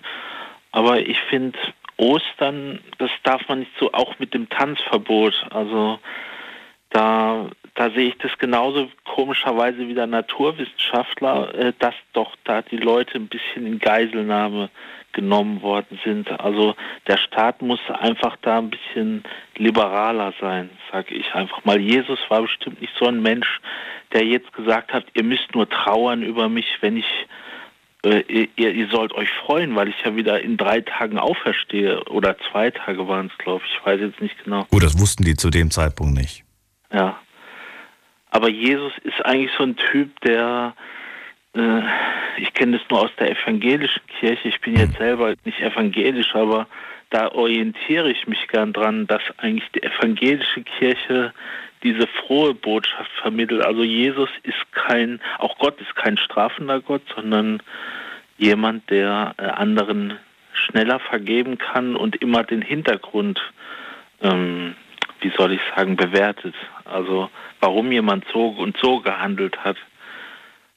[0.72, 1.60] aber ich finde
[1.98, 6.00] Ostern, das darf man nicht so, auch mit dem Tanzverbot, also
[6.96, 12.78] da, da sehe ich das genauso komischerweise wie der Naturwissenschaftler, äh, dass doch da die
[12.78, 14.70] Leute ein bisschen in Geiselnahme
[15.12, 16.30] genommen worden sind.
[16.40, 16.76] Also
[17.08, 19.24] der Staat muss einfach da ein bisschen
[19.58, 21.80] liberaler sein, sage ich einfach mal.
[21.80, 23.60] Jesus war bestimmt nicht so ein Mensch,
[24.14, 27.28] der jetzt gesagt hat, ihr müsst nur trauern über mich, wenn ich
[28.04, 32.04] äh, ihr, ihr, sollt euch freuen, weil ich ja wieder in drei Tagen auferstehe.
[32.06, 33.78] Oder zwei Tage waren es, glaube ich.
[33.80, 34.66] Ich weiß jetzt nicht genau.
[34.66, 36.45] Gut, das wussten die zu dem Zeitpunkt nicht.
[36.92, 37.20] Ja.
[38.30, 40.74] Aber Jesus ist eigentlich so ein Typ, der,
[41.56, 41.82] äh,
[42.38, 46.68] ich kenne das nur aus der evangelischen Kirche, ich bin jetzt selber nicht evangelisch, aber
[47.12, 51.34] da orientiere ich mich gern dran, dass eigentlich die evangelische Kirche
[51.84, 53.64] diese frohe Botschaft vermittelt.
[53.64, 57.62] Also Jesus ist kein, auch Gott ist kein strafender Gott, sondern
[58.38, 60.18] jemand, der äh, anderen
[60.54, 63.40] schneller vergeben kann und immer den Hintergrund
[64.22, 64.76] ähm,
[65.26, 66.54] wie soll ich sagen, bewertet.
[66.84, 69.78] Also warum jemand so und so gehandelt hat.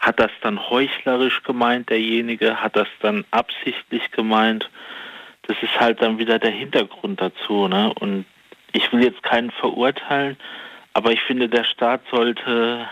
[0.01, 2.63] Hat das dann heuchlerisch gemeint, derjenige?
[2.63, 4.71] Hat das dann absichtlich gemeint?
[5.43, 7.69] Das ist halt dann wieder der Hintergrund dazu.
[7.69, 7.93] Ne?
[8.01, 8.25] Und
[8.73, 10.39] ich will jetzt keinen verurteilen,
[10.95, 12.89] aber ich finde, der Staat sollte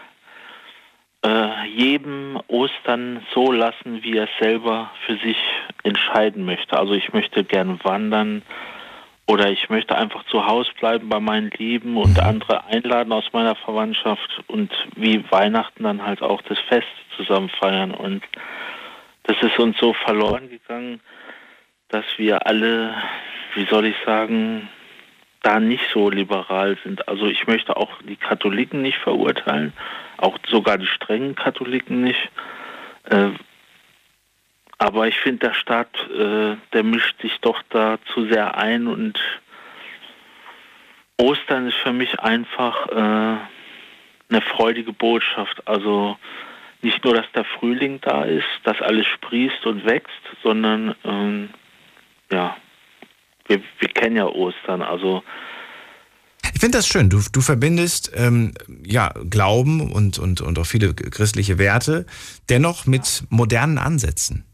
[1.25, 5.39] äh, jedem Ostern so lassen, wie er selber für sich
[5.85, 6.79] entscheiden möchte.
[6.79, 8.43] Also ich möchte gern wandern,
[9.27, 13.57] oder ich möchte einfach zu Hause bleiben bei meinen Lieben und andere einladen aus meiner
[13.57, 16.87] Verwandtschaft und wie Weihnachten dann halt auch das Fest
[17.17, 17.91] zusammen feiern.
[17.93, 18.23] Und
[19.25, 21.01] das ist uns so verloren gegangen,
[21.89, 22.95] dass wir alle,
[23.55, 24.69] wie soll ich sagen,
[25.43, 27.09] da nicht so liberal sind.
[27.09, 29.73] Also ich möchte auch die Katholiken nicht verurteilen,
[30.19, 32.31] auch sogar die strengen Katholiken nicht.
[33.05, 33.31] Äh,
[34.79, 39.19] aber ich finde, der Staat, äh, der mischt sich doch da zu sehr ein und
[41.19, 43.39] Ostern ist für mich einfach äh,
[44.29, 45.67] eine freudige Botschaft.
[45.67, 46.17] Also
[46.83, 50.11] nicht nur, dass der Frühling da ist, dass alles sprießt und wächst,
[50.43, 51.49] sondern ähm,
[52.31, 52.57] ja,
[53.47, 54.83] wir, wir kennen ja Ostern.
[54.83, 55.23] Also
[56.53, 57.09] ich finde das schön.
[57.09, 58.53] Du, du verbindest ähm,
[58.85, 62.07] ja, Glauben und, und, und auch viele christliche Werte
[62.49, 64.45] dennoch mit modernen Ansätzen.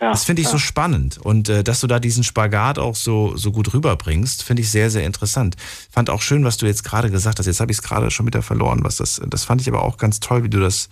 [0.00, 0.52] Ja, das finde ich ja.
[0.52, 1.18] so spannend.
[1.18, 4.90] Und äh, dass du da diesen Spagat auch so, so gut rüberbringst, finde ich sehr,
[4.90, 5.56] sehr interessant.
[5.90, 7.46] Fand auch schön, was du jetzt gerade gesagt hast.
[7.46, 8.80] Jetzt habe ich es gerade schon wieder verloren.
[8.82, 10.88] Was das, das fand ich aber auch ganz toll, wie du das,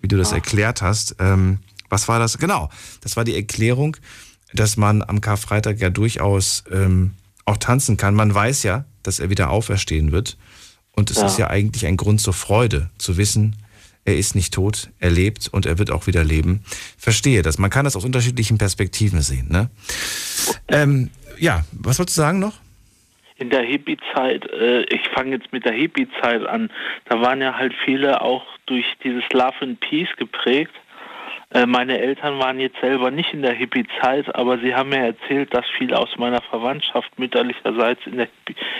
[0.00, 0.36] wie du das ja.
[0.36, 1.16] erklärt hast.
[1.18, 1.58] Ähm,
[1.88, 2.38] was war das?
[2.38, 2.70] Genau,
[3.00, 3.96] das war die Erklärung,
[4.52, 8.14] dass man am Karfreitag ja durchaus ähm, auch tanzen kann.
[8.14, 10.36] Man weiß ja, dass er wieder auferstehen wird.
[10.92, 13.56] Und es ist ja eigentlich ein Grund zur Freude, zu wissen,
[14.08, 16.62] er ist nicht tot, er lebt und er wird auch wieder leben.
[16.96, 17.58] Verstehe das.
[17.58, 19.48] Man kann das aus unterschiedlichen Perspektiven sehen.
[19.50, 19.68] Ne?
[20.68, 22.54] Ähm, ja, was wolltest du sagen noch?
[23.36, 26.70] In der Hippie-Zeit, äh, ich fange jetzt mit der Hippie-Zeit an,
[27.04, 30.72] da waren ja halt viele auch durch dieses Love and Peace geprägt.
[31.50, 35.52] Äh, meine Eltern waren jetzt selber nicht in der Hippie-Zeit, aber sie haben mir erzählt,
[35.52, 38.28] dass viele aus meiner Verwandtschaft mütterlicherseits in der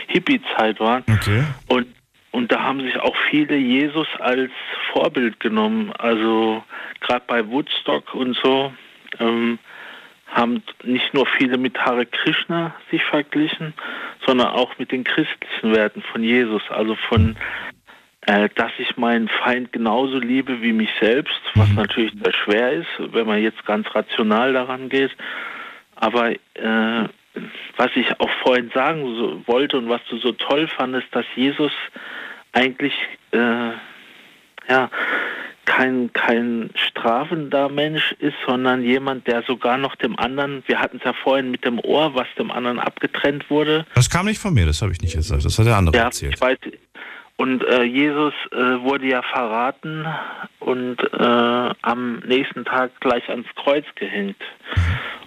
[0.09, 1.05] Hippie-Zeit waren.
[1.07, 1.45] Okay.
[1.69, 1.87] Und
[2.31, 4.51] und da haben sich auch viele Jesus als
[4.93, 5.93] Vorbild genommen.
[5.99, 6.63] Also
[7.01, 8.73] gerade bei Woodstock und so
[9.19, 9.59] ähm,
[10.27, 13.73] haben nicht nur viele mit Hare Krishna sich verglichen,
[14.27, 16.63] sondern auch mit den christlichen Werten von Jesus.
[16.69, 17.37] Also von,
[18.23, 21.77] äh, dass ich meinen Feind genauso liebe wie mich selbst, was mhm.
[21.77, 25.17] natürlich sehr schwer ist, wenn man jetzt ganz rational daran geht.
[25.97, 27.09] Aber äh,
[27.77, 31.73] was ich auch vorhin sagen wollte und was du so toll fandest, dass Jesus
[32.53, 32.95] eigentlich
[33.33, 33.71] äh,
[34.69, 34.91] ja
[35.65, 41.05] kein, kein strafender Mensch ist, sondern jemand, der sogar noch dem anderen, wir hatten es
[41.05, 43.85] ja vorhin mit dem Ohr, was dem anderen abgetrennt wurde.
[43.95, 46.05] Das kam nicht von mir, das habe ich nicht gesagt, das hat der andere ja,
[46.05, 46.35] erzählt.
[46.37, 46.57] Ich weiß,
[47.37, 50.05] und äh, Jesus äh, wurde ja verraten
[50.59, 54.43] und äh, am nächsten Tag gleich ans Kreuz gehängt.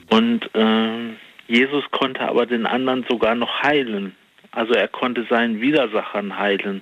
[0.09, 1.15] Und äh,
[1.51, 4.15] Jesus konnte aber den anderen sogar noch heilen.
[4.51, 6.81] Also er konnte seinen Widersachern heilen.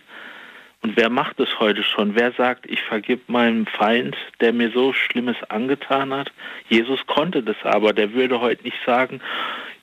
[0.83, 2.13] Und wer macht es heute schon?
[2.13, 6.31] Wer sagt, ich vergib meinem Feind, der mir so Schlimmes angetan hat?
[6.67, 7.93] Jesus konnte das aber.
[7.93, 9.21] Der würde heute nicht sagen,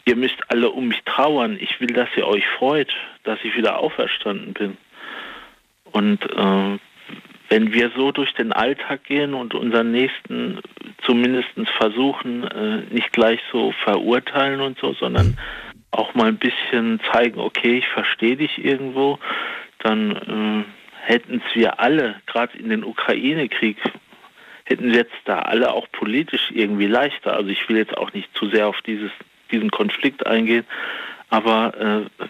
[0.05, 1.59] ihr müsst alle um mich trauern.
[1.61, 2.95] Ich will, dass ihr euch freut,
[3.25, 4.77] dass ich wieder auferstanden bin.
[5.91, 6.79] Und äh,
[7.49, 10.61] wenn wir so durch den Alltag gehen und unseren Nächsten
[11.05, 11.49] zumindest
[11.79, 15.39] versuchen, äh, nicht gleich so verurteilen und so, sondern
[15.91, 19.19] auch mal ein bisschen zeigen, okay, ich verstehe dich irgendwo,
[19.79, 23.79] dann äh, hätten es wir alle, gerade in den Ukraine-Krieg,
[24.65, 27.35] hätten jetzt da alle auch politisch irgendwie leichter.
[27.35, 29.13] Also ich will jetzt auch nicht zu sehr auf dieses,
[29.53, 30.65] diesen Konflikt eingehen,
[31.31, 32.25] aber äh,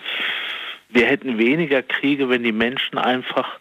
[0.90, 3.59] wir hätten weniger Kriege, wenn die Menschen einfach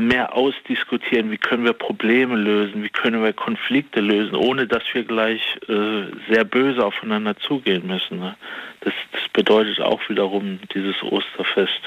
[0.00, 5.04] mehr ausdiskutieren, wie können wir Probleme lösen, wie können wir Konflikte lösen, ohne dass wir
[5.04, 8.18] gleich äh, sehr böse aufeinander zugehen müssen.
[8.18, 8.34] Ne?
[8.80, 11.80] Das, das bedeutet auch wiederum dieses Osterfest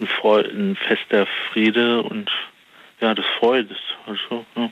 [0.00, 2.30] ein, Freude, ein Fest der Friede und
[3.00, 3.78] ja, des Freudes.
[4.06, 4.70] Also, ja.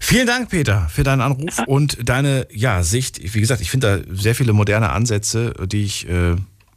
[0.00, 3.34] Vielen Dank, Peter, für deinen Anruf und deine ja, Sicht.
[3.34, 6.36] Wie gesagt, ich finde da sehr viele moderne Ansätze, die ich äh,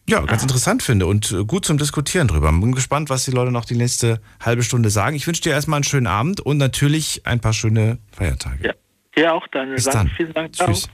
[0.09, 2.51] ja, ganz interessant finde und äh, gut zum Diskutieren drüber.
[2.51, 5.15] Bin gespannt, was die Leute noch die nächste halbe Stunde sagen.
[5.15, 8.67] Ich wünsche dir erstmal einen schönen Abend und natürlich ein paar schöne Feiertage.
[8.67, 8.73] Ja.
[9.15, 10.09] Ja, auch deine Bis dann.
[10.15, 10.53] Vielen Dank.
[10.53, 10.87] Tschüss.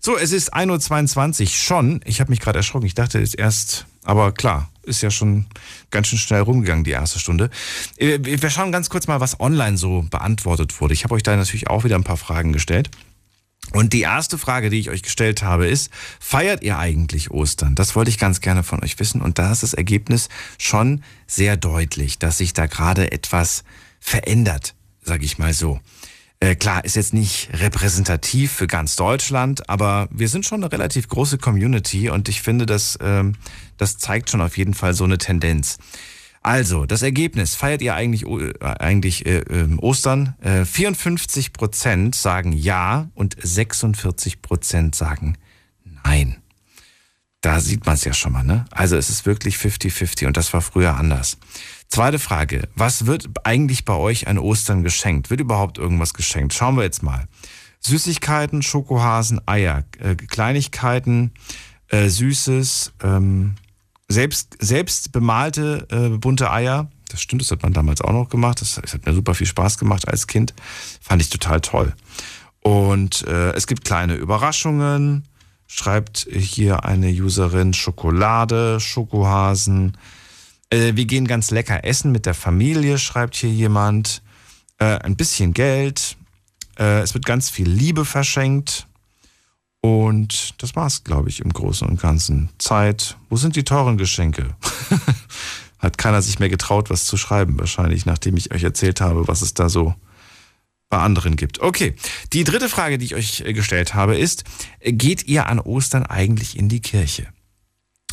[0.00, 2.00] So, es ist 1.22 Uhr schon.
[2.04, 2.86] Ich habe mich gerade erschrocken.
[2.86, 5.46] Ich dachte, es ist erst, aber klar, ist ja schon
[5.90, 7.50] ganz schön schnell rumgegangen, die erste Stunde.
[7.96, 10.94] Äh, wir schauen ganz kurz mal, was online so beantwortet wurde.
[10.94, 12.90] Ich habe euch da natürlich auch wieder ein paar Fragen gestellt.
[13.72, 15.90] Und die erste Frage, die ich euch gestellt habe, ist,
[16.20, 17.74] feiert ihr eigentlich Ostern?
[17.74, 19.20] Das wollte ich ganz gerne von euch wissen.
[19.20, 20.28] Und da ist das Ergebnis
[20.58, 23.64] schon sehr deutlich, dass sich da gerade etwas
[24.00, 25.80] verändert, sage ich mal so.
[26.38, 31.08] Äh, klar, ist jetzt nicht repräsentativ für ganz Deutschland, aber wir sind schon eine relativ
[31.08, 33.36] große Community und ich finde, das, ähm,
[33.78, 35.78] das zeigt schon auf jeden Fall so eine Tendenz.
[36.46, 40.36] Also, das Ergebnis, feiert ihr eigentlich, äh, eigentlich äh, ähm, Ostern?
[40.40, 45.38] Äh, 54 Prozent sagen ja und 46 Prozent sagen
[46.04, 46.36] nein.
[47.40, 48.64] Da sieht man es ja schon mal, ne?
[48.70, 51.36] Also es ist wirklich 50-50 und das war früher anders.
[51.88, 52.68] Zweite Frage.
[52.76, 55.30] Was wird eigentlich bei euch an Ostern geschenkt?
[55.30, 56.54] Wird überhaupt irgendwas geschenkt?
[56.54, 57.26] Schauen wir jetzt mal.
[57.80, 61.32] Süßigkeiten, Schokohasen, Eier, äh, Kleinigkeiten,
[61.88, 63.56] äh, Süßes, ähm,
[64.08, 66.90] selbst, selbst bemalte äh, bunte Eier.
[67.08, 68.60] Das stimmt, das hat man damals auch noch gemacht.
[68.60, 70.54] Das, das hat mir super viel Spaß gemacht als Kind.
[71.00, 71.94] Fand ich total toll.
[72.60, 75.24] Und äh, es gibt kleine Überraschungen.
[75.68, 79.96] Schreibt hier eine Userin Schokolade, Schokohasen,
[80.70, 84.22] äh, wir gehen ganz lecker essen mit der Familie, schreibt hier jemand.
[84.78, 86.16] Äh, ein bisschen Geld.
[86.78, 88.85] Äh, es wird ganz viel Liebe verschenkt.
[89.86, 92.48] Und das war's, glaube ich, im Großen und Ganzen.
[92.58, 93.16] Zeit.
[93.30, 94.56] Wo sind die teuren Geschenke?
[95.78, 99.42] Hat keiner sich mehr getraut, was zu schreiben, wahrscheinlich, nachdem ich euch erzählt habe, was
[99.42, 99.94] es da so
[100.88, 101.60] bei anderen gibt.
[101.60, 101.94] Okay,
[102.32, 104.42] die dritte Frage, die ich euch äh, gestellt habe, ist,
[104.80, 107.28] geht ihr an Ostern eigentlich in die Kirche?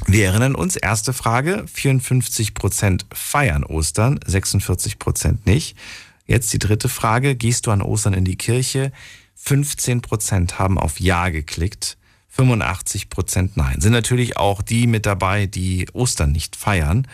[0.06, 5.76] Wir erinnern uns, erste Frage, 54 Prozent feiern Ostern, 46 Prozent nicht.
[6.28, 8.92] Jetzt die dritte Frage, gehst du an Ostern in die Kirche?
[9.46, 11.98] 15 Prozent haben auf Ja geklickt,
[12.30, 13.82] 85 Prozent nein.
[13.82, 17.08] Sind natürlich auch die mit dabei, die Ostern nicht feiern.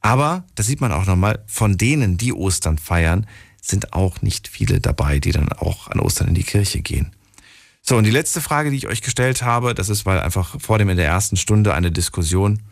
[0.00, 3.26] Aber, das sieht man auch nochmal, von denen, die Ostern feiern,
[3.62, 7.14] sind auch nicht viele dabei, die dann auch an Ostern in die Kirche gehen.
[7.82, 10.78] So, und die letzte Frage, die ich euch gestellt habe, das ist, weil einfach vor
[10.78, 12.62] dem in der ersten Stunde eine Diskussion,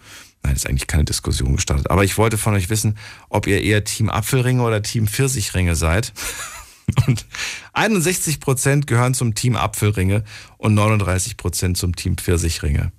[0.43, 3.85] nein, ist eigentlich keine Diskussion gestartet, aber ich wollte von euch wissen, ob ihr eher
[3.85, 6.13] Team Apfelringe oder Team Pfirsichringe seid.
[7.07, 7.27] Und
[7.73, 10.25] 61 Prozent gehören zum Team Apfelringe
[10.59, 12.93] und 39 Prozent zum Team Pfirsichringe.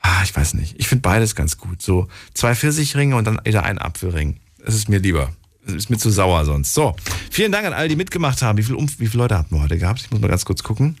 [0.00, 0.74] Ah, ich weiß nicht.
[0.78, 1.80] Ich finde beides ganz gut.
[1.80, 4.40] So zwei Pfirsichringe und dann wieder ein Apfelring.
[4.64, 5.32] Das ist mir lieber.
[5.64, 6.74] Das ist mir zu sauer sonst.
[6.74, 6.96] So,
[7.30, 8.58] vielen Dank an alle, die mitgemacht haben.
[8.58, 10.00] Wie, viel, wie viele Leute hatten wir heute gehabt?
[10.00, 10.98] Ich muss mal ganz kurz gucken.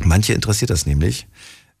[0.00, 1.28] Manche interessiert das nämlich.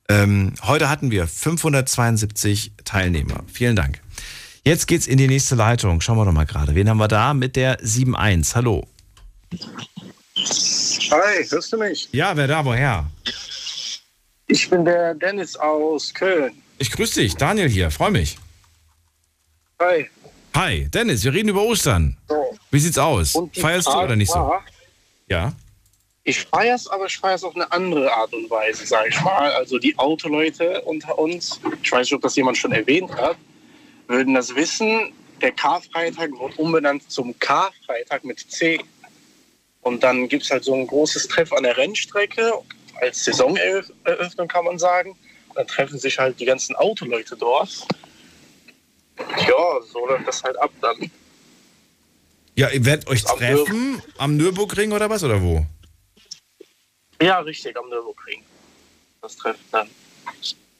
[0.08, 3.42] Ähm, heute hatten wir 572 Teilnehmer.
[3.52, 4.00] Vielen Dank.
[4.64, 6.00] Jetzt geht's in die nächste Leitung.
[6.00, 6.76] Schauen wir doch mal gerade.
[6.76, 8.54] Wen haben wir da mit der 7.1?
[8.54, 8.86] Hallo.
[11.10, 12.08] Hi, hörst du mich?
[12.12, 12.64] Ja, wer da?
[12.64, 13.06] Woher?
[14.48, 16.62] Ich bin der Dennis aus Köln.
[16.78, 18.36] Ich grüße dich, Daniel hier, freue mich.
[19.80, 20.08] Hi.
[20.54, 22.16] Hi, Dennis, wir reden über Ostern.
[22.28, 22.56] So.
[22.70, 23.38] Wie sieht's aus?
[23.54, 24.52] Feierst Frage du oder nicht so?
[25.28, 25.52] Ja.
[26.24, 29.52] Ich feier's, aber ich feier's auf eine andere Art und Weise, sage ich mal.
[29.52, 33.36] Also die Autoleute unter uns, ich weiß nicht, ob das jemand schon erwähnt hat,
[34.08, 35.12] würden das wissen.
[35.40, 38.80] Der Karfreitag wird umbenannt zum Karfreitag mit C.
[39.86, 42.54] Und dann gibt es halt so ein großes Treff an der Rennstrecke
[43.00, 45.16] als Saisoneröffnung, kann man sagen.
[45.54, 47.86] Dann treffen sich halt die ganzen Autoleute dort.
[49.16, 51.08] Ja, so läuft das halt ab dann.
[52.56, 55.64] Ja, ihr werdet euch am treffen Nür am Nürburgring oder was, oder wo?
[57.22, 58.42] Ja, richtig, am Nürburgring.
[59.22, 59.88] Das Treffen dann.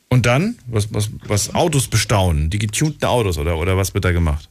[0.08, 0.58] Und dann?
[0.66, 2.50] Was, was, was Autos bestaunen?
[2.50, 4.48] Die getunten Autos, oder, oder was wird da gemacht?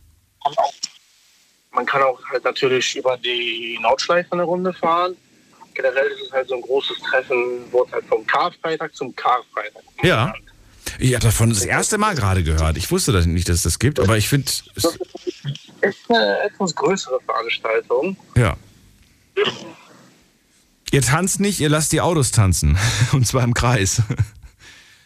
[1.75, 5.15] Man kann auch halt natürlich über die Nordschleife eine Runde fahren
[5.75, 9.83] generell ist es halt so ein großes Treffen, wurde halt vom Karfreitag zum Karfreitag.
[10.01, 10.33] Ja.
[10.97, 12.77] Ich habe davon das erste Mal gerade gehört.
[12.77, 14.49] Ich wusste das nicht, dass es das gibt, aber ich finde.
[14.75, 14.85] Es
[15.81, 18.15] ist eine etwas größere Veranstaltung.
[18.35, 18.55] Ja.
[20.91, 22.77] Ihr tanzt nicht, ihr lasst die Autos tanzen.
[23.11, 24.01] Und zwar im Kreis.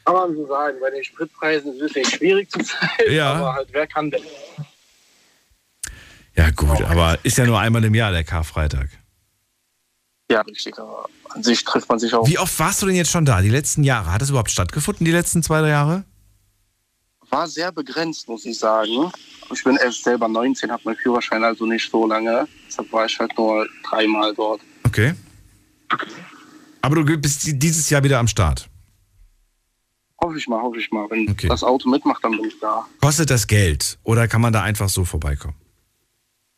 [0.06, 0.78] Kann man so sagen.
[0.80, 2.90] Bei den Spritpreisen ist es ein bisschen schwierig zu sein.
[3.10, 3.34] Ja.
[3.34, 4.22] Aber halt, wer kann denn?
[6.40, 8.88] Ja, gut, aber ist ja nur einmal im Jahr der Karfreitag.
[10.32, 10.80] Ja, richtig.
[10.80, 12.26] Aber an sich trifft man sich auch.
[12.26, 13.42] Wie oft warst du denn jetzt schon da?
[13.42, 14.14] Die letzten Jahre?
[14.14, 16.06] Hat es überhaupt stattgefunden, die letzten zwei, drei Jahre?
[17.30, 19.12] War sehr begrenzt, muss ich sagen.
[19.52, 22.48] Ich bin erst selber 19, habe meinen Führerschein also nicht so lange.
[22.68, 24.62] Deshalb war ich halt nur dreimal dort.
[24.86, 25.16] Okay.
[26.82, 28.70] Aber du bist dieses Jahr wieder am Start?
[30.22, 31.06] Hoffe ich mal, hoffe ich mal.
[31.10, 31.50] Wenn okay.
[31.50, 32.88] das Auto mitmacht, dann bin ich da.
[33.02, 35.56] Kostet das Geld oder kann man da einfach so vorbeikommen?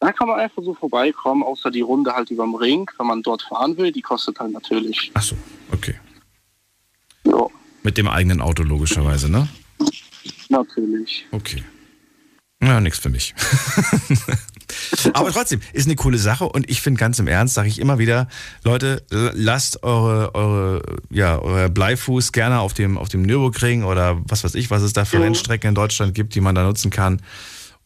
[0.02, 3.22] Da kann man einfach so vorbeikommen, außer die Runde halt über dem Ring, wenn man
[3.22, 5.12] dort fahren will, die kostet halt natürlich.
[5.14, 5.38] Ach so,
[5.72, 5.94] okay.
[7.24, 7.46] Ja.
[7.84, 9.48] Mit dem eigenen Auto logischerweise, ne?
[10.50, 11.28] Natürlich.
[11.32, 11.64] Okay.
[12.64, 13.36] Ja, nichts für mich.
[15.14, 18.00] Aber trotzdem, ist eine coole Sache und ich finde ganz im Ernst, sage ich immer
[18.00, 18.28] wieder,
[18.64, 24.44] Leute, lasst eure, eure, ja, euer Bleifuß gerne auf dem, auf dem Nürburgring oder was
[24.44, 27.22] weiß ich, was es da für Rennstrecken in Deutschland gibt, die man da nutzen kann.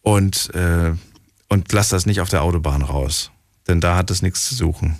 [0.02, 0.94] Und äh,
[1.50, 3.32] und lass das nicht auf der Autobahn raus.
[3.68, 5.00] Denn da hat es nichts zu suchen.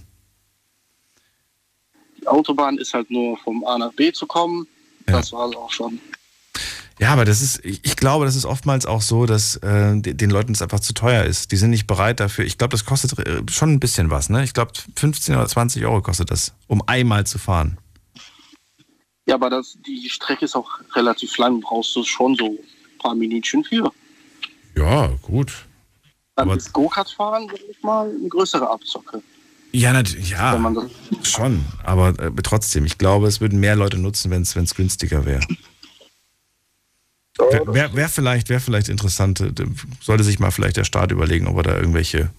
[2.20, 4.68] Die Autobahn ist halt nur vom A nach B zu kommen.
[5.08, 5.18] Ja.
[5.18, 6.00] Das war es auch schon.
[6.98, 10.54] Ja, aber das ist, ich glaube, das ist oftmals auch so, dass äh, den Leuten
[10.54, 11.52] es einfach zu teuer ist.
[11.52, 12.46] Die sind nicht bereit dafür.
[12.46, 14.44] Ich glaube, das kostet äh, schon ein bisschen was, ne?
[14.46, 17.78] Ich glaube, 15 oder 20 Euro kostet das, um einmal zu fahren.
[19.28, 21.60] Ja, aber das, die Strecke ist auch relativ lang.
[21.60, 23.92] Brauchst du schon so ein paar Minütchen für.
[24.78, 25.66] Ja, gut.
[26.36, 29.22] Dann aber ist Go-Kart fahren, sag ich mal, eine größere Abzocke.
[29.72, 30.88] Ja, ja
[31.24, 31.66] schon.
[31.84, 35.42] Aber äh, trotzdem, ich glaube, es würden mehr Leute nutzen, wenn es günstiger wäre.
[37.38, 39.52] Wäre wär, wär vielleicht, wär vielleicht interessant, äh,
[40.02, 42.30] sollte sich mal vielleicht der Staat überlegen, ob er da irgendwelche,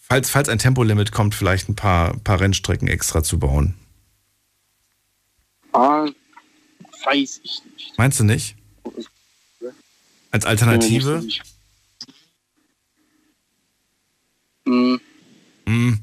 [0.00, 3.74] falls, falls ein Tempolimit kommt, vielleicht ein paar, paar Rennstrecken extra zu bauen.
[5.72, 6.06] Ah,
[7.04, 7.98] weiß ich nicht.
[7.98, 8.54] Meinst du nicht?
[10.30, 11.24] Als Alternative?
[11.26, 11.42] Ja,
[14.64, 14.96] Mm.
[15.66, 15.98] Mm.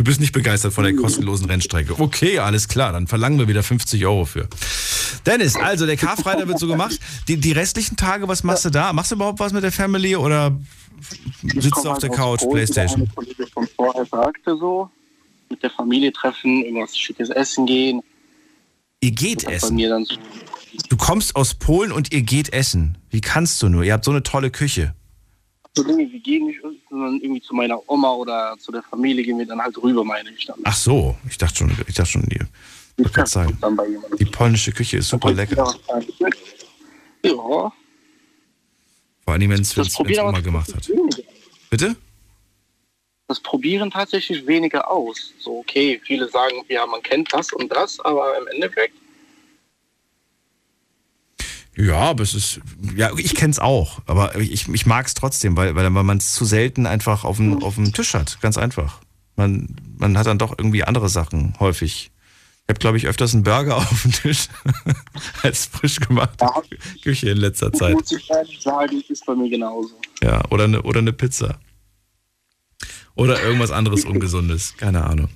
[0.00, 2.00] Du bist nicht begeistert von der kostenlosen Rennstrecke.
[2.00, 4.48] Okay, alles klar, dann verlangen wir wieder 50 Euro für.
[5.26, 6.98] Dennis, also der Karfreitag wird so gemacht.
[7.28, 8.94] Die, die restlichen Tage, was machst du da?
[8.94, 10.58] Machst du überhaupt was mit der Family oder
[11.42, 13.02] sitzt du auf der halt Couch, Playstation?
[13.02, 14.88] Eine Kollege von vorher sagte so,
[15.50, 18.02] mit der Familie treffen, irgendwas schickes essen gehen.
[19.02, 19.78] Ihr geht essen?
[19.78, 20.16] So
[20.88, 22.96] du kommst aus Polen und ihr geht essen.
[23.10, 23.84] Wie kannst du nur?
[23.84, 24.94] Ihr habt so eine tolle Küche
[25.76, 29.38] so Dinge, wir gehen nicht, sondern irgendwie zu meiner Oma oder zu der Familie gehen
[29.38, 30.58] wir dann halt rüber, meine ich dann.
[30.64, 32.46] Ach so, ich dachte schon, ich dachte schon, ihr,
[32.96, 33.56] Ich kann sagen.
[34.18, 35.74] Die polnische Küche ist super lecker.
[37.22, 37.72] Ja.
[39.24, 40.90] Vor allem, wenn es Oma gemacht hat.
[41.70, 41.96] Bitte?
[43.28, 45.32] Das probieren tatsächlich weniger aus.
[45.38, 48.96] So, okay, viele sagen, ja, man kennt das und das, aber im Endeffekt.
[51.80, 52.60] Ja, aber es ist,
[52.94, 56.34] ja, ich kenne es auch, aber ich, ich mag es trotzdem, weil, weil man es
[56.34, 58.38] zu selten einfach auf dem, auf dem Tisch hat.
[58.42, 59.00] Ganz einfach.
[59.36, 62.10] Man, man hat dann doch irgendwie andere Sachen häufig.
[62.66, 64.48] Ich habe, glaube ich, öfters einen Burger auf dem Tisch
[65.42, 66.62] als frisch gemachte ja.
[67.02, 67.94] Küche in letzter Zeit.
[67.94, 69.94] Muss ich ehrlich sagen, ist bei mir genauso.
[70.22, 71.58] Ja, oder eine, oder eine Pizza.
[73.14, 74.74] Oder irgendwas anderes Ungesundes.
[74.76, 75.28] Keine Ahnung.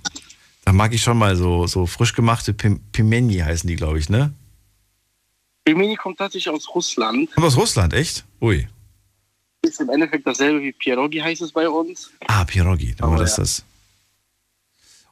[0.65, 4.09] Da mag ich schon mal so, so frisch gemachte Pim Pimeni heißen die, glaube ich,
[4.09, 4.33] ne?
[5.65, 7.33] Pimeni kommt tatsächlich aus Russland.
[7.33, 8.25] Kommt aus Russland, echt?
[8.41, 8.69] Ui.
[9.63, 12.11] Ist im Endeffekt dasselbe wie Pierogi heißt es bei uns.
[12.27, 13.43] Ah, Pierogi, dann war das ja.
[13.43, 13.65] das.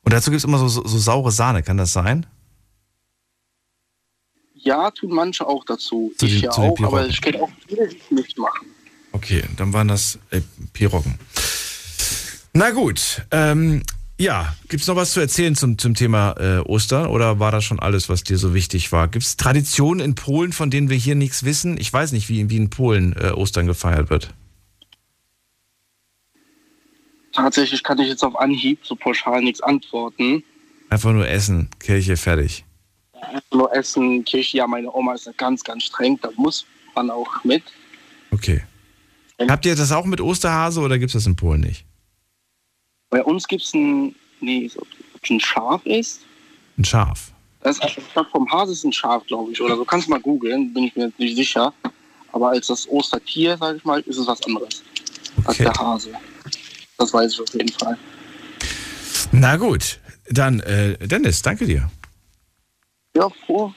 [0.03, 2.27] Und dazu gibt es immer so, so, so, saure Sahne, kann das sein?
[4.55, 6.13] Ja, tun manche auch dazu.
[6.19, 8.67] Zu ich den, ja auch, aber ich kenne auch viele, die es nicht machen.
[9.13, 10.41] Okay, dann waren das äh,
[10.73, 11.19] Piroggen.
[12.53, 13.83] Na gut, ähm,
[14.23, 17.65] ja, gibt es noch was zu erzählen zum, zum Thema äh, Ostern oder war das
[17.65, 19.09] schon alles, was dir so wichtig war?
[19.09, 21.77] Gibt es Traditionen in Polen, von denen wir hier nichts wissen?
[21.77, 24.33] Ich weiß nicht, wie, wie in Polen äh, Ostern gefeiert wird.
[27.33, 30.45] Tatsächlich kann ich jetzt auf Anhieb so pauschal nichts antworten.
[30.89, 32.65] Einfach nur essen, Kirche, fertig.
[33.21, 37.11] Einfach nur essen, Kirche, ja, meine Oma ist ja ganz, ganz streng, da muss man
[37.11, 37.65] auch mit.
[38.31, 38.63] Okay.
[39.49, 41.85] Habt ihr das auch mit Osterhase oder gibt es das in Polen nicht?
[43.13, 44.71] Bei uns gibt es ein, nee,
[45.29, 46.23] ein Schaf ist.
[46.79, 47.31] Ein Schaf?
[47.61, 49.85] Das ist, statt vom Hase ist ein Schaf, glaube ich, oder so.
[49.85, 51.75] Kannst mal googeln, bin ich mir nicht sicher.
[52.33, 54.83] Aber als das Ostertier, sage ich mal, ist es was anderes
[55.37, 55.47] okay.
[55.47, 56.13] als der Hase.
[56.97, 57.99] Das weiß ich auf jeden Fall.
[59.31, 61.91] Na gut, dann äh, Dennis, danke dir.
[63.15, 63.75] Ja, frohe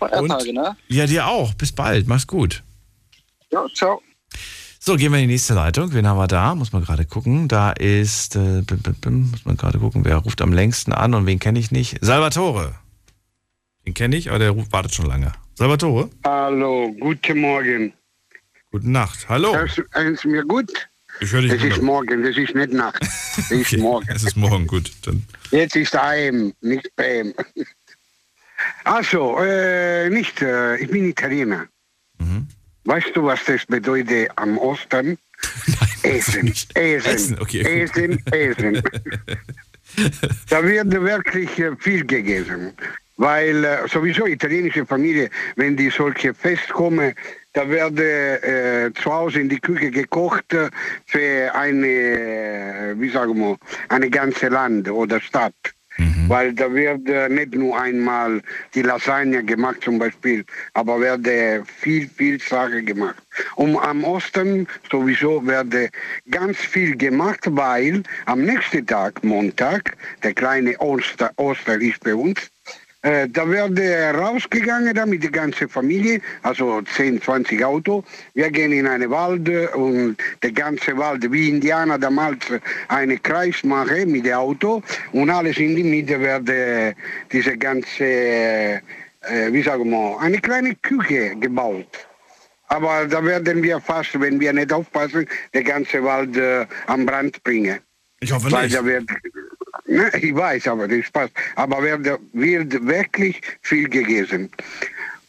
[0.00, 0.76] Feiertage, ne?
[0.88, 1.54] Ja, dir auch.
[1.54, 2.08] Bis bald.
[2.08, 2.64] Mach's gut.
[3.52, 4.02] Ja, ciao.
[4.84, 5.94] So, gehen wir in die nächste Leitung.
[5.94, 6.56] Wen haben wir da?
[6.56, 7.46] Muss man gerade gucken.
[7.46, 11.14] Da ist, äh, bim, bim, bim, muss man gerade gucken, wer ruft am längsten an
[11.14, 11.98] und wen kenne ich nicht?
[12.00, 12.74] Salvatore.
[13.86, 15.30] Den kenne ich, aber der ruft, wartet schon lange.
[15.54, 16.10] Salvatore?
[16.24, 17.92] Hallo, guten Morgen.
[18.72, 19.28] Guten Nacht.
[19.28, 19.54] Hallo.
[19.54, 19.78] Hörst
[20.24, 20.72] du mir gut?
[21.20, 23.00] Ich höre dich Es ist morgen, das ist nicht Nacht.
[23.38, 24.08] Es ist okay, morgen.
[24.08, 24.90] Es ist morgen, gut.
[25.02, 25.24] Dann.
[25.52, 27.32] Jetzt ist AM, nicht PM.
[28.82, 31.66] Also, äh, nicht, äh, ich bin Italiener.
[32.18, 32.48] Mhm.
[32.84, 35.18] Weißt du, was das bedeutet am Ostern?
[35.66, 37.82] Nein, Essen, Essen, Essen, okay.
[37.82, 38.82] Essen, Essen.
[40.50, 42.72] da wird wirklich äh, viel gegessen.
[43.16, 47.14] Weil äh, sowieso italienische Familie, wenn die solche Fest kommen,
[47.52, 50.56] da wird äh, zu Hause in die Küche gekocht
[51.06, 53.58] für eine, äh, wie sagen wir,
[53.90, 55.54] eine ganze Land oder Stadt.
[55.98, 56.28] Mhm.
[56.28, 58.40] Weil da wird äh, nicht nur einmal
[58.74, 60.44] die Lasagne gemacht zum Beispiel,
[60.74, 63.16] aber werde viel, viel Sachen gemacht.
[63.56, 65.90] Und am Osten sowieso werde
[66.30, 72.51] ganz viel gemacht, weil am nächsten Tag, Montag, der kleine Oster, Oster ist bei uns,
[73.02, 78.04] äh, da werde rausgegangen da mit der ganzen Familie, also 10, 20 Auto.
[78.34, 82.38] Wir gehen in einen Wald und der ganze Wald, wie Indianer damals,
[82.88, 86.94] einen Kreis machen mit dem Auto und alles in die Mitte werde
[87.32, 88.80] diese ganze, äh,
[89.50, 92.06] wie sagen wir, eine kleine Küche gebaut.
[92.68, 97.42] Aber da werden wir fast, wenn wir nicht aufpassen, den ganzen Wald äh, am Brand
[97.42, 97.80] bringen.
[98.20, 98.76] Ich hoffe Weil nicht.
[98.76, 99.10] da wird,
[99.86, 101.32] ne, ich weiß, aber das passt.
[101.56, 104.50] Aber wird, wird wirklich viel gegessen.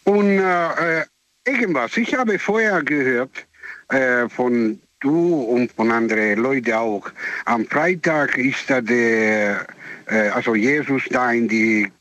[0.04, 1.06] Und äh,
[1.46, 3.46] irgendwas, ich habe vorher gehört
[3.90, 7.12] äh, von du und von anderen Leuten auch.
[7.46, 9.68] Am Freitag ist da der,
[10.08, 11.92] äh, also Jesus da in die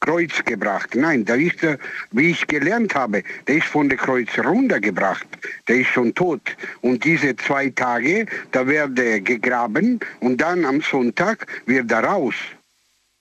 [0.00, 0.94] Kreuz gebracht.
[0.94, 1.78] Nein, da ist er,
[2.12, 5.26] wie ich gelernt habe, der ist von der Kreuz runtergebracht.
[5.66, 6.56] Der ist schon tot.
[6.80, 12.34] Und diese zwei Tage, da wird er gegraben und dann am Sonntag wird er raus.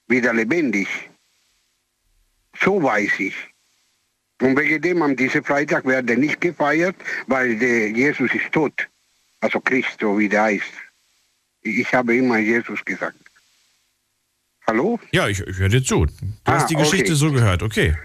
[0.07, 0.87] Wieder lebendig.
[2.59, 3.35] So weiß ich.
[4.41, 6.95] Und wegen dem am diesem Freitag wird er nicht gefeiert,
[7.25, 8.87] weil der Jesus ist tot.
[9.41, 10.73] Also Christo, wie der heißt.
[11.63, 13.26] Ich habe immer Jesus gesagt.
[14.69, 14.99] Hallo?
[15.11, 16.05] Ja, ich, ich höre dir zu.
[16.05, 16.11] Du
[16.43, 17.15] Ah, hast die Geschichte okay.
[17.15, 17.95] so gehört, okay.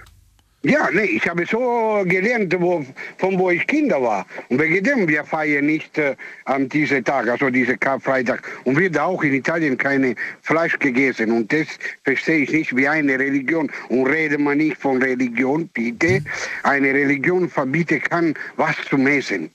[0.64, 2.86] Ja, nee, ich habe so gelernt, wo,
[3.18, 4.24] von wo ich Kinder war.
[4.48, 6.14] Und wegen dem, wir feiern nicht äh,
[6.44, 8.48] an diesem Tag, also diese Karfreitag.
[8.62, 11.32] Und wird auch in Italien keine Fleisch gegessen.
[11.32, 11.66] Und das
[12.04, 13.68] verstehe ich nicht wie eine Religion.
[13.88, 16.22] Und rede man nicht von Religion, bitte.
[16.62, 19.50] Eine Religion verbieten kann, was zu essen.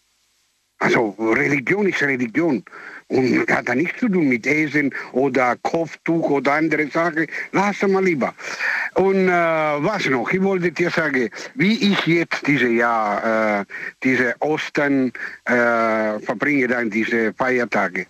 [0.79, 2.65] Also Religion ist Religion.
[3.09, 7.25] Und hat da nichts zu tun mit Essen oder Kopftuch oder andere Sachen.
[7.53, 8.33] Lass mal lieber.
[8.95, 10.29] Und äh, was noch?
[10.31, 13.65] Ich wollte dir sagen, wie ich jetzt diese Jahr, äh,
[14.03, 15.13] diese Ostern
[15.45, 18.07] äh, verbringe, dann diese Feiertage.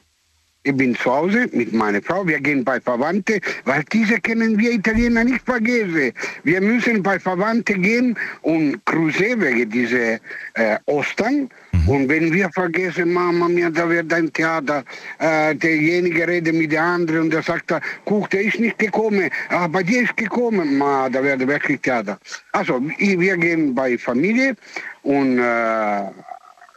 [0.67, 4.73] Ich bin zu Hause mit meiner Frau, wir gehen bei Verwandten, weil diese können wir
[4.73, 6.11] Italiener nicht vergessen.
[6.43, 10.15] Wir müssen bei Verwandten gehen und cruise wegen dieser
[10.55, 11.49] äh, Ostern.
[11.87, 14.83] Und wenn wir vergessen, Mama mia, da wird ein Theater,
[15.19, 17.73] äh, derjenige redet mit der anderen und der sagt,
[18.05, 22.19] guck, der ist nicht gekommen, aber dir ist gekommen, ma, da wird wirklich Theater.
[22.51, 24.55] Also, wir gehen bei Familie
[25.03, 26.03] und äh,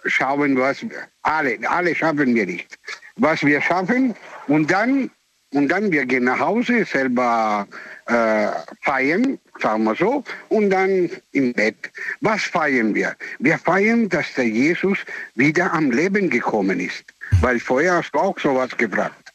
[0.06, 0.86] schauen, was
[1.22, 2.78] alle, alle schaffen wir nicht
[3.20, 4.14] was wir schaffen
[4.48, 5.10] und dann,
[5.52, 7.66] und dann wir gehen nach Hause, selber
[8.10, 8.50] äh,
[8.82, 11.90] feiern, sagen wir so, und dann im Bett.
[12.20, 13.16] Was feiern wir?
[13.38, 14.98] Wir feiern, dass der Jesus
[15.34, 17.04] wieder am Leben gekommen ist.
[17.40, 19.32] Weil vorher hast du auch sowas gefragt.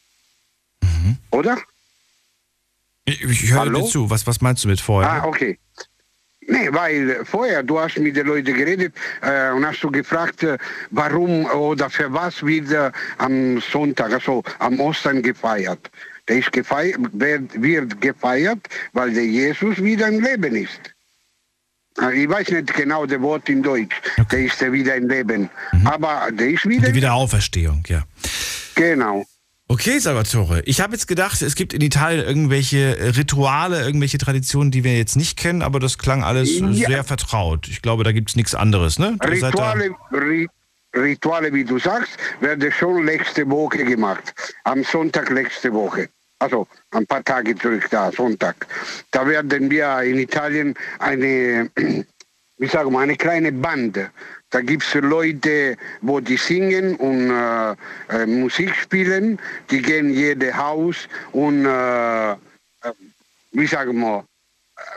[0.82, 1.16] Mhm.
[1.30, 1.58] Oder?
[3.06, 4.10] Ich, ich höre dir zu.
[4.10, 5.10] Was, was meinst du mit vorher?
[5.10, 5.58] Ah, okay.
[6.48, 10.58] Nee, weil vorher, du hast mit den Leuten geredet äh, und hast du gefragt, äh,
[10.90, 15.90] warum oder für was wird äh, am Sonntag, also am Ostern gefeiert.
[16.28, 18.58] Der ist gefeiert, wird, wird gefeiert,
[18.92, 20.80] weil der Jesus wieder im Leben ist.
[22.00, 23.94] Äh, ich weiß nicht genau das Wort in Deutsch.
[24.18, 24.26] Okay.
[24.30, 25.50] Der ist wieder im Leben.
[25.72, 25.86] Mhm.
[25.86, 26.88] Aber der ist wieder.
[26.88, 28.02] Die Wiederauferstehung, ja.
[28.74, 29.24] Genau.
[29.68, 30.62] Okay, Salvatore.
[30.64, 35.16] Ich habe jetzt gedacht, es gibt in Italien irgendwelche Rituale, irgendwelche Traditionen, die wir jetzt
[35.16, 36.72] nicht kennen, aber das klang alles ja.
[36.72, 37.66] sehr vertraut.
[37.66, 39.18] Ich glaube, da gibt es nichts anderes, ne?
[39.24, 39.96] Rituale,
[40.94, 44.34] Rituale, wie du sagst, werden schon letzte Woche gemacht.
[44.62, 46.10] Am Sonntag letzte Woche.
[46.38, 48.66] Also ein paar Tage zurück da, Sonntag.
[49.10, 51.70] Da werden wir in Italien eine,
[52.58, 54.10] wie sagen wir, eine kleine Bande
[54.50, 57.72] da gibt es Leute, wo die singen und äh,
[58.22, 59.38] äh, Musik spielen.
[59.70, 62.36] Die gehen jedes Haus und, äh, äh
[63.52, 64.24] wie sagen wir,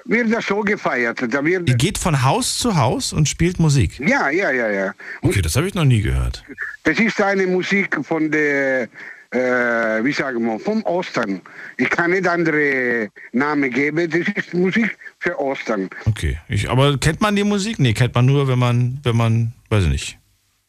[0.06, 1.22] wird das so gefeiert.
[1.34, 4.00] Da wird die geht von Haus zu Haus und spielt Musik?
[4.00, 4.94] Ja, ja, ja, ja.
[5.22, 6.44] Okay, das habe ich noch nie gehört.
[6.84, 8.88] Das ist eine Musik von der
[9.32, 11.42] äh, wie sagen wir, vom Ostern.
[11.78, 15.90] Ich kann nicht andere Namen geben, das ist Musik für Ostern.
[16.06, 17.80] Okay, ich, aber kennt man die Musik?
[17.80, 20.20] Nee, kennt man nur, wenn man, wenn man, weiß ich nicht.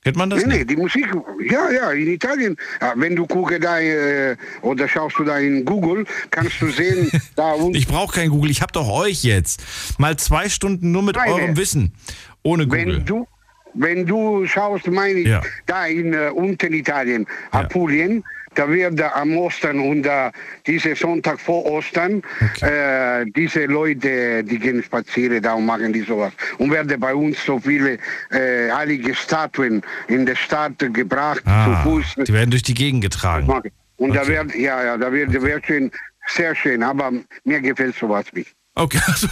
[0.02, 0.46] Kennt man das?
[0.46, 1.06] Nee, nee, die Musik,
[1.50, 2.56] ja, ja, in Italien.
[2.80, 7.10] Ja, wenn du guckst da äh, oder schaust du da in Google, kannst du sehen,
[7.36, 7.74] da unten.
[7.74, 9.62] Ich brauche kein Google, ich habe doch euch jetzt.
[9.98, 11.92] Mal zwei Stunden nur mit Nein, eurem Wissen.
[12.42, 12.96] Ohne Google.
[12.96, 13.26] Wenn du,
[13.74, 15.42] wenn du schaust, meine ich, ja.
[15.66, 20.06] da in uh, unten Italien, Apulien, ja da wird am Ostern und
[20.66, 23.22] diese Sonntag vor Ostern okay.
[23.22, 26.32] äh, diese Leute, die gehen spazieren da und machen die sowas.
[26.58, 27.98] Und werden bei uns so viele
[28.30, 32.24] äh, heilige Statuen in der Stadt gebracht ah, zu Fuß.
[32.26, 33.48] Die werden durch die Gegend getragen.
[33.48, 34.18] Und okay.
[34.18, 35.90] da wird, ja, ja, da wird, wird schön,
[36.26, 37.12] sehr schön, aber
[37.44, 38.54] mir gefällt sowas nicht.
[38.80, 39.28] Okay, also,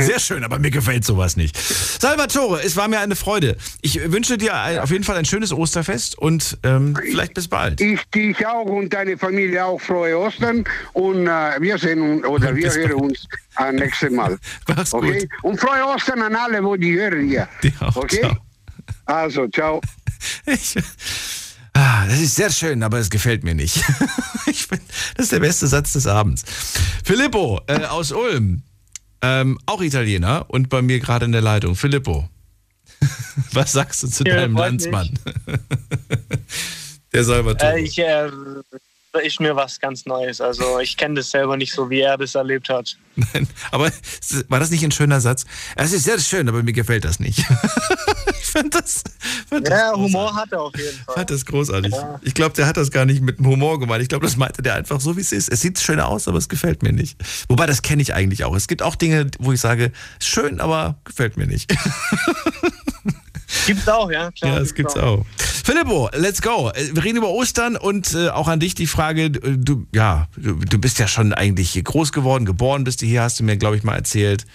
[0.00, 1.56] sehr schön, aber mir gefällt sowas nicht.
[1.56, 3.56] Salvatore, es war mir eine Freude.
[3.82, 7.80] Ich wünsche dir ein, auf jeden Fall ein schönes Osterfest und ähm, vielleicht bis bald.
[7.80, 12.72] Ich dich auch und deine Familie auch frohe Ostern und äh, wir sehen oder wir
[12.72, 13.28] hören uns
[13.60, 14.36] äh, nächstes Mal.
[14.66, 15.20] Mach's okay?
[15.20, 15.28] gut.
[15.42, 17.48] Und frohe Ostern an alle, wo die hören hier.
[17.62, 18.20] Die auch, okay?
[18.22, 18.36] Ciao.
[19.06, 19.80] Also, ciao.
[20.46, 20.74] Ich,
[22.08, 23.76] das ist sehr schön, aber es gefällt mir nicht.
[24.46, 24.82] ich find,
[25.16, 26.44] das ist der beste Satz des Abends.
[27.04, 28.62] Filippo äh, aus Ulm,
[29.22, 31.74] ähm, auch Italiener und bei mir gerade in der Leitung.
[31.76, 32.28] Filippo,
[33.52, 35.18] was sagst du zu ja, deinem Landsmann?
[37.12, 37.74] der Salvatore.
[37.74, 38.30] Äh, ich, äh,
[39.22, 40.40] ist mir was ganz Neues.
[40.40, 42.96] Also ich kenne das selber nicht so, wie er das erlebt hat.
[43.16, 43.90] Nein, aber
[44.48, 45.44] war das nicht ein schöner Satz?
[45.74, 47.38] Es ist sehr schön, aber mir gefällt das nicht.
[48.40, 49.02] ich fand das.
[49.48, 51.14] Fand ja, das Humor hat er auf jeden Fall.
[51.16, 51.92] Fand das großartig.
[51.92, 52.20] Ja.
[52.22, 54.02] Ich glaube, der hat das gar nicht mit dem Humor gemeint.
[54.02, 55.48] Ich glaube, das meinte der einfach so, wie es ist.
[55.48, 57.16] Es sieht schön aus, aber es gefällt mir nicht.
[57.48, 58.54] Wobei, das kenne ich eigentlich auch.
[58.54, 59.90] Es gibt auch Dinge, wo ich sage,
[60.20, 61.74] schön, aber gefällt mir nicht.
[63.68, 64.54] Gibt's auch, ja, klar.
[64.54, 65.18] Ja, es gibt's auch.
[65.18, 65.26] auch.
[65.36, 66.70] Filippo, let's go.
[66.74, 70.26] Äh, wir reden über Ostern und äh, auch an dich die Frage, äh, du, ja,
[70.38, 73.44] du, du, bist ja schon eigentlich hier groß geworden, geboren bist du hier, hast du
[73.44, 74.46] mir, glaube ich, mal erzählt.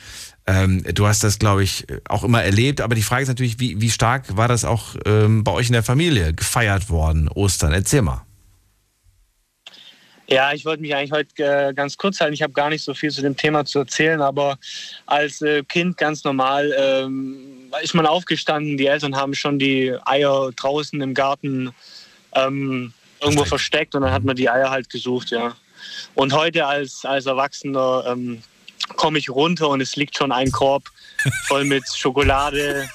[0.47, 3.79] Ähm, du hast das, glaube ich, auch immer erlebt, aber die Frage ist natürlich, wie,
[3.79, 7.71] wie stark war das auch ähm, bei euch in der Familie gefeiert worden, Ostern?
[7.71, 8.25] Erzähl mal.
[10.27, 12.33] Ja, ich wollte mich eigentlich heute äh, ganz kurz halten.
[12.33, 14.57] Ich habe gar nicht so viel zu dem Thema zu erzählen, aber
[15.05, 18.77] als äh, Kind ganz normal ähm, ist man aufgestanden.
[18.77, 21.73] Die Eltern haben schon die Eier draußen im Garten
[22.33, 25.55] ähm, irgendwo versteckt und dann hat man die Eier halt gesucht, ja.
[26.15, 28.41] Und heute als, als Erwachsener ähm,
[28.95, 30.83] komme ich runter und es liegt schon ein Korb
[31.47, 32.89] voll mit Schokolade,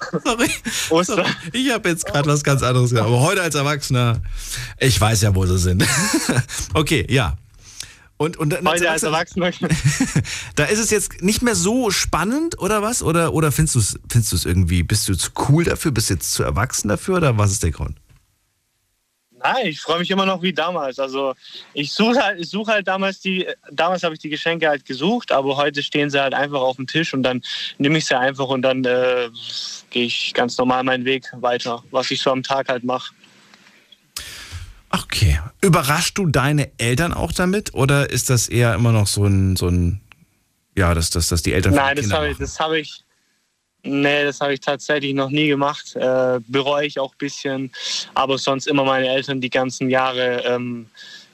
[0.24, 0.50] Sorry.
[0.90, 1.26] Ostern.
[1.52, 3.06] Ich habe jetzt gerade was ganz anderes gesagt.
[3.06, 4.22] Aber heute als Erwachsener,
[4.78, 5.84] ich weiß ja, wo sie sind.
[6.74, 7.36] okay, ja.
[8.20, 9.50] Und, und heute als Erwachsener.
[10.54, 13.02] da ist es jetzt nicht mehr so spannend oder was?
[13.02, 16.34] Oder, oder findest du es findest irgendwie, bist du zu cool dafür, bist du jetzt
[16.34, 17.96] zu erwachsen dafür oder was ist der Grund?
[19.42, 20.98] Nein, ich freue mich immer noch wie damals.
[20.98, 21.32] Also
[21.72, 25.32] ich suche halt, ich suche halt damals die, damals habe ich die Geschenke halt gesucht,
[25.32, 27.40] aber heute stehen sie halt einfach auf dem Tisch und dann
[27.78, 29.30] nehme ich sie einfach und dann äh,
[29.88, 33.14] gehe ich ganz normal meinen Weg weiter, was ich so am Tag halt mache.
[34.90, 35.38] Okay.
[35.60, 39.68] Überraschst du deine Eltern auch damit oder ist das eher immer noch so ein, so
[39.68, 40.00] ein
[40.76, 41.74] ja, dass, dass, dass die Eltern.
[41.74, 43.04] Nein, das habe ich, das habe ich,
[43.82, 45.96] Nee, das habe ich tatsächlich noch nie gemacht.
[45.96, 47.72] Äh, bereue ich auch ein bisschen.
[48.14, 50.86] Aber sonst immer meine Eltern die ganzen Jahre ähm,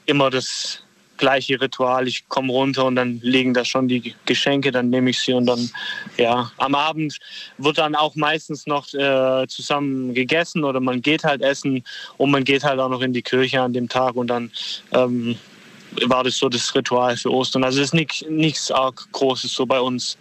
[0.07, 0.83] immer das
[1.17, 2.09] gleiche Ritual.
[2.09, 5.47] Ich komme runter und dann legen da schon die Geschenke, dann nehme ich sie und
[5.47, 5.71] dann,
[6.17, 7.19] ja, am Abend
[7.59, 11.85] wird dann auch meistens noch äh, zusammen gegessen oder man geht halt essen
[12.17, 14.51] und man geht halt auch noch in die Kirche an dem Tag und dann
[14.93, 15.37] ähm,
[16.07, 17.65] war das so das Ritual für Ostern.
[17.65, 20.17] Also es ist nichts, nichts arg Großes so bei uns.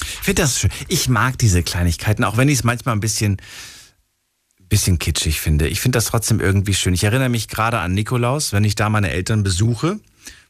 [0.00, 0.70] Ich finde das schön.
[0.88, 3.36] Ich mag diese Kleinigkeiten, auch wenn ich es manchmal ein bisschen,
[4.70, 5.68] bisschen kitschig finde.
[5.68, 6.94] Ich finde das trotzdem irgendwie schön.
[6.94, 10.00] Ich erinnere mich gerade an Nikolaus, wenn ich da meine Eltern besuche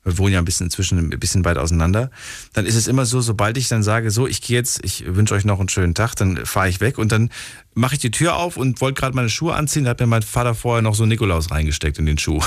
[0.04, 2.10] wir wohnen ja ein bisschen inzwischen ein bisschen weit auseinander,
[2.54, 5.34] dann ist es immer so, sobald ich dann sage, so, ich gehe jetzt, ich wünsche
[5.34, 7.30] euch noch einen schönen Tag, dann fahre ich weg und dann
[7.74, 10.22] mache ich die Tür auf und wollte gerade meine Schuhe anziehen, da hat mir mein
[10.22, 12.40] Vater vorher noch so Nikolaus reingesteckt in den Schuh.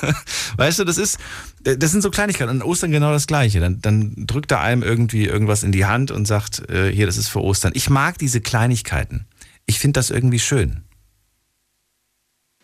[0.56, 1.18] weißt du, das ist,
[1.62, 2.50] das sind so Kleinigkeiten.
[2.50, 3.60] An Ostern genau das Gleiche.
[3.60, 7.18] Dann, dann drückt er einem irgendwie irgendwas in die Hand und sagt, äh, hier, das
[7.18, 7.72] ist für Ostern.
[7.74, 9.26] Ich mag diese Kleinigkeiten.
[9.66, 10.84] Ich finde das irgendwie schön.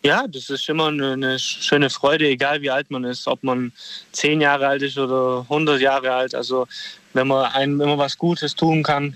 [0.03, 3.71] Ja, das ist immer eine, schöne Freude, egal wie alt man ist, ob man
[4.11, 6.33] zehn Jahre alt ist oder 100 Jahre alt.
[6.33, 6.67] Also
[7.13, 9.15] wenn man einem immer was Gutes tun kann.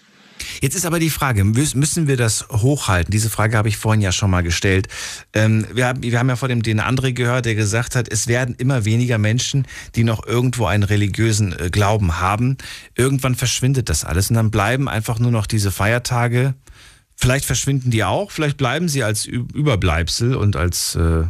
[0.61, 3.11] Jetzt ist aber die Frage, müssen wir das hochhalten?
[3.11, 4.87] Diese Frage habe ich vorhin ja schon mal gestellt.
[5.33, 8.27] Ähm, wir, haben, wir haben ja vor dem den André gehört, der gesagt hat, es
[8.27, 12.57] werden immer weniger Menschen, die noch irgendwo einen religiösen äh, Glauben haben.
[12.95, 16.53] Irgendwann verschwindet das alles und dann bleiben einfach nur noch diese Feiertage,
[17.15, 21.23] Vielleicht verschwinden die auch, vielleicht bleiben sie als Überbleibsel und als, äh,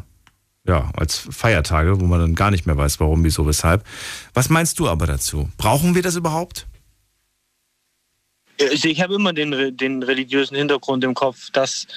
[0.67, 3.83] ja, als Feiertage, wo man dann gar nicht mehr weiß, warum, wieso, weshalb.
[4.33, 5.49] Was meinst du aber dazu?
[5.57, 6.65] Brauchen wir das überhaupt?
[8.59, 11.87] Also ich habe immer den, den religiösen Hintergrund im Kopf, dass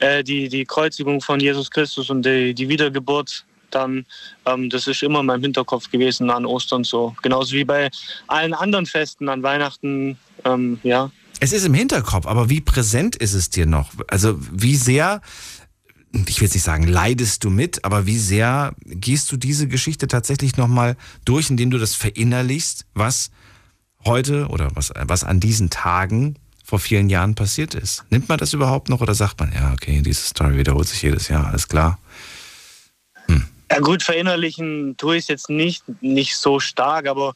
[0.00, 4.06] äh, die, die Kreuzigung von Jesus Christus und die, die Wiedergeburt dann,
[4.46, 7.14] ähm, das ist immer in meinem Hinterkopf gewesen an Ostern so.
[7.22, 7.90] Genauso wie bei
[8.26, 11.10] allen anderen Festen, an Weihnachten, ähm, ja.
[11.40, 13.92] Es ist im Hinterkopf, aber wie präsent ist es dir noch?
[14.08, 15.20] Also wie sehr,
[16.12, 20.08] ich will jetzt nicht sagen, leidest du mit, aber wie sehr gehst du diese Geschichte
[20.08, 23.30] tatsächlich nochmal durch, indem du das verinnerlichst, was
[24.04, 28.04] heute oder was, was an diesen Tagen vor vielen Jahren passiert ist?
[28.10, 31.28] Nimmt man das überhaupt noch oder sagt man, ja, okay, diese Story wiederholt sich jedes
[31.28, 31.98] Jahr, alles klar?
[33.26, 33.44] Hm.
[33.70, 37.34] Ja gut, verinnerlichen tue ich es jetzt nicht, nicht so stark, aber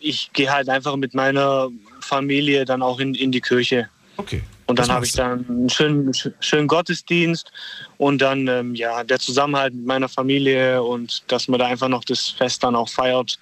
[0.00, 1.68] ich gehe halt einfach mit meiner
[2.00, 3.88] Familie dann auch in, in die Kirche.
[4.16, 4.42] Okay.
[4.66, 7.50] Und dann habe ich dann einen schönen, schönen Gottesdienst
[7.96, 12.04] und dann ähm, ja der Zusammenhalt mit meiner Familie und dass man da einfach noch
[12.04, 13.38] das Fest dann auch feiert.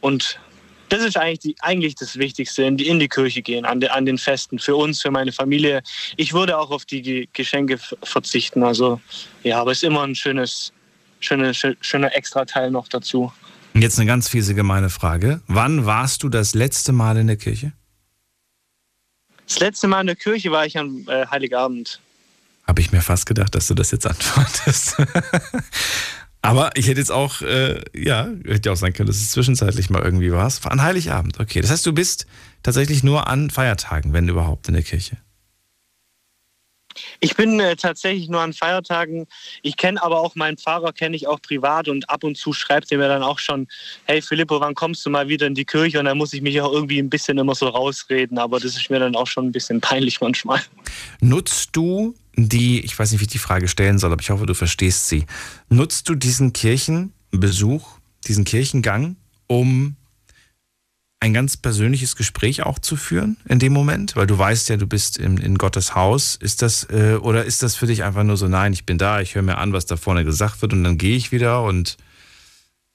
[0.00, 0.40] Und
[0.88, 3.90] das ist eigentlich, die, eigentlich das Wichtigste, in die, in die Kirche gehen, an, de,
[3.90, 5.82] an den Festen, für uns, für meine Familie.
[6.16, 8.62] Ich würde auch auf die Geschenke verzichten.
[8.62, 9.00] Also
[9.44, 10.72] ja, aber es ist immer ein schönes,
[11.20, 13.32] schöne, schöner Extrateil noch dazu.
[13.80, 15.40] Jetzt eine ganz fiese gemeine Frage.
[15.46, 17.72] Wann warst du das letzte Mal in der Kirche?
[19.46, 22.00] Das letzte Mal in der Kirche war ich am äh, Heiligabend.
[22.66, 24.96] Habe ich mir fast gedacht, dass du das jetzt antwortest.
[26.42, 30.02] Aber ich hätte jetzt auch, äh, ja, hätte auch sein können, dass es zwischenzeitlich mal
[30.02, 30.50] irgendwie war.
[30.64, 31.60] An Heiligabend, okay.
[31.60, 32.26] Das heißt, du bist
[32.62, 35.16] tatsächlich nur an Feiertagen, wenn überhaupt, in der Kirche.
[37.20, 39.26] Ich bin äh, tatsächlich nur an Feiertagen.
[39.62, 42.92] Ich kenne aber auch meinen Pfarrer, kenne ich auch privat und ab und zu schreibt
[42.92, 43.66] er mir dann auch schon,
[44.04, 45.98] hey Filippo, wann kommst du mal wieder in die Kirche?
[45.98, 48.90] Und dann muss ich mich auch irgendwie ein bisschen immer so rausreden, aber das ist
[48.90, 50.60] mir dann auch schon ein bisschen peinlich manchmal.
[51.20, 54.46] Nutzt du die, ich weiß nicht, wie ich die Frage stellen soll, aber ich hoffe,
[54.46, 55.26] du verstehst sie.
[55.68, 59.16] Nutzt du diesen Kirchenbesuch, diesen Kirchengang,
[59.46, 59.96] um
[61.20, 64.16] ein ganz persönliches Gespräch auch zu führen in dem Moment?
[64.16, 66.36] Weil du weißt ja, du bist in, in Gottes Haus.
[66.36, 69.20] Ist das, äh, oder ist das für dich einfach nur so, nein, ich bin da,
[69.20, 71.96] ich höre mir an, was da vorne gesagt wird und dann gehe ich wieder und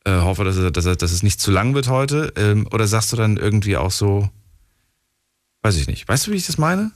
[0.05, 2.33] äh, hoffe, dass, dass, dass, es nicht zu lang wird heute?
[2.35, 4.29] Ähm, oder sagst du dann irgendwie auch so,
[5.61, 6.07] weiß ich nicht.
[6.07, 6.91] Weißt du, wie ich das meine?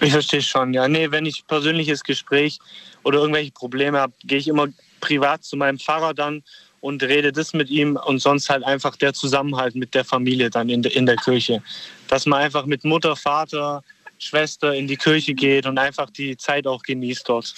[0.00, 0.88] Ich verstehe schon, ja.
[0.88, 2.58] Nee, wenn ich persönliches Gespräch
[3.04, 4.68] oder irgendwelche Probleme habe, gehe ich immer
[5.00, 6.42] privat zu meinem Pfarrer dann
[6.84, 10.68] und rede das mit ihm und sonst halt einfach der Zusammenhalt mit der Familie dann
[10.68, 11.62] in, in der Kirche.
[12.08, 13.82] Dass man einfach mit Mutter, Vater,
[14.18, 17.54] Schwester in die Kirche geht und einfach die Zeit auch genießt dort.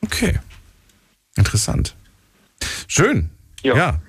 [0.00, 0.38] Okay.
[1.34, 1.96] Interessant.
[2.86, 3.30] Schön.
[3.64, 3.76] Ja.
[3.76, 4.00] ja.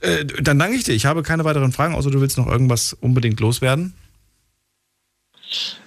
[0.00, 0.94] Äh, dann danke ich dir.
[0.94, 3.94] Ich habe keine weiteren Fragen, außer du willst noch irgendwas unbedingt loswerden.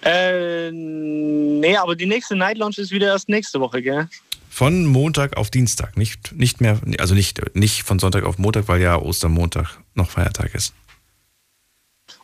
[0.02, 4.08] Äh, nee, aber die nächste Night Lounge ist wieder erst nächste Woche, gell?
[4.50, 8.82] Von Montag auf Dienstag, nicht, nicht mehr, also nicht, nicht von Sonntag auf Montag, weil
[8.82, 10.74] ja Ostermontag noch Feiertag ist.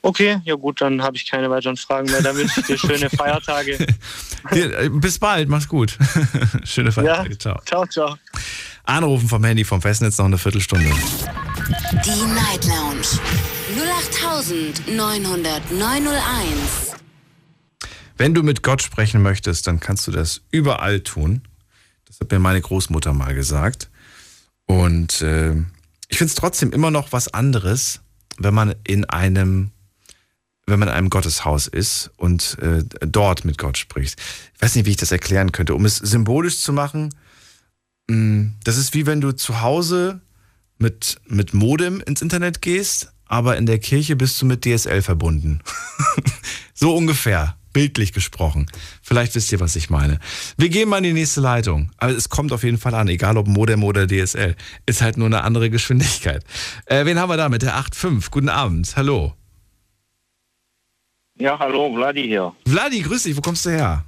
[0.02, 2.22] Okay, ja gut, dann habe ich keine weiteren Fragen mehr.
[2.22, 3.88] Dann wünsche ich dir schöne Feiertage.
[4.52, 5.98] Äh, bis bald, mach's gut.
[6.64, 7.62] schöne Feiertage, ja, ciao.
[7.66, 8.16] Ciao, ciao.
[8.84, 10.92] Anrufen vom Handy vom Festnetz noch eine Viertelstunde.
[12.06, 13.08] Die Night Lounge
[14.88, 16.96] 0890901.
[18.18, 21.42] Wenn du mit Gott sprechen möchtest, dann kannst du das überall tun.
[22.06, 23.90] Das hat mir meine Großmutter mal gesagt.
[24.66, 25.56] Und äh,
[26.08, 28.02] ich finde es trotzdem immer noch was anderes,
[28.38, 29.72] wenn man in einem,
[30.66, 34.20] wenn man in einem Gotteshaus ist und äh, dort mit Gott spricht.
[34.56, 35.76] Ich weiß nicht, wie ich das erklären könnte.
[35.76, 37.14] Um es symbolisch zu machen,
[38.08, 40.22] mh, mm, das ist wie wenn du zu Hause
[40.78, 45.62] mit, mit Modem ins Internet gehst, aber in der Kirche bist du mit DSL verbunden.
[46.74, 48.68] so ungefähr bildlich gesprochen.
[49.02, 50.20] Vielleicht wisst ihr, was ich meine.
[50.58, 51.92] Wir gehen mal in die nächste Leitung.
[51.98, 54.56] Aber es kommt auf jeden Fall an, egal ob Modem oder DSL.
[54.86, 56.46] Ist halt nur eine andere Geschwindigkeit.
[56.86, 58.32] Äh, wen haben wir da mit der 8.5?
[58.32, 58.96] Guten Abend.
[58.96, 59.34] Hallo.
[61.38, 62.54] Ja, hallo, Vladi hier.
[62.66, 63.36] Vladi, grüß dich.
[63.36, 64.06] Wo kommst du her?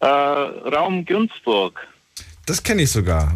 [0.00, 1.80] Äh, Raum Günzburg.
[2.44, 3.34] Das kenne ich sogar.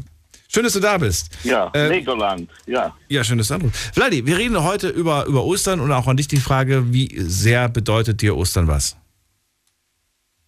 [0.54, 1.30] Schön, dass du da bist.
[1.44, 2.94] Ja, äh, Legoland, ja.
[3.08, 3.94] Ja, schön, dass du anrufst.
[3.94, 7.70] Vladi, wir reden heute über, über Ostern und auch an dich die Frage, wie sehr
[7.70, 8.94] bedeutet dir Ostern was?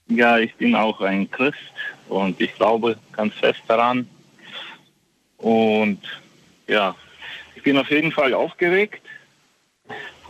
[0.08, 1.56] Ja, ich bin auch ein Christ
[2.10, 4.06] und ich glaube ganz fest daran.
[5.38, 6.00] Und
[6.66, 6.94] ja,
[7.54, 9.00] ich bin auf jeden Fall aufgeregt,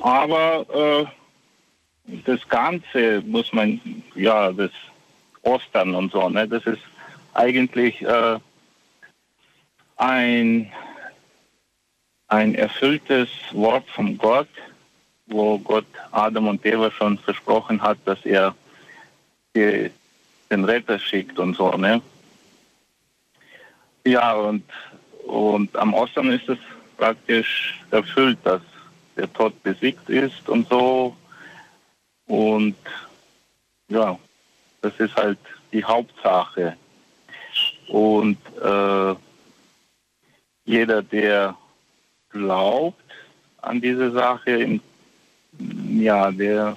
[0.01, 1.09] aber
[2.06, 3.80] äh, das Ganze muss man,
[4.14, 4.70] ja, das
[5.42, 6.82] Ostern und so, ne, das ist
[7.32, 8.01] eigentlich...
[8.02, 8.38] Äh,
[9.96, 10.70] ein,
[12.28, 14.48] ein erfülltes Wort von Gott,
[15.26, 18.54] wo Gott Adam und Eva schon versprochen hat, dass er
[19.54, 19.90] die,
[20.50, 21.70] den Retter schickt und so.
[21.72, 22.02] Ne?
[24.04, 24.64] Ja, und,
[25.26, 26.58] und am Ostern ist es
[26.96, 28.60] praktisch erfüllt, dass
[29.16, 31.16] der Tod besiegt ist und so.
[32.26, 32.76] Und
[33.88, 34.18] ja,
[34.82, 35.38] das ist halt
[35.72, 36.76] die Hauptsache.
[37.88, 39.14] Und äh,
[40.65, 41.57] jeder, der
[42.31, 43.01] glaubt
[43.59, 44.81] an diese Sache,
[45.89, 46.77] ja, der,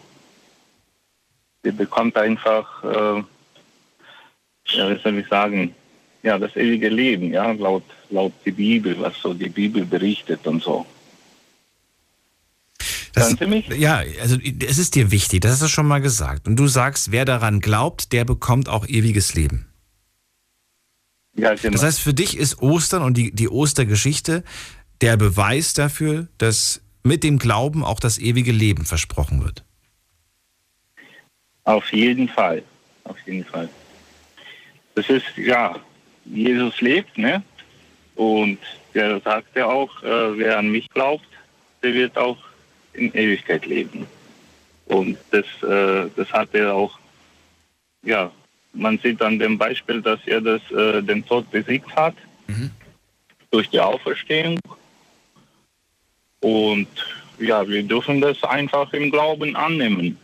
[1.63, 3.23] der bekommt einfach, äh,
[4.67, 5.75] ja, wie soll ich sagen,
[6.23, 10.61] ja, das ewige Leben, ja, laut, laut die Bibel, was so die Bibel berichtet und
[10.61, 10.85] so.
[13.13, 13.35] Das,
[13.75, 14.37] ja, also
[14.67, 16.47] es ist dir wichtig, das hast du schon mal gesagt.
[16.47, 19.66] Und du sagst, wer daran glaubt, der bekommt auch ewiges Leben.
[21.37, 21.71] Ja, genau.
[21.73, 24.43] Das heißt, für dich ist Ostern und die, die Ostergeschichte
[25.01, 29.63] der Beweis dafür, dass mit dem Glauben auch das ewige Leben versprochen wird.
[31.63, 32.63] Auf jeden Fall.
[33.03, 33.69] Auf jeden Fall.
[34.95, 35.75] Das ist, ja,
[36.25, 37.43] Jesus lebt, ne?
[38.15, 38.57] Und
[38.93, 41.27] der sagt ja auch, äh, wer an mich glaubt,
[41.83, 42.37] der wird auch
[42.93, 44.07] in Ewigkeit leben.
[44.87, 46.97] Und das, äh, das hat er auch,
[48.03, 48.31] ja,
[48.77, 52.15] man sieht an dem Beispiel, dass er das, äh, den Tod besiegt hat
[52.47, 52.71] mhm.
[53.51, 54.59] durch die Auferstehung.
[56.39, 56.87] Und
[57.39, 60.17] ja, wir dürfen das einfach im Glauben annehmen.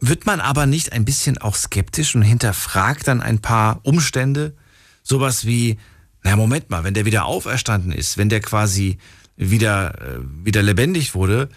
[0.00, 4.54] Wird man aber nicht ein bisschen auch skeptisch und hinterfragt dann ein paar Umstände?
[5.02, 5.78] Sowas wie,
[6.22, 8.98] na Moment mal, wenn der wieder auferstanden ist, wenn der quasi
[9.36, 11.48] wieder, äh, wieder lebendig wurde,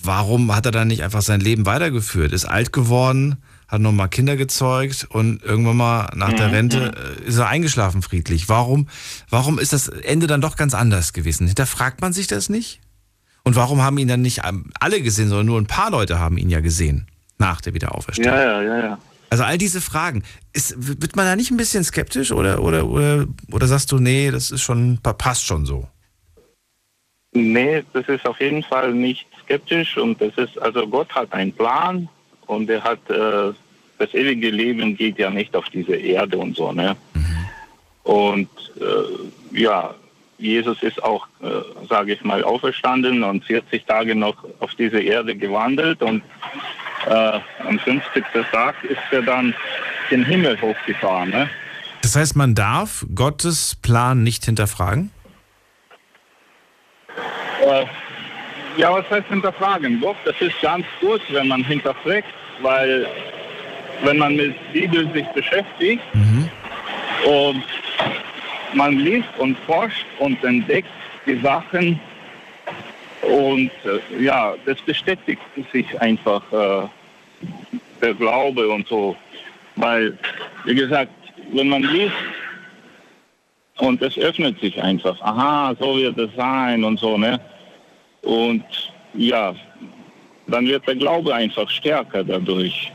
[0.00, 2.32] warum hat er dann nicht einfach sein Leben weitergeführt?
[2.32, 3.38] Ist alt geworden,
[3.72, 7.24] hat nochmal Kinder gezeugt und irgendwann mal nach der mhm, Rente mhm.
[7.24, 8.50] äh, ist er eingeschlafen friedlich.
[8.50, 8.86] Warum,
[9.30, 11.46] warum ist das Ende dann doch ganz anders gewesen?
[11.46, 12.80] Hinterfragt man sich das nicht?
[13.44, 14.42] Und warum haben ihn dann nicht
[14.78, 17.06] alle gesehen, sondern nur ein paar Leute haben ihn ja gesehen
[17.38, 18.28] nach der Wiederauferstehung?
[18.28, 18.98] Ja, ja, ja, ja.
[19.30, 20.22] Also all diese Fragen,
[20.52, 24.30] ist, wird man da nicht ein bisschen skeptisch oder, oder, oder, oder sagst du, nee,
[24.30, 25.88] das ist schon, passt schon so?
[27.32, 31.54] Nee, das ist auf jeden Fall nicht skeptisch und das ist, also Gott hat einen
[31.54, 32.10] Plan
[32.46, 33.54] und er hat äh,
[34.02, 36.96] das ewige Leben geht ja nicht auf diese Erde und so, ne?
[38.02, 38.48] Und
[38.80, 39.94] äh, ja,
[40.38, 45.36] Jesus ist auch, äh, sage ich mal, auferstanden und 40 Tage noch auf diese Erde
[45.36, 46.22] gewandelt und
[47.06, 47.38] äh,
[47.68, 48.24] am 50.
[48.50, 49.54] Tag ist er dann
[50.10, 51.30] den Himmel hochgefahren.
[51.30, 51.48] Ne?
[52.02, 55.12] Das heißt, man darf Gottes Plan nicht hinterfragen?
[57.64, 57.86] Äh,
[58.76, 60.00] ja, was heißt hinterfragen?
[60.00, 62.26] Doch, das ist ganz gut, wenn man hinterfragt,
[62.62, 63.06] weil
[64.02, 66.48] wenn man mit Bibel sich beschäftigt Mhm.
[67.26, 67.64] und
[68.74, 70.88] man liest und forscht und entdeckt
[71.26, 72.00] die Sachen
[73.22, 75.40] und äh, ja, das bestätigt
[75.72, 76.88] sich einfach äh,
[78.00, 79.16] der Glaube und so.
[79.76, 80.18] Weil,
[80.64, 81.12] wie gesagt,
[81.52, 82.12] wenn man liest
[83.78, 87.40] und es öffnet sich einfach, aha, so wird es sein und so, ne?
[88.22, 88.64] Und
[89.14, 89.54] ja,
[90.46, 92.92] dann wird der Glaube einfach stärker dadurch.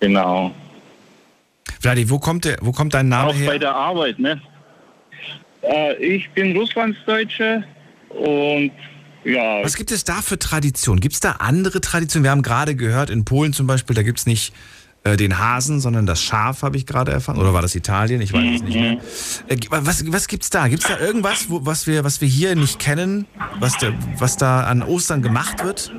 [0.00, 0.54] Genau.
[1.80, 3.46] Vladi, wo kommt, der, wo kommt dein Name Auch her?
[3.46, 4.40] bei der Arbeit, ne?
[5.62, 7.64] Äh, ich bin Russlandsdeutsche
[8.10, 8.72] und
[9.24, 9.62] ja.
[9.62, 11.00] Was gibt es da für Traditionen?
[11.00, 12.24] Gibt es da andere Traditionen?
[12.24, 14.52] Wir haben gerade gehört, in Polen zum Beispiel, da gibt es nicht
[15.04, 17.38] äh, den Hasen, sondern das Schaf, habe ich gerade erfahren.
[17.38, 18.22] Oder war das Italien?
[18.22, 18.98] Ich weiß es nicht mehr.
[19.48, 20.66] Äh, was gibt es da?
[20.66, 23.26] Gibt es da irgendwas, wo, was, wir, was wir hier nicht kennen,
[23.60, 25.92] was da, was da an Ostern gemacht wird?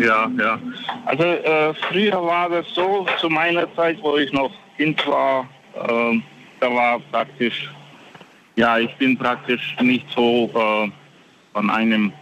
[0.00, 0.58] Ja, ja.
[1.04, 5.48] Also äh, früher war das so, zu meiner Zeit, wo ich noch Kind war,
[5.88, 6.22] ähm,
[6.58, 7.70] da war praktisch,
[8.56, 10.90] ja, ich bin praktisch nicht so äh,
[11.52, 12.12] von einem,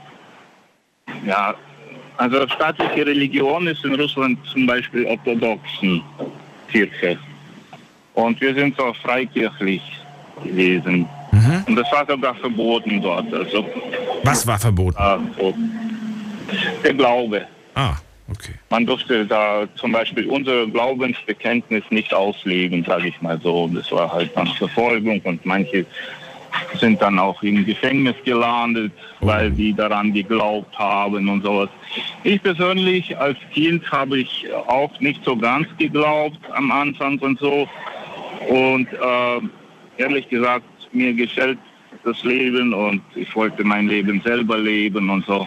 [1.25, 1.55] ja,
[2.21, 6.03] also staatliche Religion ist in Russland zum Beispiel orthodoxen
[6.71, 7.19] Kirche.
[8.15, 9.81] Und wir sind so freikirchlich
[10.45, 11.09] gewesen.
[11.67, 13.33] Und das war sogar verboten dort.
[13.33, 13.65] Also,
[14.25, 14.99] Was war verboten?
[15.39, 15.55] so.
[16.85, 17.47] Der Glaube.
[17.75, 17.95] Ah,
[18.31, 18.53] okay.
[18.69, 23.69] Man durfte da zum Beispiel unser Glaubensbekenntnis nicht auslegen, sage ich mal so.
[23.69, 25.87] Das war halt dann Verfolgung und manche
[26.79, 31.69] sind dann auch im Gefängnis gelandet, weil die daran geglaubt haben und sowas.
[32.25, 37.69] Ich persönlich als Kind habe ich auch nicht so ganz geglaubt am Anfang und so.
[38.49, 41.59] Und äh, ehrlich gesagt, mir gefällt
[42.05, 45.47] das Leben und ich wollte mein Leben selber leben und so.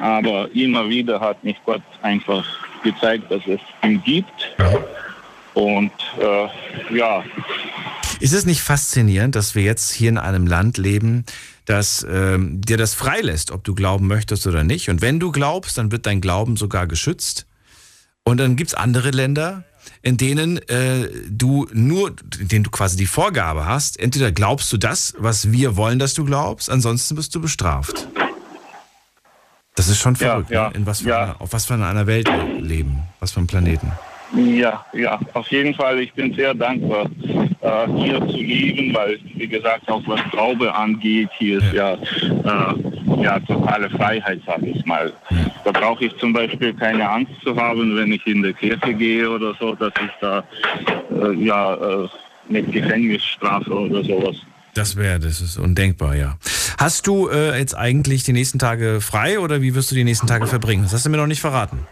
[0.00, 2.44] Aber immer wieder hat mich Gott einfach
[2.82, 4.56] gezeigt, dass es ihn gibt.
[5.54, 7.24] Und äh, ja,
[8.20, 11.24] Ist es nicht faszinierend, dass wir jetzt hier in einem Land leben,
[11.64, 14.88] das ähm, dir das freilässt, ob du glauben möchtest oder nicht?
[14.88, 17.46] Und wenn du glaubst, dann wird dein Glauben sogar geschützt.
[18.22, 19.64] Und dann gibt es andere Länder,
[20.02, 24.76] in denen äh, du nur, in denen du quasi die Vorgabe hast, entweder glaubst du
[24.76, 28.08] das, was wir wollen, dass du glaubst, ansonsten bist du bestraft.
[29.74, 30.76] Das ist schon verrückt, ja, ne?
[30.76, 32.28] in was für einer, auf was für einer Welt
[32.60, 33.92] leben, was für einem Planeten.
[34.36, 36.00] Ja, ja, auf jeden Fall.
[36.00, 37.06] Ich bin sehr dankbar,
[37.60, 43.22] äh, hier zu leben, weil, wie gesagt, auch was Glaube angeht, hier ist ja, äh,
[43.22, 45.12] ja totale Freiheit, sage ich mal.
[45.64, 49.30] Da brauche ich zum Beispiel keine Angst zu haben, wenn ich in die Kirche gehe
[49.30, 50.42] oder so, dass ich da
[51.10, 52.08] äh, ja äh,
[52.48, 54.36] mit Gefängnisstrafe oder sowas.
[54.74, 56.36] Das wäre, das ist undenkbar, ja.
[56.78, 60.26] Hast du äh, jetzt eigentlich die nächsten Tage frei oder wie wirst du die nächsten
[60.26, 60.82] Tage verbringen?
[60.82, 61.86] Das hast du mir noch nicht verraten.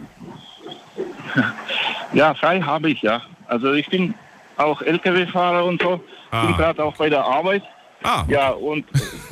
[2.12, 3.22] Ja, frei habe ich ja.
[3.47, 4.14] Also ich bin
[4.56, 6.02] auch LKW-Fahrer und so.
[6.30, 6.47] Ah.
[6.47, 7.62] Bin gerade auch bei der Arbeit.
[8.02, 8.24] Ah.
[8.28, 8.84] Ja, und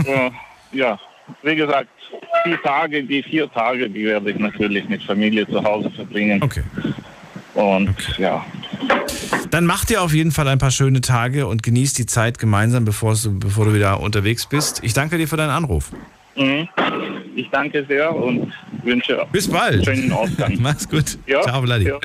[0.06, 0.30] äh,
[0.72, 0.98] ja,
[1.42, 1.88] wie gesagt,
[2.46, 6.42] die Tage, die vier Tage, die werde ich natürlich mit Familie zu Hause verbringen.
[6.42, 6.62] Okay.
[7.54, 8.44] Und ja.
[9.50, 12.84] Dann mach dir auf jeden Fall ein paar schöne Tage und genieß die Zeit gemeinsam,
[12.84, 14.80] bevor du, bevor du wieder unterwegs bist.
[14.84, 15.90] Ich danke dir für deinen Anruf.
[16.36, 16.68] Mhm.
[17.34, 18.52] Ich danke sehr und
[18.82, 19.84] wünsche Bis bald.
[19.84, 20.56] schönen Ausgang.
[20.60, 21.18] Mach's gut.
[21.26, 21.86] Ja, Ciao, Vladi.
[21.88, 21.98] ja.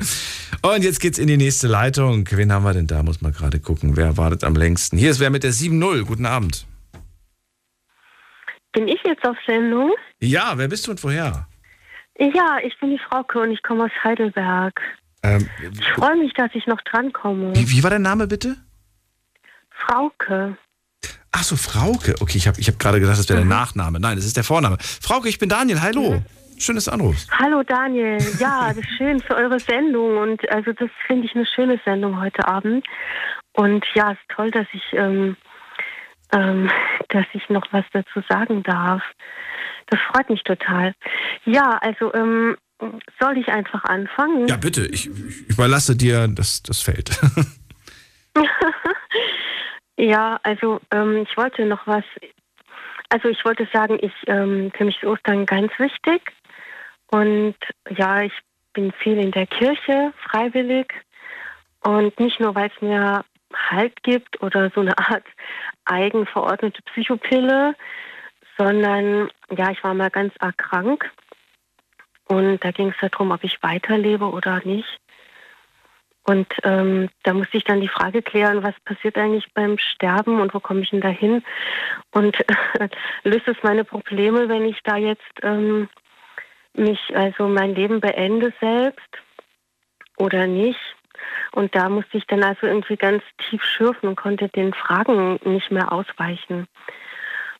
[0.62, 2.26] Und jetzt geht's in die nächste Leitung.
[2.30, 3.02] Wen haben wir denn da?
[3.02, 3.96] Muss man gerade gucken.
[3.96, 4.96] Wer wartet am längsten?
[4.98, 6.04] Hier ist wer mit der 7-0.
[6.04, 6.66] Guten Abend.
[8.72, 9.92] Bin ich jetzt auf Sendung?
[10.20, 11.46] Ja, wer bist du und woher?
[12.18, 14.80] Ja, ich bin die Frauke und ich komme aus Heidelberg.
[15.22, 17.54] Ähm, Ich freue mich, dass ich noch drankomme.
[17.54, 18.56] wie, wie war dein Name bitte?
[19.86, 20.56] Frauke.
[21.32, 22.14] Ach so, Frauke.
[22.20, 24.00] Okay, ich habe ich hab gerade gedacht, das wäre der Nachname.
[24.00, 24.78] Nein, das ist der Vorname.
[24.80, 25.80] Frauke, ich bin Daniel.
[25.82, 26.22] Hallo.
[26.58, 27.16] Schönes Anruf.
[27.30, 28.18] Hallo Daniel.
[28.38, 32.20] Ja, das ist schön für eure Sendung und also das finde ich eine schöne Sendung
[32.20, 32.86] heute Abend.
[33.52, 35.36] Und ja, es ist toll, dass ich, ähm,
[36.32, 36.70] ähm,
[37.08, 39.02] dass ich noch was dazu sagen darf.
[39.88, 40.94] Das freut mich total.
[41.44, 42.56] Ja, also ähm,
[43.20, 44.48] soll ich einfach anfangen?
[44.48, 44.86] Ja, bitte.
[44.86, 47.10] Ich, ich überlasse dir das, das Feld.
[49.98, 52.04] Ja, also ähm, ich wollte noch was.
[53.08, 56.32] Also ich wollte sagen, ich ähm, für mich ist Ostern ganz wichtig
[57.10, 57.56] und
[57.90, 58.32] ja, ich
[58.72, 60.92] bin viel in der Kirche freiwillig
[61.80, 63.24] und nicht nur, weil es mir
[63.54, 65.24] Halt gibt oder so eine Art
[65.84, 67.74] eigenverordnete Psychopille,
[68.58, 71.10] sondern ja, ich war mal ganz arg krank
[72.28, 74.98] und da ging es darum, ob ich weiterlebe oder nicht.
[76.24, 80.52] Und ähm, da musste ich dann die Frage klären, was passiert eigentlich beim Sterben und
[80.54, 81.44] wo komme ich denn da hin?
[82.10, 82.88] Und äh,
[83.22, 85.88] löst es meine Probleme, wenn ich da jetzt ähm,
[86.78, 89.08] mich, also mein Leben beende selbst
[90.16, 90.80] oder nicht?
[91.52, 95.70] Und da musste ich dann also irgendwie ganz tief schürfen und konnte den Fragen nicht
[95.70, 96.66] mehr ausweichen.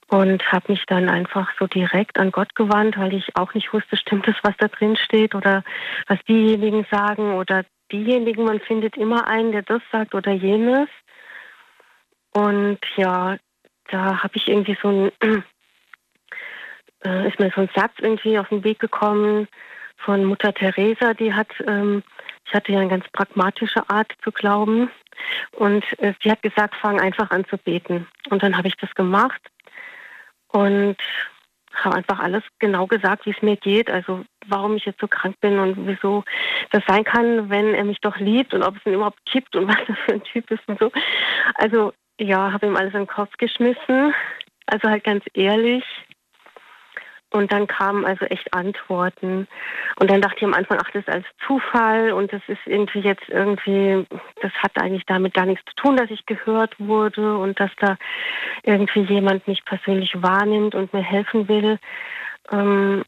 [0.09, 3.97] Und habe mich dann einfach so direkt an Gott gewandt, weil ich auch nicht wusste,
[3.97, 5.65] stimmt das, was da drin steht oder
[6.07, 10.89] was diejenigen sagen oder diejenigen, man findet immer einen, der das sagt oder jenes.
[12.33, 13.37] Und ja,
[13.89, 15.43] da habe ich irgendwie so ein,
[17.07, 19.49] äh, ist mir so ein Satz irgendwie auf den Weg gekommen
[19.99, 22.03] von Mutter Teresa, die hat, ähm,
[22.47, 24.91] ich hatte ja eine ganz pragmatische Art zu glauben.
[25.53, 28.07] Und äh, sie hat gesagt, fang einfach an zu beten.
[28.29, 29.41] Und dann habe ich das gemacht
[30.49, 30.97] und
[31.75, 35.39] habe einfach alles genau gesagt, wie es mir geht, also warum ich jetzt so krank
[35.41, 36.25] bin und wieso
[36.71, 39.69] das sein kann, wenn er mich doch liebt und ob es ihn überhaupt gibt und
[39.69, 40.91] was das für ein Typ ist und so.
[41.55, 44.15] Also ja, habe ihm alles in den Kopf geschmissen,
[44.67, 45.85] also halt ganz ehrlich
[47.37, 49.47] und dann kamen also echt Antworten.
[49.99, 53.01] Und dann dachte ich am Anfang, ach, das ist als Zufall und das ist irgendwie
[53.01, 54.07] jetzt irgendwie,
[54.41, 57.97] das hat eigentlich damit gar nichts zu tun, dass ich gehört wurde und dass da
[58.63, 61.79] irgendwie jemand mich persönlich wahrnimmt und mir helfen will.
[62.51, 63.05] Ähm,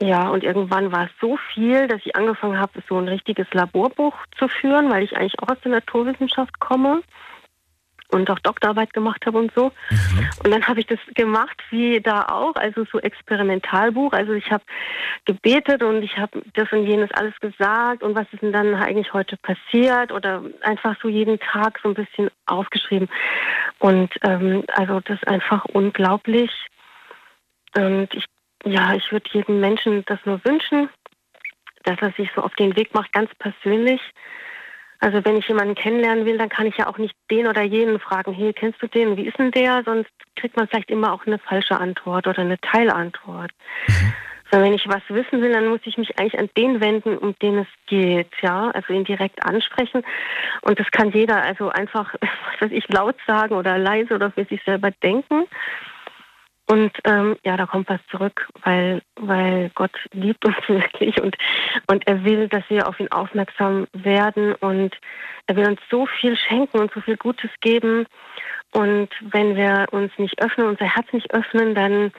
[0.00, 4.14] ja, und irgendwann war es so viel, dass ich angefangen habe, so ein richtiges Laborbuch
[4.38, 7.02] zu führen, weil ich eigentlich auch aus der Naturwissenschaft komme
[8.10, 9.70] und auch Doktorarbeit gemacht habe und so.
[9.90, 10.30] Mhm.
[10.44, 14.12] Und dann habe ich das gemacht, wie da auch, also so Experimentalbuch.
[14.12, 14.64] Also ich habe
[15.26, 19.12] gebetet und ich habe das und jenes alles gesagt und was ist denn dann eigentlich
[19.12, 23.08] heute passiert oder einfach so jeden Tag so ein bisschen aufgeschrieben.
[23.78, 26.50] Und ähm, also das ist einfach unglaublich.
[27.76, 28.24] Und ich,
[28.64, 30.88] ja, ich würde jedem Menschen das nur wünschen,
[31.84, 34.00] dass er sich so auf den Weg macht, ganz persönlich
[35.00, 38.00] also wenn ich jemanden kennenlernen will, dann kann ich ja auch nicht den oder jenen
[38.00, 39.16] fragen, hey, kennst du den?
[39.16, 39.82] Wie ist denn der?
[39.84, 43.52] Sonst kriegt man vielleicht immer auch eine falsche Antwort oder eine Teilantwort.
[43.86, 44.12] Mhm.
[44.50, 47.34] Sondern wenn ich was wissen will, dann muss ich mich eigentlich an den wenden, um
[47.40, 50.02] den es geht, ja, also ihn direkt ansprechen.
[50.62, 54.46] Und das kann jeder also einfach, was weiß ich, laut sagen oder leise oder für
[54.46, 55.44] sich selber denken.
[56.70, 61.34] Und ähm, ja, da kommt was zurück, weil, weil Gott liebt uns wirklich und,
[61.86, 64.94] und er will, dass wir auf ihn aufmerksam werden und
[65.46, 68.06] er will uns so viel schenken und so viel Gutes geben.
[68.72, 72.12] Und wenn wir uns nicht öffnen, unser Herz nicht öffnen, dann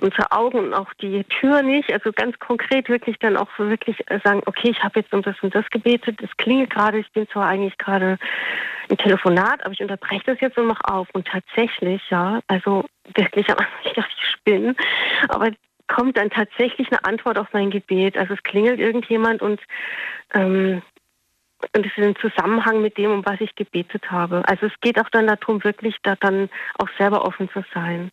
[0.00, 4.42] unsere Augen und auch die Tür nicht, also ganz konkret wirklich dann auch wirklich sagen,
[4.46, 7.46] okay, ich habe jetzt um das und das gebetet, es klingelt gerade, ich bin zwar
[7.46, 8.18] eigentlich gerade
[8.88, 11.08] im Telefonat, aber ich unterbreche das jetzt und mache auf.
[11.14, 13.46] Und tatsächlich, ja, also wirklich
[13.84, 14.74] ich dachte, ich spinne,
[15.28, 15.50] aber
[15.86, 18.16] kommt dann tatsächlich eine Antwort auf mein Gebet.
[18.16, 19.60] Also es klingelt irgendjemand und
[20.34, 20.82] ähm,
[21.72, 24.42] und es ist im Zusammenhang mit dem, um was ich gebetet habe.
[24.46, 28.10] Also es geht auch dann darum, wirklich da dann auch selber offen zu sein.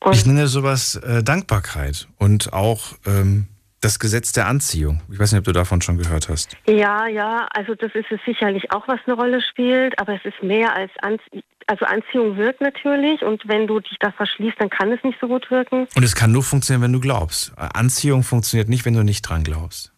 [0.00, 3.48] Und ich nenne sowas äh, Dankbarkeit und auch ähm,
[3.80, 5.02] das Gesetz der Anziehung.
[5.12, 6.56] Ich weiß nicht, ob du davon schon gehört hast.
[6.66, 10.42] Ja, ja, also das ist es sicherlich auch, was eine Rolle spielt, aber es ist
[10.42, 11.42] mehr als Anziehung.
[11.66, 15.28] Also Anziehung wirkt natürlich und wenn du dich da verschließt, dann kann es nicht so
[15.28, 15.86] gut wirken.
[15.96, 17.54] Und es kann nur funktionieren, wenn du glaubst.
[17.56, 19.93] Anziehung funktioniert nicht, wenn du nicht dran glaubst.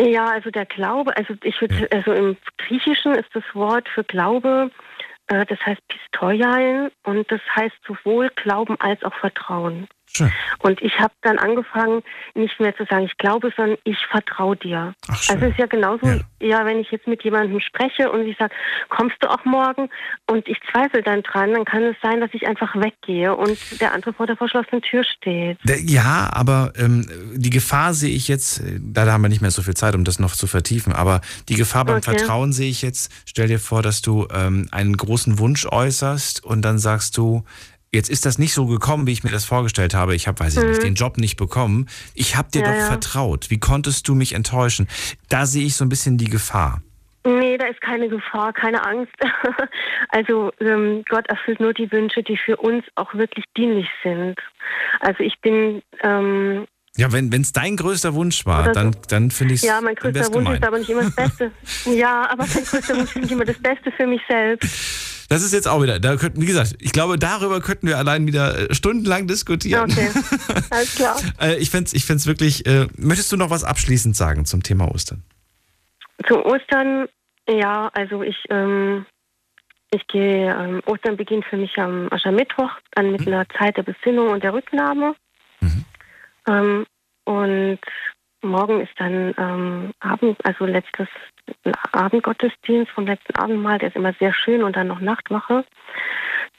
[0.00, 4.70] Ja, also der Glaube, also ich würde, also im Griechischen ist das Wort für Glaube,
[5.28, 9.88] äh, das heißt Pistoiain und das heißt sowohl Glauben als auch Vertrauen.
[10.14, 10.30] Schön.
[10.58, 12.02] Und ich habe dann angefangen,
[12.34, 14.94] nicht mehr zu sagen, ich glaube, sondern ich vertraue dir.
[15.08, 15.36] Ach, schön.
[15.36, 16.18] Also es ist ja genauso, ja.
[16.40, 16.66] ja.
[16.66, 18.54] wenn ich jetzt mit jemandem spreche und ich sage,
[18.90, 19.88] kommst du auch morgen?
[20.30, 23.94] Und ich zweifle dann dran, dann kann es sein, dass ich einfach weggehe und der
[23.94, 25.58] andere vor der verschlossenen Tür steht.
[25.84, 29.62] Ja, aber ähm, die Gefahr sehe ich jetzt, äh, da haben wir nicht mehr so
[29.62, 32.18] viel Zeit, um das noch zu vertiefen, aber die Gefahr beim okay.
[32.18, 36.62] Vertrauen sehe ich jetzt, stell dir vor, dass du ähm, einen großen Wunsch äußerst und
[36.62, 37.44] dann sagst du,
[37.94, 40.14] Jetzt ist das nicht so gekommen, wie ich mir das vorgestellt habe.
[40.14, 40.70] Ich habe, weiß ich mhm.
[40.70, 41.88] nicht, den Job nicht bekommen.
[42.14, 42.86] Ich habe dir ja, doch ja.
[42.86, 43.50] vertraut.
[43.50, 44.88] Wie konntest du mich enttäuschen?
[45.28, 46.80] Da sehe ich so ein bisschen die Gefahr.
[47.24, 49.12] Nee, da ist keine Gefahr, keine Angst.
[50.08, 54.36] also ähm, Gott erfüllt nur die Wünsche, die für uns auch wirklich dienlich sind.
[55.00, 56.66] Also ich bin ähm,
[56.96, 59.66] ja, wenn es dein größter Wunsch war, dann, dann finde ich es.
[59.66, 60.54] Ja, mein größter Wunsch gemein.
[60.56, 61.50] ist aber nicht immer das Beste.
[61.86, 65.11] ja, aber mein größter Wunsch ist nicht immer das Beste für mich selbst.
[65.32, 68.26] Das ist jetzt auch wieder, da könnten, wie gesagt, ich glaube, darüber könnten wir allein
[68.26, 69.90] wieder äh, stundenlang diskutieren.
[69.90, 70.10] Okay,
[70.70, 71.16] alles klar.
[71.40, 74.62] Äh, ich fände es ich find's wirklich, äh, möchtest du noch was abschließend sagen zum
[74.62, 75.22] Thema Ostern?
[76.28, 77.08] Zu Ostern,
[77.48, 79.06] ja, also ich, ähm,
[79.90, 83.28] ich gehe, ähm, Ostern beginnt für mich am Aschermittwoch, dann mit mhm.
[83.28, 85.14] einer Zeit der Besinnung und der Rücknahme.
[85.60, 85.84] Mhm.
[86.46, 86.86] Ähm,
[87.24, 87.80] und
[88.42, 91.08] morgen ist dann ähm, Abend, also letztes
[91.92, 95.64] Abendgottesdienst vom letzten Abendmahl, der ist immer sehr schön und dann noch Nachtwache.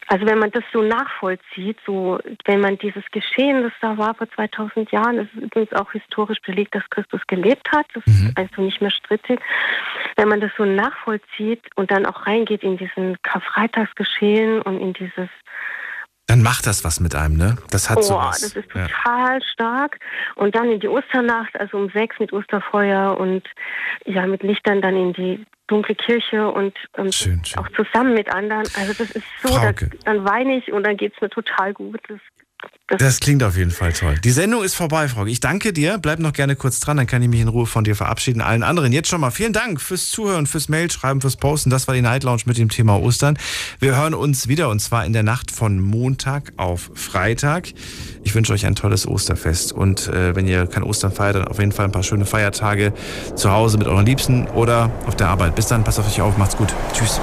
[0.07, 4.30] Also wenn man das so nachvollzieht, so wenn man dieses Geschehen, das da war vor
[4.30, 8.27] 2000 Jahren, das ist übrigens auch historisch belegt, dass Christus gelebt hat, das mhm.
[8.27, 9.39] ist also nicht mehr strittig.
[10.15, 15.30] Wenn man das so nachvollzieht und dann auch reingeht in diesen Karfreitagsgeschehen und in dieses
[16.27, 17.57] dann macht das was mit einem, ne?
[17.69, 18.41] Das hat oh, sowas.
[18.41, 19.41] Das ist total ja.
[19.53, 19.99] stark.
[20.35, 23.43] Und dann in die Osternacht, also um sechs mit Osterfeuer und
[24.05, 27.59] ja, mit Lichtern dann in die dunkle Kirche und ähm, schön, schön.
[27.59, 28.63] auch zusammen mit anderen.
[28.77, 29.75] Also das ist so, dass,
[30.05, 31.99] dann weine ich und dann geht es mir total gut.
[32.07, 32.19] Das
[32.88, 34.15] das, das, klingt auf jeden Fall toll.
[34.23, 35.26] Die Sendung ist vorbei, Frau.
[35.26, 35.98] Ich danke dir.
[35.98, 38.41] Bleib noch gerne kurz dran, dann kann ich mich in Ruhe von dir verabschieden.
[38.41, 41.69] Allen anderen jetzt schon mal vielen Dank fürs Zuhören, fürs Mailschreiben, fürs Posten.
[41.69, 43.38] Das war die Night Lounge mit dem Thema Ostern.
[43.80, 47.69] Wir hören uns wieder und zwar in der Nacht von Montag auf Freitag.
[48.23, 51.60] Ich wünsche euch ein tolles Osterfest und äh, wenn ihr kein Ostern feiert, dann auf
[51.60, 52.94] jeden Fall ein paar schöne Feiertage
[53.35, 55.56] zu Hause mit euren Liebsten oder auf der Arbeit.
[55.56, 56.73] Bis dann, passt auf euch auf, macht's gut.
[56.94, 57.19] Tschüss.